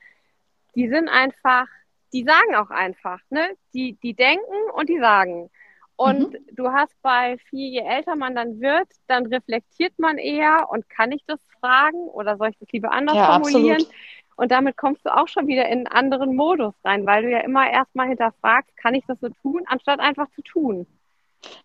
Die 0.75 0.87
sind 0.87 1.09
einfach, 1.09 1.67
die 2.13 2.23
sagen 2.23 2.55
auch 2.55 2.69
einfach, 2.69 3.19
ne? 3.29 3.49
Die, 3.73 3.97
die 4.01 4.13
denken 4.13 4.71
und 4.73 4.89
die 4.89 4.99
sagen. 4.99 5.49
Und 5.95 6.33
mhm. 6.33 6.37
du 6.53 6.71
hast 6.71 6.99
bei 7.03 7.37
viel, 7.49 7.71
je 7.71 7.81
älter 7.81 8.15
man 8.15 8.33
dann 8.33 8.59
wird, 8.59 8.87
dann 9.07 9.27
reflektiert 9.27 9.93
man 9.99 10.17
eher 10.17 10.67
und 10.71 10.89
kann 10.89 11.11
ich 11.11 11.23
das 11.27 11.39
fragen 11.59 11.99
oder 12.07 12.37
soll 12.37 12.49
ich 12.49 12.57
das 12.57 12.71
lieber 12.71 12.91
anders 12.91 13.15
ja, 13.15 13.25
formulieren? 13.25 13.81
Absolut. 13.81 13.95
Und 14.35 14.51
damit 14.51 14.77
kommst 14.77 15.05
du 15.05 15.15
auch 15.15 15.27
schon 15.27 15.45
wieder 15.45 15.67
in 15.67 15.85
einen 15.85 15.87
anderen 15.87 16.35
Modus 16.35 16.73
rein, 16.83 17.05
weil 17.05 17.21
du 17.21 17.29
ja 17.29 17.41
immer 17.41 17.69
erstmal 17.69 18.07
hinterfragst, 18.07 18.75
kann 18.77 18.95
ich 18.95 19.05
das 19.05 19.19
so 19.19 19.29
tun, 19.29 19.61
anstatt 19.67 19.99
einfach 19.99 20.27
zu 20.31 20.41
tun. 20.41 20.87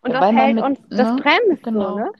Und 0.02 0.14
Wobei 0.14 0.32
das 0.32 0.32
hält 0.34 0.54
mit, 0.56 0.64
uns, 0.64 0.80
das 0.90 1.12
ne? 1.12 1.16
bremst 1.22 1.62
genau. 1.62 1.88
so, 1.88 1.98
ne? 1.98 2.12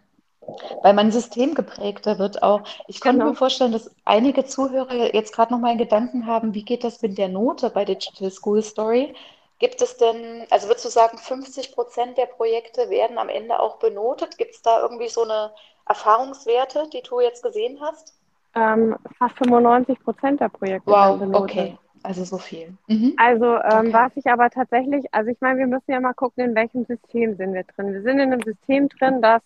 Weil 0.82 0.94
man 0.94 1.10
systemgeprägter 1.10 2.18
wird 2.18 2.42
auch. 2.42 2.62
Ich 2.86 3.00
genau. 3.00 3.26
mir 3.26 3.34
vorstellen, 3.34 3.72
dass 3.72 3.90
einige 4.04 4.44
Zuhörer 4.44 5.14
jetzt 5.14 5.34
gerade 5.34 5.52
noch 5.52 5.60
mal 5.60 5.70
einen 5.70 5.78
Gedanken 5.78 6.26
haben, 6.26 6.54
wie 6.54 6.64
geht 6.64 6.84
das 6.84 7.02
mit 7.02 7.18
der 7.18 7.28
Note 7.28 7.70
bei 7.70 7.84
Digital 7.84 8.30
School 8.30 8.62
Story? 8.62 9.14
Gibt 9.58 9.80
es 9.80 9.96
denn, 9.96 10.46
also 10.50 10.68
würdest 10.68 10.84
du 10.84 10.90
sagen, 10.90 11.16
50 11.16 11.72
Prozent 11.72 12.18
der 12.18 12.26
Projekte 12.26 12.90
werden 12.90 13.16
am 13.18 13.28
Ende 13.30 13.58
auch 13.58 13.78
benotet? 13.78 14.36
Gibt 14.36 14.54
es 14.54 14.62
da 14.62 14.80
irgendwie 14.82 15.08
so 15.08 15.22
eine 15.22 15.50
Erfahrungswerte, 15.86 16.88
die 16.92 17.02
du 17.02 17.20
jetzt 17.20 17.42
gesehen 17.42 17.78
hast? 17.80 18.14
Ähm, 18.54 18.96
fast 19.18 19.36
95 19.38 19.98
Prozent 20.02 20.40
der 20.40 20.50
Projekte 20.50 20.90
wow, 20.90 21.18
werden 21.18 21.32
benotet. 21.32 21.56
okay. 21.56 21.78
Also 22.02 22.24
so 22.24 22.38
viel. 22.38 22.76
Mhm. 22.86 23.14
Also 23.16 23.46
ähm, 23.46 23.88
okay. 23.88 23.92
was 23.92 24.12
ich 24.16 24.26
aber 24.26 24.48
tatsächlich, 24.50 25.06
also 25.12 25.30
ich 25.30 25.40
meine, 25.40 25.58
wir 25.58 25.66
müssen 25.66 25.90
ja 25.90 25.98
mal 26.00 26.12
gucken, 26.12 26.44
in 26.44 26.54
welchem 26.54 26.84
System 26.84 27.36
sind 27.36 27.52
wir 27.52 27.64
drin. 27.64 27.94
Wir 27.94 28.02
sind 28.02 28.20
in 28.20 28.32
einem 28.32 28.42
System 28.42 28.88
drin, 28.88 29.20
das 29.22 29.42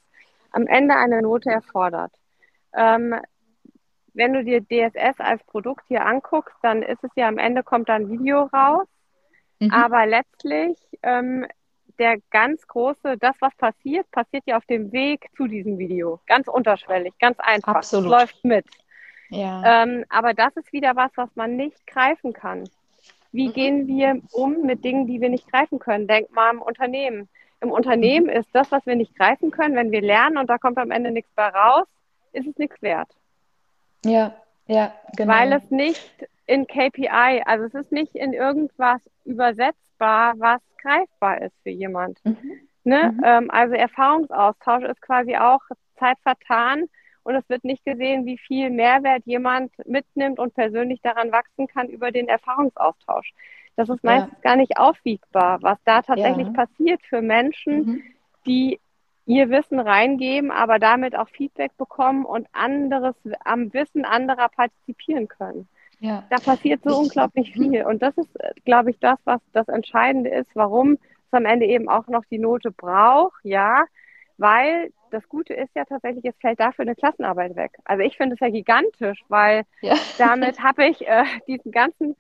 am 0.53 0.67
Ende 0.67 0.97
eine 0.97 1.23
Note 1.23 1.51
erfordert. 1.51 2.13
Ähm, 2.75 3.15
wenn 4.13 4.33
du 4.33 4.45
dir 4.45 4.61
DSS 4.61 5.19
als 5.19 5.43
Produkt 5.45 5.85
hier 5.89 6.05
anguckst, 6.05 6.57
dann 6.63 6.83
ist 6.83 7.03
es 7.05 7.11
ja 7.15 7.29
am 7.29 7.39
Ende 7.39 7.63
kommt 7.63 7.89
dann 7.89 8.11
Video 8.11 8.45
raus. 8.45 8.87
Mhm. 9.61 9.71
Aber 9.71 10.07
letztlich 10.07 10.77
ähm, 11.03 11.47
der 11.99 12.17
ganz 12.31 12.67
große, 12.67 13.19
das 13.19 13.37
was 13.41 13.55
passiert, 13.57 14.11
passiert 14.11 14.45
ja 14.47 14.57
auf 14.57 14.65
dem 14.65 14.91
Weg 14.91 15.29
zu 15.37 15.47
diesem 15.47 15.79
Video. 15.79 16.21
Ganz 16.27 16.49
unterschwellig, 16.49 17.13
ganz 17.21 17.39
einfach. 17.39 17.77
Absolut. 17.77 18.07
Es 18.07 18.11
läuft 18.11 18.45
mit. 18.45 18.67
Ja. 19.29 19.83
Ähm, 19.83 20.05
aber 20.09 20.35
das 20.35 20.57
ist 20.57 20.73
wieder 20.73 20.97
was, 20.97 21.11
was 21.15 21.29
man 21.37 21.57
nicht 21.57 21.87
greifen 21.87 22.33
kann. 22.33 22.69
Wie 23.33 23.49
mhm. 23.49 23.53
gehen 23.53 23.87
wir 23.87 24.21
um 24.33 24.63
mit 24.63 24.83
Dingen, 24.83 25.07
die 25.07 25.21
wir 25.21 25.29
nicht 25.29 25.51
greifen 25.51 25.79
können? 25.79 26.09
Denk 26.09 26.33
mal 26.33 26.51
am 26.51 26.63
Unternehmen 26.63 27.29
im 27.61 27.71
Unternehmen 27.71 28.29
ist 28.29 28.49
das, 28.53 28.71
was 28.73 28.85
wir 28.87 28.97
nicht 28.97 29.17
greifen 29.17 29.51
können, 29.51 29.77
wenn 29.77 29.91
wir 29.91 30.01
lernen 30.01 30.39
und 30.39 30.49
da 30.49 30.59
kommt 30.59 30.79
am 30.79 30.91
Ende 30.91 31.11
nichts 31.11 31.31
mehr 31.37 31.55
raus, 31.55 31.87
ist 32.33 32.47
es 32.47 32.57
nichts 32.59 32.81
wert. 32.83 33.11
Ja, 34.05 34.35
ja, 34.67 34.95
genau. 35.17 35.33
Weil 35.33 35.53
es 35.53 35.71
nicht 35.71 36.27
in 36.47 36.67
KPI, 36.67 37.43
also 37.45 37.67
es 37.67 37.75
ist 37.75 37.93
nicht 37.93 38.15
in 38.15 38.33
irgendwas 38.33 39.01
übersetzbar, 39.25 40.35
was 40.39 40.61
greifbar 40.81 41.43
ist 41.43 41.55
für 41.63 41.71
jemand. 41.71 42.19
Mhm. 42.25 42.39
Ne? 42.85 43.13
Mhm. 43.13 43.23
Ähm, 43.25 43.51
also 43.51 43.75
Erfahrungsaustausch 43.75 44.85
ist 44.85 45.03
quasi 45.03 45.37
auch 45.37 45.61
Zeit 45.99 46.19
vertan 46.23 46.89
und 47.23 47.35
es 47.35 47.49
wird 47.49 47.65
nicht 47.65 47.85
gesehen, 47.85 48.27
wie 48.27 48.39
viel 48.39 48.71
Mehrwert 48.71 49.23
jemand 49.27 49.73
mitnimmt 49.87 50.39
und 50.39 50.55
persönlich 50.55 51.01
daran 51.03 51.33
wachsen 51.33 51.67
kann 51.67 51.89
über 51.89 52.11
den 52.11 52.29
Erfahrungsaustausch. 52.29 53.33
Das 53.77 53.89
ist 53.89 54.05
meistens 54.05 54.35
ja. 54.43 54.51
gar 54.51 54.57
nicht 54.57 54.79
aufwiegbar, 54.79 55.63
was 55.63 55.79
da 55.85 56.03
tatsächlich 56.03 56.49
ja. 56.49 56.53
passiert 56.53 57.01
für 57.09 57.23
Menschen, 57.23 57.87
mhm. 57.87 58.03
die 58.47 58.81
ihr 59.27 59.49
Wissen 59.49 59.79
reingeben, 59.79 60.51
aber 60.51 60.79
damit 60.79 61.17
auch 61.17 61.29
Feedback 61.29 61.77
bekommen 61.77 62.25
und 62.25 62.47
anderes 62.53 63.15
am 63.45 63.73
Wissen 63.73 64.05
anderer 64.05 64.49
partizipieren 64.49 65.29
können. 65.29 65.69
Ja. 66.01 66.25
Da 66.31 66.39
passiert 66.39 66.83
so 66.83 66.99
unglaublich 66.99 67.55
mhm. 67.55 67.71
viel. 67.71 67.85
Und 67.85 68.03
das 68.03 68.17
ist, 68.17 68.31
glaube 68.65 68.91
ich, 68.91 68.99
das, 68.99 69.19
was 69.25 69.41
das 69.53 69.69
Entscheidende 69.69 70.31
ist, 70.31 70.51
warum 70.55 70.95
es 70.95 71.33
am 71.33 71.45
Ende 71.45 71.67
eben 71.67 71.89
auch 71.89 72.09
noch 72.09 72.25
die 72.25 72.39
Note 72.39 72.71
braucht, 72.71 73.45
ja, 73.45 73.85
weil 74.41 74.93
das 75.11 75.29
Gute 75.29 75.55
ist 75.55 75.71
ja 75.75 75.85
tatsächlich, 75.85 76.25
es 76.25 76.39
fällt 76.41 76.61
dafür 76.61 76.83
eine 76.83 76.95
Klassenarbeit 76.95 77.57
weg. 77.57 77.73
Also 77.85 78.03
ich 78.03 78.17
finde 78.17 78.35
es 78.35 78.41
ja 78.41 78.49
gigantisch, 78.49 79.23
weil 79.29 79.65
ja. 79.81 79.95
damit 80.19 80.63
habe 80.63 80.87
ich 80.87 81.07
äh, 81.07 81.25
diesen 81.47 81.73
ganzen 81.73 82.17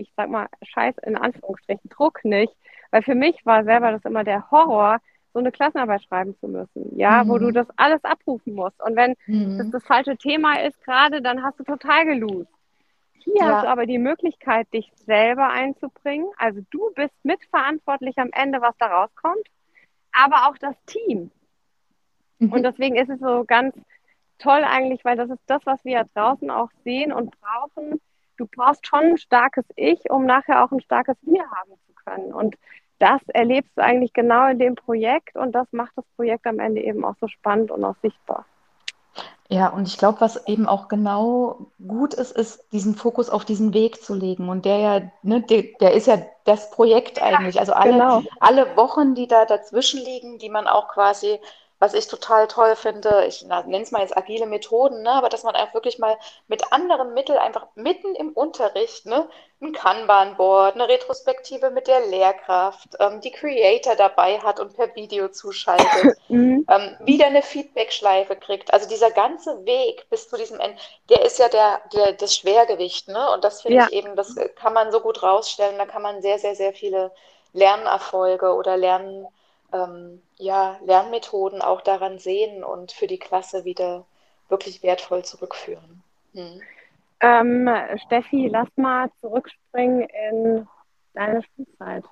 ich 0.00 0.12
sag 0.16 0.30
mal, 0.30 0.48
scheiß 0.62 0.96
in 1.04 1.16
Anführungsstrichen, 1.16 1.90
Druck 1.90 2.24
nicht. 2.24 2.52
Weil 2.90 3.02
für 3.02 3.14
mich 3.14 3.44
war 3.44 3.64
selber 3.64 3.92
das 3.92 4.04
immer 4.04 4.24
der 4.24 4.50
Horror, 4.50 4.98
so 5.32 5.38
eine 5.38 5.52
Klassenarbeit 5.52 6.02
schreiben 6.02 6.36
zu 6.40 6.48
müssen, 6.48 6.96
ja, 6.96 7.22
mhm. 7.22 7.28
wo 7.28 7.38
du 7.38 7.48
mhm. 7.48 7.54
das 7.54 7.68
alles 7.76 8.02
abrufen 8.02 8.54
musst. 8.54 8.82
Und 8.82 8.96
wenn 8.96 9.14
mhm. 9.26 9.58
das 9.58 9.70
das 9.70 9.84
falsche 9.84 10.16
Thema 10.16 10.60
ist 10.60 10.82
gerade, 10.84 11.22
dann 11.22 11.44
hast 11.44 11.60
du 11.60 11.64
total 11.64 12.04
gelost. 12.04 12.50
Hier 13.12 13.34
ja. 13.36 13.52
hast 13.52 13.64
du 13.64 13.68
aber 13.68 13.86
die 13.86 13.98
Möglichkeit, 13.98 14.72
dich 14.72 14.90
selber 14.96 15.50
einzubringen. 15.50 16.26
Also 16.36 16.62
du 16.70 16.90
bist 16.96 17.14
mitverantwortlich 17.22 18.18
am 18.18 18.30
Ende, 18.32 18.60
was 18.60 18.76
da 18.78 18.86
rauskommt, 18.86 19.46
aber 20.12 20.48
auch 20.48 20.58
das 20.58 20.74
Team. 20.86 21.30
Mhm. 22.40 22.52
Und 22.52 22.62
deswegen 22.64 22.96
ist 22.96 23.08
es 23.08 23.20
so 23.20 23.44
ganz 23.44 23.74
toll 24.38 24.64
eigentlich, 24.64 25.04
weil 25.04 25.16
das 25.16 25.30
ist 25.30 25.42
das, 25.46 25.64
was 25.64 25.84
wir 25.84 26.04
draußen 26.14 26.50
auch 26.50 26.70
sehen 26.84 27.12
und 27.12 27.34
brauchen, 27.40 28.00
du 28.36 28.46
brauchst 28.46 28.86
schon 28.86 29.00
ein 29.00 29.18
starkes 29.18 29.64
Ich, 29.76 30.10
um 30.10 30.24
nachher 30.26 30.64
auch 30.64 30.72
ein 30.72 30.80
starkes 30.80 31.16
Wir 31.22 31.42
haben 31.42 31.72
zu 31.86 31.92
können. 32.04 32.32
Und 32.32 32.56
das 32.98 33.20
erlebst 33.28 33.70
du 33.76 33.82
eigentlich 33.82 34.12
genau 34.12 34.48
in 34.48 34.58
dem 34.58 34.74
Projekt 34.74 35.36
und 35.36 35.52
das 35.52 35.66
macht 35.72 35.92
das 35.96 36.04
Projekt 36.16 36.46
am 36.46 36.58
Ende 36.58 36.82
eben 36.82 37.04
auch 37.04 37.14
so 37.20 37.28
spannend 37.28 37.70
und 37.70 37.84
auch 37.84 37.96
sichtbar. 38.02 38.44
Ja, 39.52 39.68
und 39.68 39.88
ich 39.88 39.98
glaube, 39.98 40.20
was 40.20 40.46
eben 40.46 40.68
auch 40.68 40.86
genau 40.86 41.66
gut 41.84 42.14
ist, 42.14 42.30
ist, 42.30 42.72
diesen 42.72 42.94
Fokus 42.94 43.28
auf 43.28 43.44
diesen 43.44 43.74
Weg 43.74 44.00
zu 44.00 44.14
legen. 44.14 44.48
Und 44.48 44.64
der 44.64 44.78
ja, 44.78 45.00
ne, 45.22 45.40
der, 45.40 45.64
der 45.80 45.92
ist 45.92 46.06
ja 46.06 46.18
das 46.44 46.70
Projekt 46.70 47.20
eigentlich. 47.20 47.58
Also 47.58 47.72
alle, 47.72 47.92
genau. 47.92 48.22
alle 48.38 48.76
Wochen, 48.76 49.16
die 49.16 49.26
da 49.26 49.46
dazwischen 49.46 50.04
liegen, 50.04 50.38
die 50.38 50.50
man 50.50 50.68
auch 50.68 50.88
quasi 50.88 51.40
was 51.80 51.94
ich 51.94 52.06
total 52.06 52.46
toll 52.46 52.76
finde, 52.76 53.24
ich 53.26 53.42
nenne 53.42 53.80
es 53.80 53.90
mal 53.90 54.02
jetzt 54.02 54.16
agile 54.16 54.46
Methoden, 54.46 55.02
ne, 55.02 55.12
aber 55.12 55.30
dass 55.30 55.44
man 55.44 55.56
einfach 55.56 55.74
wirklich 55.74 55.98
mal 55.98 56.18
mit 56.46 56.72
anderen 56.72 57.14
Mitteln 57.14 57.38
einfach 57.38 57.66
mitten 57.74 58.14
im 58.14 58.32
Unterricht, 58.32 59.06
ne, 59.06 59.28
ein 59.62 59.72
Kanban-Board, 59.72 60.74
eine 60.74 60.88
Retrospektive 60.88 61.70
mit 61.70 61.86
der 61.88 62.06
Lehrkraft, 62.06 62.88
ähm, 63.00 63.22
die 63.22 63.30
Creator 63.30 63.96
dabei 63.96 64.38
hat 64.40 64.60
und 64.60 64.76
per 64.76 64.94
Video 64.94 65.28
zuschaltet, 65.28 66.18
mhm. 66.28 66.66
ähm, 66.68 66.96
wieder 67.00 67.26
eine 67.26 67.42
Feedback-Schleife 67.42 68.36
kriegt. 68.36 68.74
Also 68.74 68.86
dieser 68.86 69.10
ganze 69.10 69.64
Weg 69.64 70.06
bis 70.10 70.28
zu 70.28 70.36
diesem 70.36 70.60
Ende, 70.60 70.78
der 71.08 71.24
ist 71.24 71.38
ja 71.38 71.48
der, 71.48 71.80
der 71.94 72.12
das 72.12 72.36
Schwergewicht, 72.36 73.08
ne? 73.08 73.32
Und 73.32 73.42
das 73.42 73.62
finde 73.62 73.78
ja. 73.78 73.86
ich 73.88 73.94
eben, 73.94 74.16
das 74.16 74.34
kann 74.56 74.74
man 74.74 74.92
so 74.92 75.00
gut 75.00 75.22
rausstellen. 75.22 75.78
Da 75.78 75.86
kann 75.86 76.02
man 76.02 76.20
sehr, 76.20 76.38
sehr, 76.38 76.54
sehr 76.54 76.74
viele 76.74 77.10
Lernerfolge 77.52 78.54
oder 78.54 78.76
Lernen 78.76 79.26
ähm, 79.72 80.22
ja, 80.36 80.78
Lernmethoden 80.84 81.62
auch 81.62 81.80
daran 81.80 82.18
sehen 82.18 82.64
und 82.64 82.92
für 82.92 83.06
die 83.06 83.18
Klasse 83.18 83.64
wieder 83.64 84.04
wirklich 84.48 84.82
wertvoll 84.82 85.24
zurückführen. 85.24 86.02
Hm. 86.34 86.60
Ähm, 87.20 87.70
Steffi, 88.06 88.48
lass 88.48 88.68
mal 88.76 89.10
zurückspringen 89.20 90.08
in 90.30 90.66
deine 91.14 91.42
Schulzeit. 91.42 92.04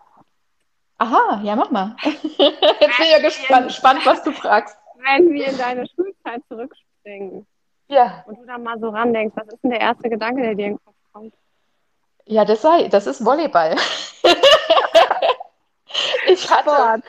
Aha, 0.99 1.41
ja, 1.45 1.57
mach 1.57 1.71
mal. 1.71 1.97
Jetzt 2.03 2.29
bin 2.29 2.91
ich 3.01 3.13
ja 3.13 3.21
gespannt, 3.21 4.05
was 4.05 4.23
du 4.23 4.33
fragst. 4.33 4.77
Wenn 4.97 5.33
wir 5.33 5.47
in 5.47 5.57
deine 5.57 5.87
Schulzeit 5.87 6.43
zurückspringen 6.49 7.47
ja. 7.87 8.25
und 8.27 8.39
du 8.39 8.47
da 8.47 8.59
mal 8.59 8.79
so 8.81 8.89
randenkst, 8.89 9.37
was 9.37 9.49
ist 9.49 9.63
denn 9.63 9.71
der 9.71 9.81
erste 9.81 10.09
Gedanke, 10.09 10.43
der 10.43 10.55
dir 10.55 10.67
in 10.67 10.73
den 10.73 10.85
Kopf 10.85 10.97
kommt? 11.13 11.35
Ja, 12.27 12.45
das 12.45 12.63
sei, 12.63 12.89
das 12.89 13.07
ist 13.07 13.25
Volleyball. 13.25 13.77
ich 16.27 16.51
hatte, 16.51 17.03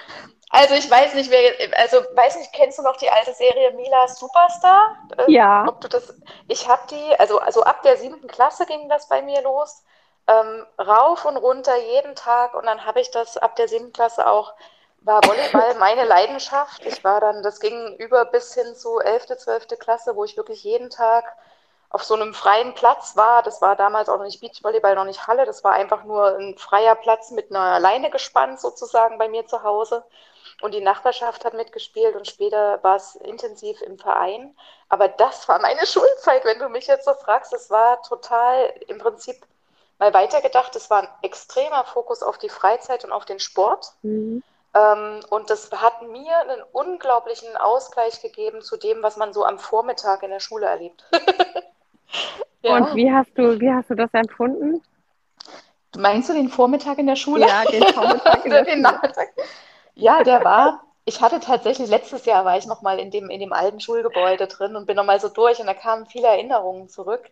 also 0.50 0.74
ich 0.74 0.90
weiß 0.90 1.14
nicht, 1.14 1.30
wer, 1.30 1.54
also 1.80 1.98
weiß 2.16 2.38
nicht, 2.38 2.52
kennst 2.54 2.80
du 2.80 2.82
noch 2.82 2.98
die 2.98 3.10
alte 3.10 3.34
Serie 3.34 3.72
Mila 3.72 4.08
Superstar? 4.08 4.98
Äh, 5.18 5.32
ja. 5.32 5.66
Ob 5.68 5.80
du 5.82 5.88
das, 5.88 6.14
ich 6.48 6.68
habe 6.68 6.82
die, 6.90 7.20
also, 7.20 7.40
also 7.40 7.64
ab 7.64 7.84
der 7.84 7.98
siebten 7.98 8.28
Klasse 8.28 8.66
ging 8.66 8.90
das 8.90 9.08
bei 9.08 9.22
mir 9.22 9.42
los, 9.44 9.84
ähm, 10.28 10.66
rauf 10.80 11.26
und 11.26 11.38
runter 11.38 11.78
jeden 11.78 12.16
Tag 12.16 12.56
und 12.56 12.66
dann 12.66 12.86
habe 12.86 13.00
ich 13.00 13.12
das 13.12 13.38
ab 13.38 13.56
der 13.58 13.68
siebten 13.68 13.94
Klasse 13.94 14.28
auch, 14.28 14.54
war 15.02 15.24
Volleyball 15.24 15.76
meine 15.80 16.06
Leidenschaft. 16.06 16.84
Ich 16.86 17.04
war 17.04 17.22
dann, 17.22 17.44
das 17.44 17.60
ging 17.60 17.96
über 17.98 18.26
bis 18.26 18.54
hin 18.56 18.76
zu 18.76 19.00
elfte, 19.00 19.38
zwölfte 19.38 19.78
Klasse, 19.78 20.16
wo 20.16 20.24
ich 20.24 20.36
wirklich 20.36 20.64
jeden 20.64 20.90
Tag 20.90 21.26
auf 21.92 22.04
so 22.04 22.16
einem 22.16 22.34
freien 22.34 22.74
Platz 22.74 23.16
war. 23.16 23.44
Das 23.44 23.62
war 23.62 23.76
damals 23.76 24.10
auch 24.10 24.18
noch 24.18 24.26
nicht 24.26 24.42
Beachvolleyball, 24.42 24.96
noch 24.96 25.06
nicht 25.06 25.28
Halle. 25.28 25.46
Das 25.46 25.64
war 25.64 25.74
einfach 25.74 26.04
nur 26.04 26.38
ein 26.38 26.58
freier 26.58 26.96
Platz 26.96 27.32
mit 27.32 27.52
einer 27.52 27.80
Leine 27.80 28.10
gespannt 28.10 28.60
sozusagen 28.60 29.18
bei 29.18 29.28
mir 29.30 29.46
zu 29.48 29.64
Hause. 29.64 30.04
Und 30.62 30.74
die 30.74 30.82
Nachbarschaft 30.82 31.46
hat 31.46 31.54
mitgespielt 31.54 32.16
und 32.16 32.28
später 32.28 32.84
war 32.84 32.98
es 32.98 33.16
intensiv 33.16 33.82
im 33.82 33.98
Verein. 33.98 34.56
Aber 34.90 35.08
das 35.08 35.48
war 35.48 35.62
meine 35.62 35.86
Schulzeit, 35.86 36.44
wenn 36.46 36.60
du 36.60 36.70
mich 36.70 36.88
jetzt 36.88 37.06
so 37.06 37.14
fragst. 37.14 37.54
Es 37.54 37.70
war 37.70 38.02
total 38.04 38.74
im 38.88 38.98
Prinzip 38.98 39.38
mal 40.00 40.14
weitergedacht. 40.14 40.76
Es 40.76 40.90
war 40.90 41.04
ein 41.04 41.10
extremer 41.22 41.86
Fokus 41.86 42.24
auf 42.24 42.38
die 42.38 42.50
Freizeit 42.50 43.06
und 43.06 43.12
auf 43.12 43.26
den 43.26 43.40
Sport. 43.40 43.94
Mhm. 44.02 44.44
Ähm, 44.74 45.22
und 45.30 45.50
das 45.50 45.72
hat 45.72 46.02
mir 46.04 46.38
einen 46.40 46.62
unglaublichen 46.74 47.56
Ausgleich 47.58 48.22
gegeben 48.22 48.62
zu 48.62 48.78
dem, 48.78 49.02
was 49.02 49.18
man 49.18 49.34
so 49.34 49.46
am 49.46 49.60
Vormittag 49.60 50.24
in 50.24 50.30
der 50.30 50.40
Schule 50.40 50.68
erlebt. 50.68 51.04
ja. 52.62 52.76
Und 52.76 52.96
wie 52.96 53.12
hast 53.12 53.32
du, 53.36 53.60
wie 53.60 53.72
hast 53.72 53.90
du 53.90 53.96
das 53.96 54.14
empfunden? 54.14 54.84
Meinst 55.98 56.30
du 56.30 56.34
den 56.34 56.50
Vormittag 56.50 57.00
in 57.00 57.08
der 57.08 57.16
Schule? 57.16 57.48
Ja, 57.48 57.64
den 57.64 57.84
Vormittag 57.84 58.46
in 58.46 58.52
der 58.52 58.66
Schule. 58.66 59.22
Ja, 60.00 60.24
der 60.24 60.44
war. 60.44 60.82
Ich 61.06 61.22
hatte 61.22 61.40
tatsächlich, 61.40 61.90
letztes 61.90 62.26
Jahr 62.26 62.46
war 62.46 62.58
ich 62.58 62.68
nochmal 62.68 63.00
in 63.00 63.10
dem, 63.10 63.30
in 63.30 63.40
dem 63.40 63.54
alten 63.54 63.80
Schulgebäude 63.80 64.48
drin 64.48 64.76
und 64.76 64.86
bin 64.86 64.96
nochmal 64.96 65.20
so 65.20 65.30
durch 65.30 65.60
und 65.60 65.68
da 65.68 65.74
kamen 65.74 66.06
viele 66.06 66.28
Erinnerungen 66.28 66.88
zurück. 66.88 67.30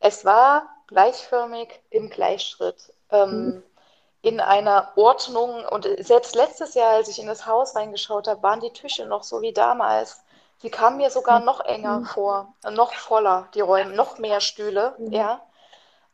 Es 0.00 0.24
war 0.24 0.68
gleichförmig 0.88 1.80
im 1.90 2.10
Gleichschritt, 2.10 2.92
ähm, 3.10 3.46
mhm. 3.46 3.62
in 4.22 4.40
einer 4.40 4.92
Ordnung. 4.96 5.64
Und 5.64 5.86
selbst 5.98 6.34
letztes 6.34 6.74
Jahr, 6.74 6.90
als 6.90 7.08
ich 7.08 7.20
in 7.20 7.28
das 7.28 7.46
Haus 7.46 7.76
reingeschaut 7.76 8.26
habe, 8.26 8.42
waren 8.42 8.60
die 8.60 8.72
Tische 8.72 9.06
noch 9.06 9.22
so 9.22 9.42
wie 9.42 9.52
damals. 9.52 10.24
Sie 10.58 10.70
kamen 10.70 10.96
mir 10.96 11.10
sogar 11.10 11.40
mhm. 11.40 11.46
noch 11.46 11.60
enger 11.60 12.00
mhm. 12.00 12.06
vor, 12.06 12.54
noch 12.70 12.92
voller, 12.94 13.48
die 13.54 13.60
Räume, 13.60 13.92
noch 13.94 14.18
mehr 14.18 14.40
Stühle, 14.40 14.94
mhm. 14.98 15.12
ja. 15.12 15.40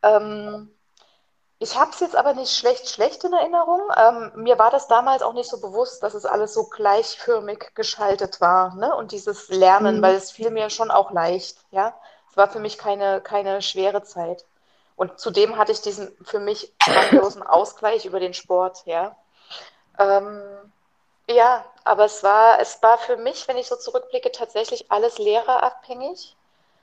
Ähm, 0.02 0.76
ich 1.59 1.78
habe 1.78 1.90
es 1.90 2.00
jetzt 2.00 2.16
aber 2.16 2.34
nicht 2.34 2.54
schlecht, 2.54 2.88
schlecht 2.88 3.24
in 3.24 3.32
Erinnerung. 3.32 3.80
Ähm, 3.96 4.32
mir 4.34 4.59
war 4.59 4.70
das 4.70 4.88
damals 4.88 5.22
auch 5.22 5.32
nicht 5.32 5.48
so 5.48 5.59
bewusst, 5.59 6.02
dass 6.02 6.12
es 6.12 6.26
alles 6.26 6.52
so 6.52 6.64
gleichförmig 6.64 7.74
geschaltet 7.74 8.40
war. 8.42 8.74
Ne? 8.74 8.94
Und 8.94 9.12
dieses 9.12 9.48
Lernen, 9.48 9.98
mhm. 9.98 10.02
weil 10.02 10.14
es 10.16 10.30
fiel 10.30 10.50
mir 10.50 10.68
schon 10.68 10.90
auch 10.90 11.12
leicht. 11.12 11.57
Ja, 11.70 11.94
es 12.30 12.36
war 12.36 12.48
für 12.48 12.61
mich 12.61 12.76
keine, 12.76 13.22
keine 13.22 13.62
schwere 13.62 14.02
Zeit. 14.02 14.44
Und 14.96 15.18
zudem 15.18 15.57
hatte 15.57 15.72
ich 15.72 15.80
diesen 15.80 16.14
für 16.24 16.40
mich 16.40 16.72
grandiosen 16.78 17.42
Ausgleich 17.42 18.04
über 18.04 18.20
den 18.20 18.34
Sport. 18.34 18.82
Ja, 18.84 19.16
ähm, 19.98 20.42
ja 21.26 21.64
aber 21.84 22.04
es 22.04 22.22
war, 22.22 22.61
es 22.61 22.82
war 22.82 22.98
für 22.98 23.16
mich, 23.16 23.48
wenn 23.48 23.57
ich 23.57 23.68
so 23.68 23.76
zurückblicke, 23.76 24.30
tatsächlich 24.30 24.90
alles 24.90 25.16
lehrerabhängig. 25.16 26.36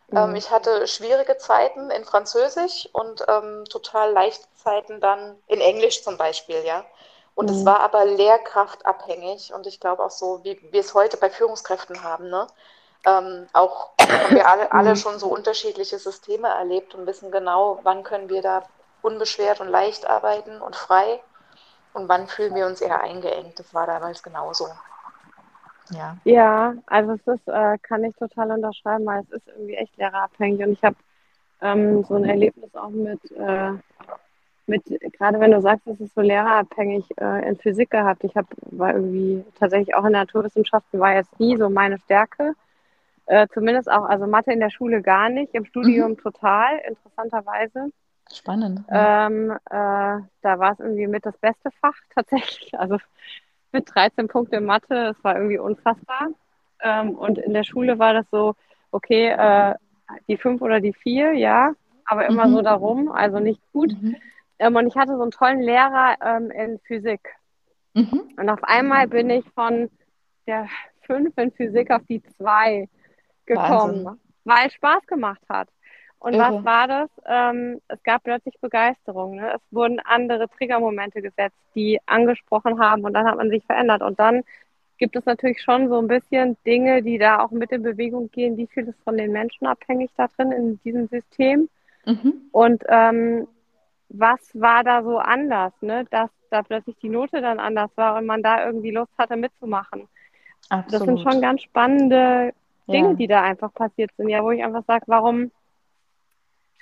Mhm. 0.08 0.36
ich 0.36 0.52
hatte 0.52 0.88
schwierige 0.88 1.38
Zeiten 1.38 1.90
in 1.90 2.06
Französisch 2.06 2.90
und 2.94 3.26
ähm, 3.28 3.66
total 3.70 4.12
leichte 4.12 4.46
Zeiten 4.56 5.02
dann 5.02 5.42
in 5.48 5.62
Englisch 5.62 6.04
zum 6.04 6.18
Beispiel, 6.18 6.64
ja. 6.66 6.86
Und 7.36 7.50
mhm. 7.50 7.58
es 7.58 7.66
war 7.66 7.80
aber 7.80 8.06
lehrkraftabhängig 8.06 9.54
und 9.54 9.66
ich 9.66 9.80
glaube 9.80 10.04
auch 10.04 10.12
so, 10.12 10.44
wie 10.44 10.60
wir 10.72 10.82
es 10.82 10.94
heute 10.94 11.18
bei 11.18 11.30
Führungskräften 11.30 12.04
haben, 12.04 12.30
ne? 12.30 12.48
Ähm, 13.06 13.48
auch 13.54 13.90
haben 14.00 14.36
wir 14.36 14.48
alle, 14.48 14.72
alle 14.72 14.90
mhm. 14.92 14.96
schon 14.96 15.20
so 15.20 15.28
unterschiedliche 15.28 16.00
Systeme 16.00 16.48
erlebt 16.48 16.96
und 16.96 17.06
wissen 17.06 17.32
genau, 17.32 17.80
wann 17.84 18.04
können 18.04 18.30
wir 18.30 18.42
da 18.42 18.64
unbeschwert 19.02 19.60
und 19.60 19.68
leicht 19.68 20.06
arbeiten 20.06 20.62
und 20.62 20.76
frei 20.76 21.22
und 21.94 22.08
wann 22.08 22.28
fühlen 22.28 22.56
wir 22.56 22.66
uns 22.66 22.82
eher 22.82 23.02
eingeengt. 23.02 23.60
Das 23.60 23.74
war 23.74 23.88
damals 23.88 24.24
genauso. 24.24 24.70
Ja. 25.94 26.18
Ja, 26.24 26.74
also 26.86 27.14
es 27.14 27.28
ist, 27.28 27.48
äh, 27.48 27.78
kann 27.80 28.04
ich 28.04 28.16
total 28.16 28.52
unterschreiben, 28.52 29.06
weil 29.06 29.22
es 29.22 29.32
ist 29.32 29.48
irgendwie 29.48 29.76
echt 29.76 29.96
lehrerabhängig. 29.98 30.66
Und 30.66 30.74
ich 30.74 30.84
habe 30.84 30.96
ähm, 31.62 32.04
so 32.04 32.16
ein 32.16 32.26
Erlebnis 32.26 32.76
auch 32.76 32.90
mit, 32.90 33.20
äh, 33.32 33.72
mit, 34.66 34.84
gerade 35.14 35.40
wenn 35.40 35.52
du 35.52 35.62
sagst, 35.62 35.88
es 35.88 36.00
ist 36.00 36.16
so 36.16 36.22
lehrerabhängig, 36.22 37.06
äh, 37.20 37.48
in 37.48 37.58
Physik 37.58 37.90
gehabt. 37.90 38.24
Ich 38.24 38.36
habe, 38.36 38.48
war 38.72 38.94
irgendwie 38.94 39.44
tatsächlich 39.60 39.96
auch 39.96 40.06
in 40.06 40.14
Naturwissenschaften, 40.14 41.00
war 41.00 41.14
jetzt 41.14 41.40
nie 41.40 41.58
so 41.58 41.70
meine 41.70 41.98
Stärke. 42.00 42.54
Äh, 43.26 43.48
zumindest 43.54 43.90
auch, 43.90 44.04
also 44.06 44.28
Mathe 44.28 44.52
in 44.52 44.60
der 44.60 44.70
Schule 44.70 45.02
gar 45.02 45.30
nicht, 45.30 45.54
im 45.54 45.66
Studium 45.66 46.12
mhm. 46.12 46.18
total, 46.18 46.80
interessanterweise. 46.88 47.92
Spannend. 48.32 48.84
Ähm, 48.90 49.52
äh, 49.52 49.58
da 49.70 50.60
war 50.60 50.74
es 50.74 50.80
irgendwie 50.80 51.08
mit 51.08 51.26
das 51.26 51.38
beste 51.38 51.72
Fach 51.80 51.96
tatsächlich. 52.16 52.78
Also 52.78 52.98
mit 53.74 53.94
13 53.94 54.28
Punkten 54.28 54.56
in 54.56 54.66
Mathe. 54.66 55.14
Das 55.14 55.24
war 55.24 55.36
irgendwie 55.36 55.58
unfassbar. 55.58 56.30
Ähm, 56.82 57.16
und 57.16 57.38
in 57.38 57.54
der 57.54 57.64
Schule 57.64 58.00
war 58.00 58.14
das 58.14 58.26
so, 58.32 58.56
okay, 58.92 59.30
äh, 59.30 59.76
die 60.28 60.38
fünf 60.38 60.62
oder 60.62 60.80
die 60.80 60.94
vier, 60.94 61.34
ja, 61.34 61.74
aber 62.06 62.28
immer 62.28 62.48
mhm. 62.48 62.54
so 62.54 62.62
darum, 62.62 63.12
also 63.12 63.40
nicht 63.40 63.62
gut. 63.72 63.94
Mhm. 64.02 64.16
Ähm, 64.60 64.76
und 64.76 64.88
ich 64.88 64.96
hatte 64.96 65.16
so 65.16 65.22
einen 65.22 65.32
tollen 65.32 65.62
Lehrer 65.62 66.16
ähm, 66.22 66.52
in 66.52 66.80
Physik. 66.80 67.22
Mhm. 67.94 68.34
Und 68.38 68.50
auf 68.50 68.64
einmal 68.64 69.08
bin 69.08 69.30
ich 69.30 69.46
von 69.52 69.90
der 70.48 70.68
fünf 71.02 71.38
in 71.38 71.52
Physik 71.52 71.92
auf 71.92 72.02
die 72.08 72.22
zwei 72.38 72.90
gekommen, 73.46 74.06
Wahnsinn. 74.06 74.22
weil 74.46 74.68
es 74.68 74.74
Spaß 74.74 75.06
gemacht 75.08 75.42
hat. 75.50 75.70
Und 76.24 76.36
Irre. 76.36 76.54
was 76.54 76.64
war 76.64 76.88
das? 76.88 77.10
Ähm, 77.26 77.82
es 77.90 78.02
gab 78.04 78.24
plötzlich 78.24 78.56
Begeisterung. 78.62 79.36
Ne? 79.36 79.56
Es 79.56 79.62
wurden 79.72 80.00
andere 80.00 80.48
Triggermomente 80.48 81.22
gesetzt, 81.22 81.58
die 81.76 82.00
angesprochen 82.06 82.80
haben 82.80 83.04
und 83.04 83.14
dann 83.14 83.26
hat 83.26 83.36
man 83.36 83.50
sich 83.50 83.66
verändert. 83.66 84.02
Und 84.02 84.18
dann 84.22 84.44
gibt 84.98 85.18
es 85.18 85.26
natürlich 85.26 85.62
schon 85.62 85.90
so 85.90 86.00
ein 86.00 86.08
bisschen 86.08 86.56
Dinge, 86.66 87.04
die 87.04 87.18
da 87.18 87.42
auch 87.42 87.52
mit 87.52 87.74
in 87.74 87.84
Bewegung 87.84 88.32
gehen. 88.32 88.56
Wie 88.56 88.68
viel 88.68 88.88
ist 88.88 89.04
von 89.04 89.18
den 89.18 89.34
Menschen 89.34 89.68
abhängig 89.68 90.12
da 90.16 90.28
drin 90.30 90.54
in 90.54 90.80
diesem 90.86 91.10
System? 91.10 91.68
Mhm. 92.06 92.34
Und 92.54 92.86
ähm, 92.88 93.46
was 94.08 94.40
war 94.54 94.86
da 94.86 95.04
so 95.04 95.18
anders, 95.18 95.74
ne? 95.82 96.06
dass 96.10 96.30
da 96.50 96.64
plötzlich 96.64 96.96
die 97.02 97.10
Note 97.10 97.42
dann 97.42 97.60
anders 97.60 97.92
war 97.96 98.16
und 98.16 98.26
man 98.26 98.42
da 98.42 98.66
irgendwie 98.66 98.92
Lust 98.92 99.12
hatte 99.18 99.36
mitzumachen? 99.36 100.08
Absolut. 100.70 100.94
Das 100.94 101.02
sind 101.04 101.20
schon 101.20 101.42
ganz 101.42 101.64
spannende 101.64 102.54
Dinge, 102.88 103.10
ja. 103.10 103.14
die 103.16 103.28
da 103.28 103.42
einfach 103.42 103.74
passiert 103.74 104.12
sind. 104.16 104.30
Ja, 104.30 104.42
wo 104.42 104.52
ich 104.52 104.64
einfach 104.64 104.86
sage, 104.88 105.04
warum 105.08 105.52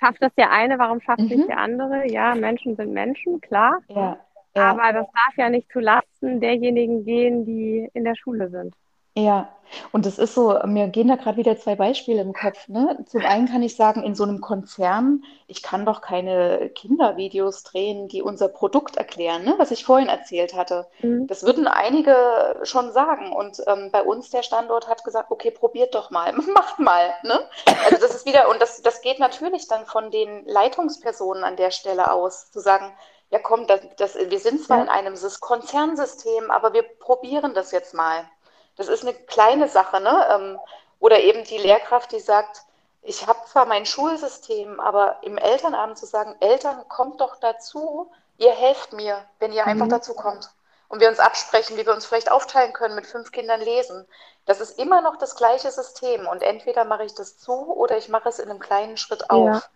schafft 0.02 0.22
das 0.22 0.34
der 0.34 0.50
eine, 0.50 0.78
warum 0.78 1.00
schafft 1.00 1.20
mhm. 1.20 1.28
nicht 1.28 1.48
der 1.48 1.58
andere? 1.58 2.10
Ja, 2.10 2.34
Menschen 2.34 2.76
sind 2.76 2.92
Menschen, 2.92 3.40
klar. 3.40 3.78
Ja, 3.88 4.18
ja. 4.56 4.70
Aber 4.70 4.92
das 4.92 5.06
darf 5.06 5.36
ja 5.36 5.48
nicht 5.48 5.70
zu 5.70 5.80
Lasten 5.80 6.40
derjenigen 6.40 7.04
gehen, 7.04 7.44
die 7.44 7.88
in 7.94 8.04
der 8.04 8.16
Schule 8.16 8.50
sind. 8.50 8.74
Ja, 9.14 9.54
und 9.92 10.06
es 10.06 10.18
ist 10.18 10.34
so, 10.34 10.58
mir 10.64 10.88
gehen 10.88 11.08
da 11.08 11.16
gerade 11.16 11.36
wieder 11.38 11.56
zwei 11.58 11.76
Beispiele 11.76 12.20
im 12.22 12.32
Kopf, 12.32 12.68
ne? 12.68 13.04
Zum 13.06 13.24
einen 13.24 13.46
kann 13.46 13.62
ich 13.62 13.76
sagen, 13.76 14.02
in 14.02 14.14
so 14.14 14.22
einem 14.24 14.40
Konzern, 14.40 15.22
ich 15.46 15.62
kann 15.62 15.84
doch 15.86 16.00
keine 16.00 16.70
Kindervideos 16.70 17.62
drehen, 17.62 18.08
die 18.08 18.22
unser 18.22 18.48
Produkt 18.48 18.96
erklären, 18.96 19.44
ne? 19.44 19.54
Was 19.58 19.70
ich 19.70 19.84
vorhin 19.84 20.08
erzählt 20.08 20.54
hatte. 20.54 20.86
Mhm. 21.00 21.26
Das 21.26 21.42
würden 21.42 21.68
einige 21.68 22.14
schon 22.64 22.90
sagen. 22.92 23.32
Und 23.32 23.62
ähm, 23.66 23.90
bei 23.92 24.02
uns 24.02 24.30
der 24.30 24.42
Standort 24.42 24.88
hat 24.88 25.04
gesagt, 25.04 25.30
okay, 25.30 25.50
probiert 25.50 25.94
doch 25.94 26.10
mal, 26.10 26.32
macht 26.54 26.78
mal, 26.78 27.14
ne? 27.22 27.40
Also 27.84 27.98
das 28.00 28.14
ist 28.14 28.26
wieder, 28.26 28.48
und 28.50 28.60
das, 28.62 28.80
das 28.82 29.02
geht 29.02 29.18
natürlich 29.18 29.68
dann 29.68 29.84
von 29.86 30.10
den 30.10 30.44
Leitungspersonen 30.46 31.44
an 31.44 31.56
der 31.56 31.70
Stelle 31.70 32.12
aus, 32.12 32.50
zu 32.50 32.60
sagen, 32.60 32.92
ja 33.30 33.38
komm, 33.38 33.66
das, 33.66 33.80
das, 33.96 34.14
wir 34.16 34.38
sind 34.38 34.62
zwar 34.62 34.78
Ja, 34.78 34.84
in 34.84 34.88
einem 34.88 35.14
Sys- 35.14 35.40
Konzernsystem, 35.40 36.50
aber 36.50 36.72
wir 36.74 36.82
probieren 36.82 37.52
das 37.54 37.72
jetzt 37.72 37.94
mal. 37.94 38.24
Das 38.76 38.88
ist 38.88 39.02
eine 39.02 39.14
kleine 39.14 39.68
Sache, 39.68 40.00
ne? 40.00 40.26
Ähm, 40.30 40.58
oder 40.98 41.20
eben 41.20 41.44
die 41.44 41.58
Lehrkraft, 41.58 42.12
die 42.12 42.20
sagt, 42.20 42.62
ich 43.02 43.26
habe 43.26 43.40
zwar 43.46 43.66
mein 43.66 43.84
Schulsystem, 43.84 44.78
aber 44.78 45.18
im 45.22 45.36
Elternabend 45.36 45.98
zu 45.98 46.06
sagen, 46.06 46.36
Eltern, 46.40 46.88
kommt 46.88 47.20
doch 47.20 47.36
dazu, 47.40 48.12
ihr 48.38 48.52
helft 48.52 48.92
mir, 48.92 49.24
wenn 49.40 49.52
ihr 49.52 49.66
einfach 49.66 49.86
mhm. 49.86 49.90
dazu 49.90 50.14
kommt. 50.14 50.50
Und 50.88 51.00
wir 51.00 51.08
uns 51.08 51.18
absprechen, 51.18 51.76
wie 51.76 51.86
wir 51.86 51.94
uns 51.94 52.06
vielleicht 52.06 52.30
aufteilen 52.30 52.72
können, 52.72 52.94
mit 52.94 53.06
fünf 53.06 53.32
Kindern 53.32 53.60
lesen. 53.60 54.06
Das 54.44 54.60
ist 54.60 54.78
immer 54.78 55.00
noch 55.00 55.16
das 55.16 55.36
gleiche 55.36 55.70
System. 55.70 56.26
Und 56.26 56.42
entweder 56.42 56.84
mache 56.84 57.04
ich 57.04 57.14
das 57.14 57.38
zu 57.38 57.52
oder 57.52 57.96
ich 57.96 58.08
mache 58.08 58.28
es 58.28 58.38
in 58.38 58.50
einem 58.50 58.60
kleinen 58.60 58.96
Schritt 58.96 59.22
Ja, 59.22 59.26
auf. 59.28 59.70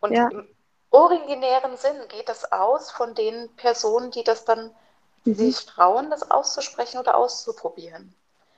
Und 0.00 0.12
ja, 0.12 0.28
im 0.28 0.48
originären 0.90 1.76
Sinn 1.76 1.96
geht 2.08 2.28
das 2.28 2.52
aus 2.52 2.90
von 2.90 3.14
den 3.14 3.54
Personen, 3.56 4.12
die 4.12 4.24
das 4.24 4.44
dann 4.44 4.74
mhm. 5.24 5.34
sich 5.34 5.66
trauen, 5.66 6.10
das 6.10 6.30
auszusprechen 6.30 6.98
oder 6.98 7.16
auszuprobieren. 7.16 8.14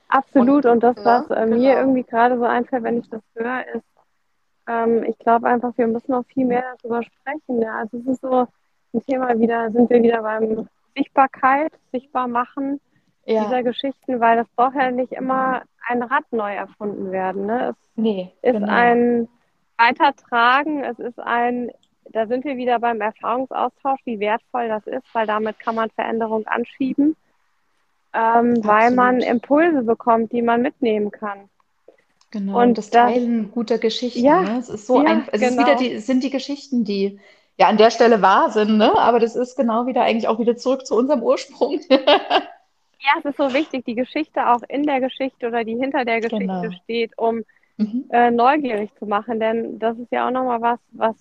Und, 0.07 0.17
Absolut. 0.17 0.65
Und 0.65 0.83
das, 0.83 0.95
was 1.03 1.29
ne, 1.29 1.45
mir 1.47 1.57
genau. 1.57 1.79
irgendwie 1.79 2.03
gerade 2.03 2.37
so 2.37 2.45
einfällt, 2.45 2.83
wenn 2.83 2.99
ich 2.99 3.09
das 3.09 3.21
höre, 3.35 3.65
ist, 3.73 3.85
ähm, 4.67 5.03
ich 5.03 5.17
glaube 5.19 5.47
einfach, 5.47 5.77
wir 5.77 5.87
müssen 5.87 6.11
noch 6.11 6.25
viel 6.25 6.45
mehr 6.45 6.63
darüber 6.81 7.03
sprechen. 7.03 7.61
Ja. 7.61 7.79
Also 7.79 7.97
es 7.97 8.07
ist 8.07 8.21
so 8.21 8.47
ein 8.93 9.01
Thema 9.05 9.37
wieder, 9.39 9.71
sind 9.71 9.89
wir 9.89 10.01
wieder 10.01 10.21
beim 10.21 10.67
Sichtbarkeit, 10.95 11.71
sichtbar 11.91 12.27
machen 12.27 12.79
Ja, 13.25 13.43
dieser 13.43 13.63
Geschichten, 13.63 14.19
weil 14.19 14.37
das 14.37 14.47
braucht 14.55 14.75
ja 14.75 14.91
nicht 14.91 15.11
immer 15.11 15.63
ein 15.87 16.01
Rad 16.01 16.23
neu 16.31 16.53
erfunden 16.53 17.11
werden. 17.11 17.45
Ne? 17.45 17.75
nee, 17.95 18.31
Es 18.41 18.53
ist 18.53 18.61
genau. 18.61 18.71
ein 18.71 19.27
Weitertragen, 19.77 20.83
es 20.83 20.99
ist 20.99 21.19
ein, 21.19 21.71
da 22.11 22.27
sind 22.27 22.45
wir 22.45 22.57
wieder 22.57 22.79
beim 22.79 23.01
Erfahrungsaustausch, 23.01 23.99
wie 24.05 24.19
wertvoll 24.19 24.69
das 24.69 24.87
ist, 24.87 25.03
weil 25.13 25.27
damit 25.27 25.59
kann 25.59 25.75
man 25.75 25.89
Veränderung 25.91 26.47
anschieben, 26.47 27.15
ähm, 28.15 28.65
weil 28.65 28.91
man. 28.91 29.21
Impulse 29.21 29.83
bekommt, 29.83 30.31
die 30.31 30.41
man 30.41 30.61
mitnehmen 30.61 31.11
kann. 31.11 31.49
Genau. 32.31 32.61
Und 32.61 32.77
das 32.77 32.89
Teilen 32.89 33.51
guter 33.51 33.77
Geschichten, 33.77 34.19
ja, 34.23 34.41
ne? 34.41 34.57
Es 34.59 34.69
ist 34.69 34.87
so 34.87 35.01
ja, 35.01 35.03
einfach, 35.03 35.29
es 35.33 35.43
ist 35.43 35.57
wieder 35.57 35.75
genau. 35.75 35.77
die, 35.77 35.91
es 35.93 36.05
sind 36.05 36.23
die 36.23 36.29
Geschichten, 36.29 36.83
die 36.83 37.19
ja 37.57 37.67
an 37.67 37.77
der 37.77 37.91
Stelle 37.91 38.21
wahr 38.21 38.51
sind, 38.51 38.77
ne? 38.77 38.97
Aber 38.97 39.19
das 39.19 39.35
ist 39.35 39.55
genau 39.55 39.87
wieder 39.87 40.03
eigentlich 40.03 40.27
auch 40.27 40.39
wieder 40.39 40.57
zurück 40.57 40.85
zu 40.85 40.95
unserem 40.95 41.23
Ursprung. 41.23 41.79
Ja, 42.99 43.11
es 43.19 43.25
ist 43.25 43.37
so 43.37 43.53
wichtig, 43.53 43.85
die 43.85 43.95
Geschichte 43.95 44.47
auch 44.49 44.61
in 44.67 44.85
der 44.85 44.99
Geschichte 44.99 45.47
oder 45.47 45.63
die 45.63 45.75
hinter 45.75 46.05
der 46.05 46.21
Geschichte 46.21 46.69
Genau. 46.69 46.71
steht, 46.83 47.17
um 47.17 47.43
Mhm. 47.77 48.05
äh, 48.09 48.31
neugierig 48.31 48.93
zu 48.95 49.05
machen. 49.05 49.39
Denn 49.39 49.79
das 49.79 49.97
ist 49.99 50.11
ja 50.11 50.27
auch 50.27 50.31
nochmal 50.31 50.61
was, 50.61 50.79
was 50.91 51.15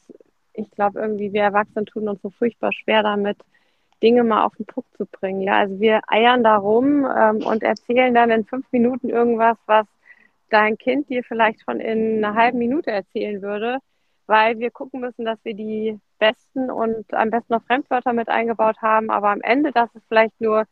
ich 0.54 0.70
glaube, 0.70 1.00
irgendwie 1.00 1.32
wir 1.32 1.42
Erwachsenen 1.42 1.86
tun 1.86 2.08
uns 2.08 2.22
so 2.22 2.30
furchtbar 2.30 2.72
schwer 2.72 3.02
damit, 3.02 3.38
Dinge 4.02 4.24
mal 4.24 4.44
auf 4.44 4.54
den 4.56 4.66
Punkt 4.66 4.88
zu 4.96 5.06
bringen. 5.06 5.40
Ja, 5.42 5.54
also 5.58 5.80
wir 5.80 6.00
eiern 6.08 6.44
da 6.44 6.56
rum 6.56 7.06
ähm, 7.06 7.44
und 7.46 7.62
erzählen 7.62 8.14
dann 8.14 8.30
in 8.30 8.44
fünf 8.44 8.70
Minuten 8.72 9.08
irgendwas, 9.08 9.56
was 9.66 9.86
dein 10.50 10.76
Kind 10.78 11.08
dir 11.08 11.24
vielleicht 11.24 11.62
schon 11.64 11.80
in 11.80 12.24
einer 12.24 12.34
halben 12.34 12.58
Minute 12.58 12.90
erzählen 12.90 13.42
würde, 13.42 13.78
weil 14.26 14.58
wir 14.58 14.70
gucken 14.70 15.00
müssen, 15.00 15.24
dass 15.24 15.38
wir 15.44 15.54
die 15.54 15.98
besten 16.18 16.70
und 16.70 17.12
am 17.12 17.30
besten 17.30 17.54
noch 17.54 17.62
Fremdwörter 17.64 18.12
mit 18.12 18.28
eingebaut 18.28 18.76
haben, 18.80 19.10
aber 19.10 19.30
am 19.30 19.40
Ende, 19.42 19.72
dass 19.72 19.90
es 19.94 20.02
vielleicht 20.08 20.40
nur 20.40 20.64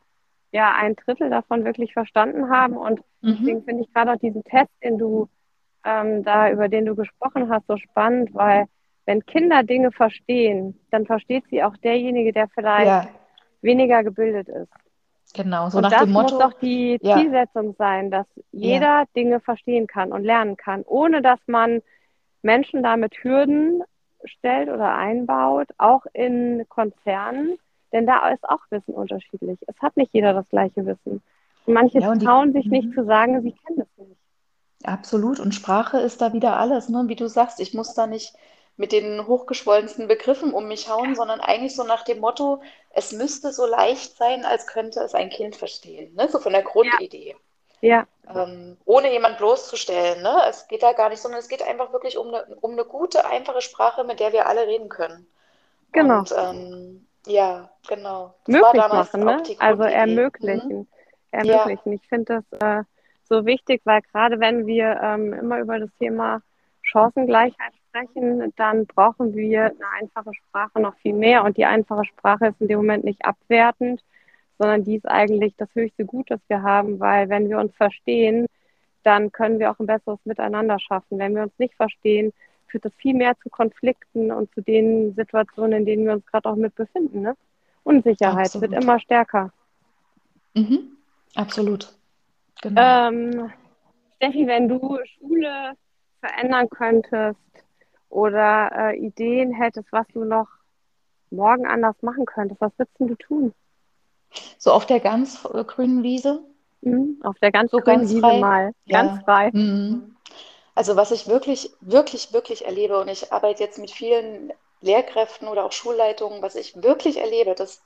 ja 0.53 0.75
ein 0.79 0.95
Drittel 0.97 1.31
davon 1.31 1.65
wirklich 1.65 1.93
verstanden 1.93 2.51
haben. 2.51 2.77
Und 2.77 3.01
deswegen 3.23 3.61
Mhm. 3.61 3.65
finde 3.65 3.83
ich 3.85 3.93
gerade 3.93 4.13
auch 4.13 4.19
diesen 4.19 4.45
Test, 4.45 4.71
den 4.85 4.99
du 4.99 5.29
ähm, 5.85 6.23
da, 6.23 6.51
über 6.51 6.69
den 6.69 6.85
du 6.87 6.95
gesprochen 6.95 7.49
hast, 7.51 7.67
so 7.67 7.77
spannend, 7.77 8.35
weil 8.35 8.67
wenn 9.07 9.25
Kinder 9.27 9.63
Dinge 9.63 9.91
verstehen, 9.93 10.79
dann 10.91 11.07
versteht 11.07 11.45
sie 11.51 11.63
auch 11.63 11.77
derjenige, 11.79 12.33
der 12.33 12.49
vielleicht 12.49 12.87
Ja, 12.87 13.09
weniger 13.61 14.05
gebildet 14.05 14.49
ist. 14.49 14.73
genau. 15.35 15.71
So 15.71 15.79
Und 15.79 15.83
nach 15.83 15.91
das 15.91 16.01
dem 16.03 16.13
muss 16.13 16.33
Motto, 16.33 16.39
doch 16.39 16.53
die 16.55 16.99
ja, 17.03 17.17
Zielsetzung 17.17 17.75
sein, 17.79 18.11
dass 18.11 18.27
ja, 18.53 18.79
jeder 18.79 19.05
Dinge 19.17 19.41
verstehen 19.41 19.87
kann 19.87 20.13
und 20.13 20.25
lernen 20.25 20.57
kann, 20.57 20.83
ohne 20.87 21.23
dass 21.23 21.41
man 21.47 21.83
Menschen 22.43 22.83
damit 22.83 23.15
Hürden 23.23 23.83
stellt 24.25 24.69
oder 24.69 24.95
einbaut, 24.95 25.69
auch 25.79 26.05
in 26.13 26.65
Konzernen, 26.69 27.59
denn 27.93 28.07
da 28.07 28.29
ist 28.31 28.49
auch 28.49 28.61
Wissen 28.71 28.95
unterschiedlich. 28.95 29.59
Es 29.67 29.77
hat 29.81 29.97
nicht 29.97 30.13
jeder 30.15 30.33
das 30.33 30.49
gleiche 30.49 30.87
Wissen. 30.87 31.23
Und 31.67 31.75
manche 31.75 31.99
ja, 32.01 32.11
und 32.11 32.21
die, 32.23 32.27
trauen 32.27 32.53
sich 32.53 32.67
nicht 32.67 32.89
mhm. 32.89 32.95
zu 32.95 33.05
sagen, 33.05 33.43
sie 33.43 33.53
kennen 33.53 33.81
es 33.81 34.07
nicht. 34.07 34.19
Absolut. 34.85 35.39
Und 35.41 35.55
Sprache 35.55 35.99
ist 35.99 36.21
da 36.21 36.33
wieder 36.33 36.57
alles, 36.59 36.89
ne? 36.89 37.05
Wie 37.07 37.15
du 37.17 37.29
sagst, 37.29 37.61
ich 37.61 37.75
muss 37.75 37.95
da 37.95 38.07
nicht 38.07 38.35
mit 38.77 38.93
den 38.93 39.27
hochgeschwollensten 39.27 40.09
Begriffen 40.09 40.53
um 40.55 40.67
mich 40.69 40.89
hauen, 40.89 41.15
sondern 41.15 41.41
eigentlich 41.41 41.77
so 41.77 41.85
nach 41.85 42.05
dem 42.05 42.21
Motto, 42.21 42.63
es 42.91 43.13
müsste 43.13 43.53
so 43.53 43.67
leicht 43.67 44.17
sein, 44.17 44.45
als 44.45 44.67
könnte 44.67 45.01
es 45.01 45.15
ein 45.15 45.31
Kind 45.31 45.57
verstehen, 45.57 46.15
ne? 46.15 46.29
So 46.29 46.39
von 46.41 46.53
der 46.53 46.63
Ja, 46.63 46.69
Grundidee. 46.69 47.37
ja, 47.81 48.07
Ähm, 48.35 48.77
ohne 48.85 49.13
jemand 49.13 49.39
bloßzustellen, 49.39 50.23
ne? 50.23 50.43
Es 50.49 50.69
geht 50.69 50.83
da 50.83 50.93
gar 50.93 51.09
nicht, 51.11 51.21
sondern 51.21 51.41
es 51.41 51.49
geht 51.49 51.63
einfach 51.63 51.93
wirklich 51.93 52.17
um 52.17 52.29
eine, 52.29 52.45
um 52.61 52.73
eine 52.73 52.85
gute, 52.85 53.27
einfache 53.27 53.61
Sprache, 53.61 54.05
mit 54.05 54.21
der 54.21 54.33
wir 54.33 54.47
alle 54.47 54.67
reden 54.67 54.89
können. 54.89 55.27
genau. 55.93 56.21
Und 56.21 56.33
ähm, 56.37 57.07
ja, 57.27 57.69
genau. 57.89 58.35
Das 58.45 58.55
Möglich 58.55 58.89
machen, 58.89 59.25
ne? 59.25 59.43
Also 59.59 59.83
Grundidee. 59.83 59.85
Mhm. 59.85 59.93
ermöglichen. 59.93 60.89
Ja, 61.33 61.39
Ermöglichen. 61.41 61.93
Ich 61.95 62.09
finde 62.09 62.43
das 62.51 62.61
äh, 62.61 62.85
so 63.29 63.45
wichtig, 63.47 63.81
weil 63.85 64.03
gerade 64.03 64.41
wenn 64.41 64.67
wir 64.67 65.01
ähm, 65.03 65.33
immer 65.33 65.59
über 65.61 65.79
das 65.79 65.91
Thema 65.99 66.43
Chancengleichheit 66.83 67.73
sprechen, 67.93 68.53
dann 68.57 68.87
brauchen 68.87 69.35
wir 69.35 69.65
eine 69.65 69.89
einfache 70.01 70.33
Sprache 70.35 70.81
noch 70.81 70.95
viel 70.97 71.13
mehr. 71.13 71.45
Und 71.45 71.57
die 71.57 71.65
einfache 71.65 72.05
Sprache 72.07 72.49
ist 72.49 72.61
in 72.61 72.69
dem 72.69 72.79
Moment 72.79 73.05
nicht 73.05 73.25
abwertend, 73.25 74.03
sondern 74.59 74.85
die 74.85 74.97
ist 74.97 75.07
eigentlich 75.07 75.55
das 75.57 75.69
höchste 75.75 76.05
Gut, 76.05 76.31
das 76.31 76.41
wir 76.49 76.63
haben, 76.63 77.01
weil 77.01 77.29
wenn 77.29 77.49
wir 77.49 77.59
uns 77.59 77.75
verstehen, 77.77 78.47
dann 79.03 79.33
können 79.33 79.59
wir 79.59 79.71
auch 79.71 79.79
ein 79.79 79.87
besseres 79.87 80.21
Miteinander 80.25 80.79
schaffen. 80.79 81.19
Wenn 81.19 81.35
wir 81.35 81.43
uns 81.43 81.59
nicht 81.59 81.75
verstehen, 81.75 82.33
führt 82.69 82.85
das 82.85 82.95
viel 82.95 83.15
mehr 83.15 83.35
zu 83.43 83.51
Konflikten 83.51 84.31
und 84.31 84.53
zu 84.55 84.63
den 84.63 85.15
Situationen, 85.15 85.81
in 85.81 85.87
denen 85.87 86.07
wir 86.07 86.13
uns 86.13 86.27
gerade 86.27 86.49
auch 86.49 86.57
mit 86.57 86.75
befinden. 86.75 87.23
Ne? 87.23 87.37
Unsicherheit 87.85 88.55
wird 88.55 88.73
absolut. 88.73 88.85
immer 88.85 89.01
stärker. 89.01 89.53
Mhm. 90.55 90.97
Absolut. 91.35 91.93
Genau. 92.63 93.09
Ähm, 93.09 93.51
Steffi, 94.17 94.47
wenn 94.47 94.69
du 94.69 94.99
Schule 95.19 95.73
verändern 96.21 96.69
könntest 96.71 97.41
oder 98.13 98.71
äh, 98.93 98.97
Ideen 98.99 99.53
hättest, 99.53 99.91
was 99.91 100.07
du 100.13 100.25
noch 100.25 100.49
morgen 101.31 101.67
anders 101.67 101.97
machen 102.03 102.27
könntest, 102.27 102.61
was 102.61 102.73
würdest 102.77 102.95
du 102.99 103.15
tun? 103.15 103.55
So 104.59 104.73
auf 104.73 104.87
der 104.87 105.01
ganz 105.01 105.45
äh, 105.53 105.65
grünen 105.65 106.03
Wiese, 106.03 106.45
Mhm. 106.83 107.21
Auf 107.23 107.39
der 107.39 107.53
ganz 107.53 107.71
so 107.71 107.79
grünen 107.81 108.01
ganz 108.01 108.11
Wiese 108.11 108.21
frei. 108.21 108.41
mal, 108.41 108.73
ganz 108.89 109.13
Ja. 109.13 109.23
frei. 109.25 109.51
Mhm. 109.53 110.17
Also 110.75 110.97
was 110.97 111.11
ich 111.11 111.29
wirklich, 111.29 111.71
wirklich, 111.81 112.33
wirklich 112.33 112.65
erlebe, 112.65 113.01
und 113.01 113.09
ich 113.09 113.33
arbeite 113.33 113.63
jetzt 113.63 113.79
mit 113.79 113.91
vielen 113.91 114.53
Lehrkräften 114.81 115.49
oder 115.49 115.65
auch 115.65 115.73
Schulleitungen, 115.73 116.43
was 116.43 116.55
ich 116.57 116.83
wirklich 116.83 117.19
erlebe, 117.19 117.55
dass 117.55 117.83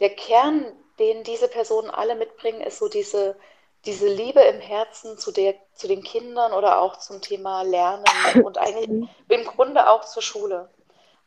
der 0.00 0.10
Kern, 0.10 0.64
den 0.98 1.24
diese 1.24 1.48
Personen 1.48 1.90
alle 1.90 2.14
mitbringen, 2.14 2.60
ist 2.62 2.78
so 2.78 2.88
diese, 2.88 3.36
diese 3.84 4.08
Liebe 4.08 4.40
im 4.40 4.60
Herzen 4.60 5.18
zu 5.18 5.32
der, 5.32 5.54
zu 5.74 5.88
den 5.88 6.02
Kindern 6.02 6.52
oder 6.52 6.80
auch 6.80 6.98
zum 6.98 7.20
Thema 7.22 7.62
Lernen 7.62 8.04
und 8.40 8.58
eigentlich 8.58 8.88
Mhm. 8.88 9.08
im 9.28 9.44
Grunde 9.44 9.88
auch 9.90 10.04
zur 10.04 10.22
Schule. 10.22 10.70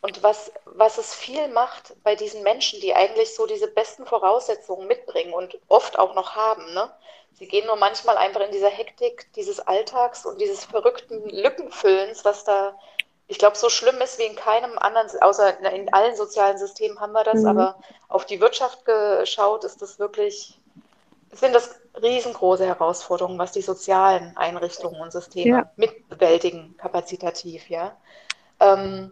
Und 0.01 0.23
was, 0.23 0.51
was 0.65 0.97
es 0.97 1.13
viel 1.13 1.47
macht 1.49 1.93
bei 2.03 2.15
diesen 2.15 2.43
Menschen, 2.43 2.79
die 2.81 2.95
eigentlich 2.95 3.35
so 3.35 3.45
diese 3.45 3.67
besten 3.67 4.05
Voraussetzungen 4.05 4.87
mitbringen 4.87 5.33
und 5.33 5.59
oft 5.67 5.99
auch 5.99 6.15
noch 6.15 6.35
haben, 6.35 6.73
ne? 6.73 6.91
Sie 7.33 7.47
gehen 7.47 7.65
nur 7.67 7.75
manchmal 7.77 8.17
einfach 8.17 8.41
in 8.41 8.51
dieser 8.51 8.69
Hektik 8.69 9.31
dieses 9.35 9.59
Alltags 9.59 10.25
und 10.25 10.39
dieses 10.41 10.65
verrückten 10.65 11.27
Lückenfüllens, 11.29 12.25
was 12.25 12.43
da, 12.43 12.77
ich 13.27 13.37
glaube, 13.39 13.57
so 13.57 13.69
schlimm 13.69 13.99
ist 14.01 14.19
wie 14.19 14.23
in 14.25 14.35
keinem 14.35 14.77
anderen, 14.77 15.09
außer 15.21 15.59
in 15.71 15.91
allen 15.93 16.15
sozialen 16.15 16.57
Systemen 16.57 16.99
haben 16.99 17.13
wir 17.13 17.23
das, 17.23 17.43
Mhm. 17.43 17.47
aber 17.47 17.79
auf 18.09 18.25
die 18.25 18.41
Wirtschaft 18.41 18.85
geschaut 18.85 19.63
ist 19.63 19.81
das 19.81 19.97
wirklich, 19.99 20.59
sind 21.31 21.53
das 21.53 21.80
riesengroße 22.01 22.65
Herausforderungen, 22.65 23.39
was 23.39 23.51
die 23.51 23.61
sozialen 23.61 24.35
Einrichtungen 24.37 25.01
und 25.01 25.11
Systeme 25.11 25.57
Ja, 25.57 25.71
mitbewältigen, 25.75 26.75
kapazitativ, 26.77 27.69
ja. 27.69 27.97
Ähm, 28.59 29.11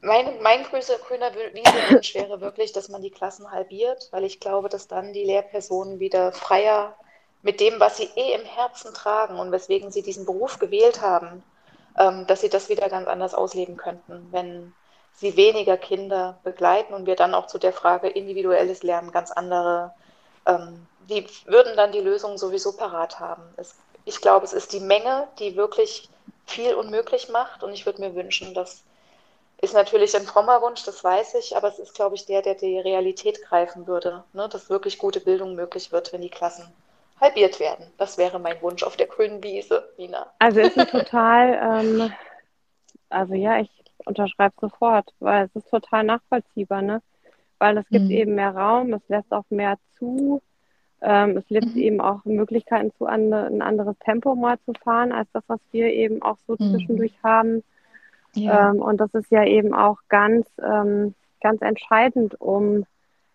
mein, 0.00 0.40
mein 0.42 0.64
größer, 0.64 0.98
grüner 0.98 1.32
Wiesenwunsch 1.34 2.14
wäre 2.14 2.40
wirklich, 2.40 2.72
dass 2.72 2.88
man 2.88 3.02
die 3.02 3.10
Klassen 3.10 3.50
halbiert, 3.50 4.08
weil 4.12 4.24
ich 4.24 4.40
glaube, 4.40 4.68
dass 4.68 4.86
dann 4.88 5.12
die 5.12 5.24
Lehrpersonen 5.24 5.98
wieder 6.00 6.32
freier 6.32 6.96
mit 7.42 7.60
dem, 7.60 7.80
was 7.80 7.96
sie 7.98 8.10
eh 8.16 8.34
im 8.34 8.44
Herzen 8.44 8.94
tragen 8.94 9.38
und 9.38 9.52
weswegen 9.52 9.90
sie 9.90 10.02
diesen 10.02 10.26
Beruf 10.26 10.58
gewählt 10.58 11.00
haben, 11.02 11.42
ähm, 11.98 12.26
dass 12.26 12.40
sie 12.40 12.48
das 12.50 12.68
wieder 12.68 12.88
ganz 12.88 13.08
anders 13.08 13.34
ausleben 13.34 13.76
könnten, 13.76 14.28
wenn 14.32 14.74
sie 15.12 15.36
weniger 15.36 15.76
Kinder 15.76 16.40
begleiten 16.44 16.94
und 16.94 17.06
wir 17.06 17.16
dann 17.16 17.34
auch 17.34 17.46
zu 17.46 17.58
der 17.58 17.72
Frage 17.72 18.08
individuelles 18.08 18.82
Lernen 18.82 19.12
ganz 19.12 19.30
andere, 19.30 19.94
ähm, 20.46 20.86
die 21.08 21.26
würden 21.46 21.76
dann 21.76 21.92
die 21.92 22.00
Lösung 22.00 22.38
sowieso 22.38 22.72
parat 22.76 23.20
haben. 23.20 23.42
Es, 23.56 23.74
ich 24.04 24.20
glaube, 24.20 24.44
es 24.44 24.52
ist 24.52 24.72
die 24.72 24.80
Menge, 24.80 25.28
die 25.38 25.56
wirklich 25.56 26.08
viel 26.46 26.74
unmöglich 26.74 27.28
macht 27.28 27.62
und 27.62 27.72
ich 27.72 27.86
würde 27.86 28.00
mir 28.00 28.14
wünschen, 28.14 28.54
dass 28.54 28.84
ist 29.64 29.74
natürlich 29.74 30.14
ein 30.14 30.24
frommer 30.24 30.60
Wunsch, 30.62 30.84
das 30.84 31.02
weiß 31.02 31.36
ich, 31.36 31.56
aber 31.56 31.68
es 31.68 31.78
ist, 31.78 31.94
glaube 31.94 32.14
ich, 32.14 32.26
der, 32.26 32.42
der 32.42 32.54
die 32.54 32.78
Realität 32.78 33.42
greifen 33.42 33.86
würde, 33.86 34.22
ne? 34.34 34.48
dass 34.50 34.68
wirklich 34.68 34.98
gute 34.98 35.20
Bildung 35.20 35.54
möglich 35.54 35.90
wird, 35.90 36.12
wenn 36.12 36.20
die 36.20 36.28
Klassen 36.28 36.66
halbiert 37.20 37.60
werden. 37.60 37.86
Das 37.96 38.18
wäre 38.18 38.38
mein 38.38 38.60
Wunsch 38.60 38.82
auf 38.82 38.96
der 38.96 39.06
grünen 39.06 39.42
Wiese, 39.42 39.88
Nina. 39.96 40.26
Also 40.38 40.60
ist 40.60 40.76
es 40.76 40.90
total, 40.90 41.82
ähm, 41.82 42.12
also 43.08 43.34
ja, 43.34 43.60
ich 43.60 43.70
unterschreibe 44.04 44.54
sofort, 44.60 45.10
weil 45.20 45.46
es 45.46 45.56
ist 45.56 45.70
total 45.70 46.04
nachvollziehbar, 46.04 46.82
ne? 46.82 47.02
Weil 47.58 47.78
es 47.78 47.88
gibt 47.88 48.06
mhm. 48.06 48.10
eben 48.10 48.34
mehr 48.34 48.54
Raum, 48.54 48.92
es 48.92 49.08
lässt 49.08 49.32
auch 49.32 49.44
mehr 49.48 49.78
zu, 49.98 50.42
ähm, 51.00 51.36
es 51.36 51.48
lässt 51.50 51.74
mhm. 51.74 51.82
eben 51.82 52.00
auch 52.00 52.24
Möglichkeiten 52.24 52.92
zu, 52.96 53.06
an, 53.06 53.32
ein 53.32 53.62
anderes 53.62 53.96
Tempo 53.98 54.34
mal 54.34 54.58
zu 54.64 54.72
fahren, 54.82 55.12
als 55.12 55.28
das, 55.32 55.44
was 55.46 55.60
wir 55.70 55.92
eben 55.92 56.22
auch 56.22 56.38
so 56.46 56.56
mhm. 56.58 56.70
zwischendurch 56.70 57.14
haben. 57.22 57.62
Ja. 58.34 58.70
Ähm, 58.70 58.80
und 58.80 59.00
das 59.00 59.12
ist 59.14 59.30
ja 59.30 59.44
eben 59.44 59.74
auch 59.74 59.98
ganz, 60.08 60.46
ähm, 60.62 61.14
ganz 61.40 61.60
entscheidend, 61.62 62.40
um 62.40 62.84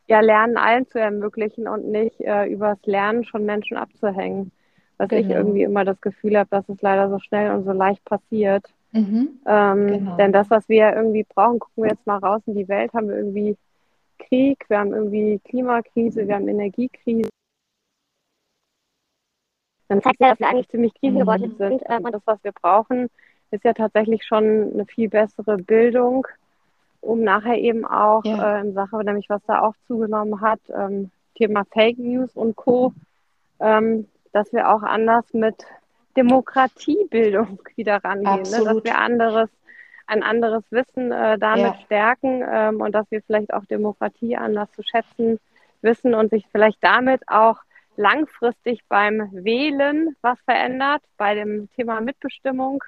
ja, 0.08 0.22
Lernen 0.22 0.58
allen 0.58 0.88
zu 0.88 1.00
ermöglichen 1.00 1.68
und 1.68 1.88
nicht 1.88 2.20
äh, 2.22 2.46
übers 2.46 2.80
Lernen 2.86 3.24
schon 3.24 3.46
Menschen 3.46 3.78
abzuhängen. 3.78 4.52
Was 4.98 5.10
genau. 5.10 5.22
ich 5.22 5.30
irgendwie 5.30 5.64
immer 5.64 5.86
das 5.86 6.02
Gefühl 6.02 6.38
habe, 6.38 6.50
dass 6.50 6.68
es 6.68 6.82
leider 6.82 7.10
so 7.10 7.20
schnell 7.20 7.52
und 7.52 7.64
so 7.64 7.72
leicht 7.72 8.04
passiert. 8.04 8.66
Mhm. 8.92 9.40
Ähm, 9.46 9.88
genau. 9.88 10.18
Denn 10.18 10.34
das, 10.34 10.50
was 10.50 10.68
wir 10.68 10.94
irgendwie 10.94 11.24
brauchen, 11.24 11.60
gucken 11.60 11.84
wir 11.84 11.92
jetzt 11.92 12.08
mal 12.08 12.18
raus 12.18 12.42
in 12.48 12.56
die 12.56 12.68
Welt, 12.68 12.92
haben 12.94 13.08
wir 13.08 13.18
irgendwie 13.18 13.56
Krieg, 14.18 14.66
wir 14.68 14.80
haben 14.80 14.94
irgendwie 14.94 15.40
Klimakrise, 15.46 16.28
wir 16.28 16.36
haben 16.36 16.48
Energiekrise. 16.48 17.30
Dann 19.90 20.02
zeigt 20.02 20.22
ja, 20.22 20.30
dass 20.30 20.40
wir 20.40 20.48
eigentlich 20.48 20.70
ziemlich 20.70 20.94
krisengebeutelt 20.94 21.54
mhm. 21.54 21.58
sind. 21.58 21.84
Ähm, 21.90 22.06
und 22.06 22.14
das, 22.14 22.22
was 22.26 22.44
wir 22.44 22.54
brauchen, 22.54 23.10
ist 23.52 23.64
ja 23.64 23.74
tatsächlich 23.74 24.24
schon 24.26 24.72
eine 24.74 24.86
viel 24.86 25.10
bessere 25.10 25.58
Bildung 25.58 26.26
um 27.02 27.24
nachher 27.24 27.58
eben 27.58 27.86
auch 27.86 28.24
ja. 28.26 28.58
äh, 28.58 28.62
in 28.62 28.74
Sache, 28.74 28.98
nämlich 28.98 29.30
was 29.30 29.42
da 29.48 29.62
auch 29.62 29.74
zugenommen 29.88 30.42
hat, 30.42 30.60
ähm, 30.70 31.12
Thema 31.36 31.64
Fake 31.72 31.98
News 31.98 32.36
und 32.36 32.56
Co., 32.56 32.94
ähm, 33.60 34.08
dass 34.32 34.52
wir 34.54 34.70
auch 34.70 34.84
anders 34.84 35.26
mit 35.34 35.56
Demokratiebildung 36.18 37.60
wieder 37.76 38.04
rangehen, 38.04 38.44
ne? 38.44 38.64
dass 38.64 38.84
wir 38.84 38.98
anderes, 38.98 39.50
ein 40.08 40.24
anderes 40.24 40.64
Wissen 40.72 41.12
äh, 41.12 41.38
damit 41.38 41.74
ja. 41.74 41.80
stärken 41.86 42.44
ähm, 42.48 42.82
und 42.82 42.94
dass 42.94 43.10
wir 43.12 43.22
vielleicht 43.22 43.54
auch 43.54 43.66
Demokratie 43.66 44.36
anders 44.36 44.72
zu 44.74 44.84
schätzen 44.84 45.40
wissen 45.82 46.14
und 46.14 46.30
sich 46.30 46.46
vielleicht 46.52 46.84
damit 46.84 47.22
auch 47.28 47.60
langfristig 48.00 48.82
beim 48.88 49.30
Wählen 49.32 50.16
was 50.22 50.40
verändert, 50.46 51.04
bei 51.18 51.36
dem 51.36 51.70
Thema 51.76 52.00
Mitbestimmung 52.00 52.82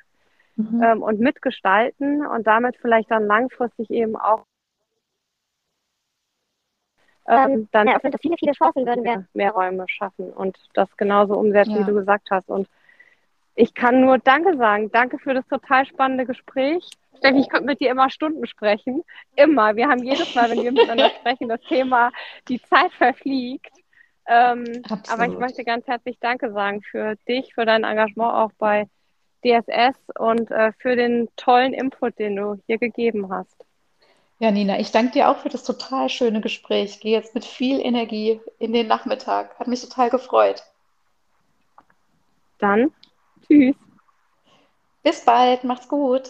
mhm. 0.56 0.82
ähm, 0.82 1.04
und 1.04 1.20
mitgestalten 1.20 2.26
und 2.26 2.48
damit 2.48 2.78
vielleicht 2.78 3.12
dann 3.12 3.28
langfristig 3.28 3.90
eben 3.90 4.16
auch 4.16 4.46
ähm, 7.28 7.68
dann 7.72 7.88
eröffnet 7.88 8.14
das 8.16 8.22
viele, 8.22 8.36
viele 8.38 8.54
Chancen, 8.54 8.86
würden 8.86 9.04
wir 9.04 9.26
mehr 9.34 9.52
Räume 9.52 9.86
schaffen 9.88 10.32
und 10.34 10.58
das 10.74 10.90
genauso 10.98 11.36
umsetzen, 11.36 11.74
ja. 11.74 11.80
wie 11.82 11.92
du 11.92 11.94
gesagt 11.94 12.30
hast. 12.32 12.50
Und 12.50 12.68
ich 13.56 13.74
kann 13.74 14.02
nur 14.02 14.18
Danke 14.18 14.58
sagen. 14.58 14.92
Danke 14.92 15.20
für 15.20 15.34
das 15.34 15.46
total 15.48 15.86
spannende 15.86 16.26
Gespräch. 16.26 16.84
Steffi, 17.18 17.40
ich 17.40 17.50
könnte 17.50 17.68
mit 17.68 17.80
dir 17.80 17.92
immer 17.92 18.10
Stunden 18.10 18.48
sprechen. 18.48 19.04
Immer. 19.36 19.76
Wir 19.76 19.88
haben 19.88 20.04
jedes 20.04 20.34
Mal, 20.34 20.50
wenn 20.50 20.64
wir 20.64 20.72
miteinander 20.72 21.10
sprechen, 21.20 21.48
das 21.48 21.62
Thema, 21.62 22.12
die 22.48 22.60
Zeit 22.64 22.92
verfliegt. 22.94 23.81
Ähm, 24.32 24.82
aber 25.10 25.28
ich 25.28 25.38
möchte 25.38 25.66
ganz 25.66 25.86
herzlich 25.88 26.18
Danke 26.22 26.54
sagen 26.54 26.82
für 26.82 27.16
dich, 27.28 27.54
für 27.54 27.66
dein 27.66 27.84
Engagement 27.84 28.34
auch 28.34 28.52
bei 28.58 28.88
DSS 29.44 29.98
und 30.18 30.50
äh, 30.52 30.72
für 30.78 30.96
den 30.96 31.28
tollen 31.36 31.74
Input, 31.74 32.18
den 32.18 32.38
du 32.38 32.62
hier 32.66 32.78
gegeben 32.78 33.30
hast. 33.30 33.66
Ja, 34.40 34.50
Nina, 34.50 34.80
ich 34.80 34.92
danke 34.92 35.12
dir 35.12 35.30
auch 35.30 35.38
für 35.40 35.50
das 35.50 35.66
total 35.66 36.08
schöne 36.08 36.40
Gespräch. 36.40 36.92
Ich 36.92 37.00
gehe 37.02 37.12
jetzt 37.12 37.36
mit 37.36 37.44
viel 37.44 37.82
Energie 37.82 38.40
in 38.58 38.72
den 38.72 38.88
Nachmittag. 38.88 39.60
Hat 39.60 39.68
mich 39.68 39.82
total 39.82 40.10
gefreut. 40.10 40.64
Dann 42.58 42.92
tschüss. 43.46 43.76
Bis 45.04 45.26
bald, 45.26 45.66
macht's 45.66 45.90
gut. 45.90 46.30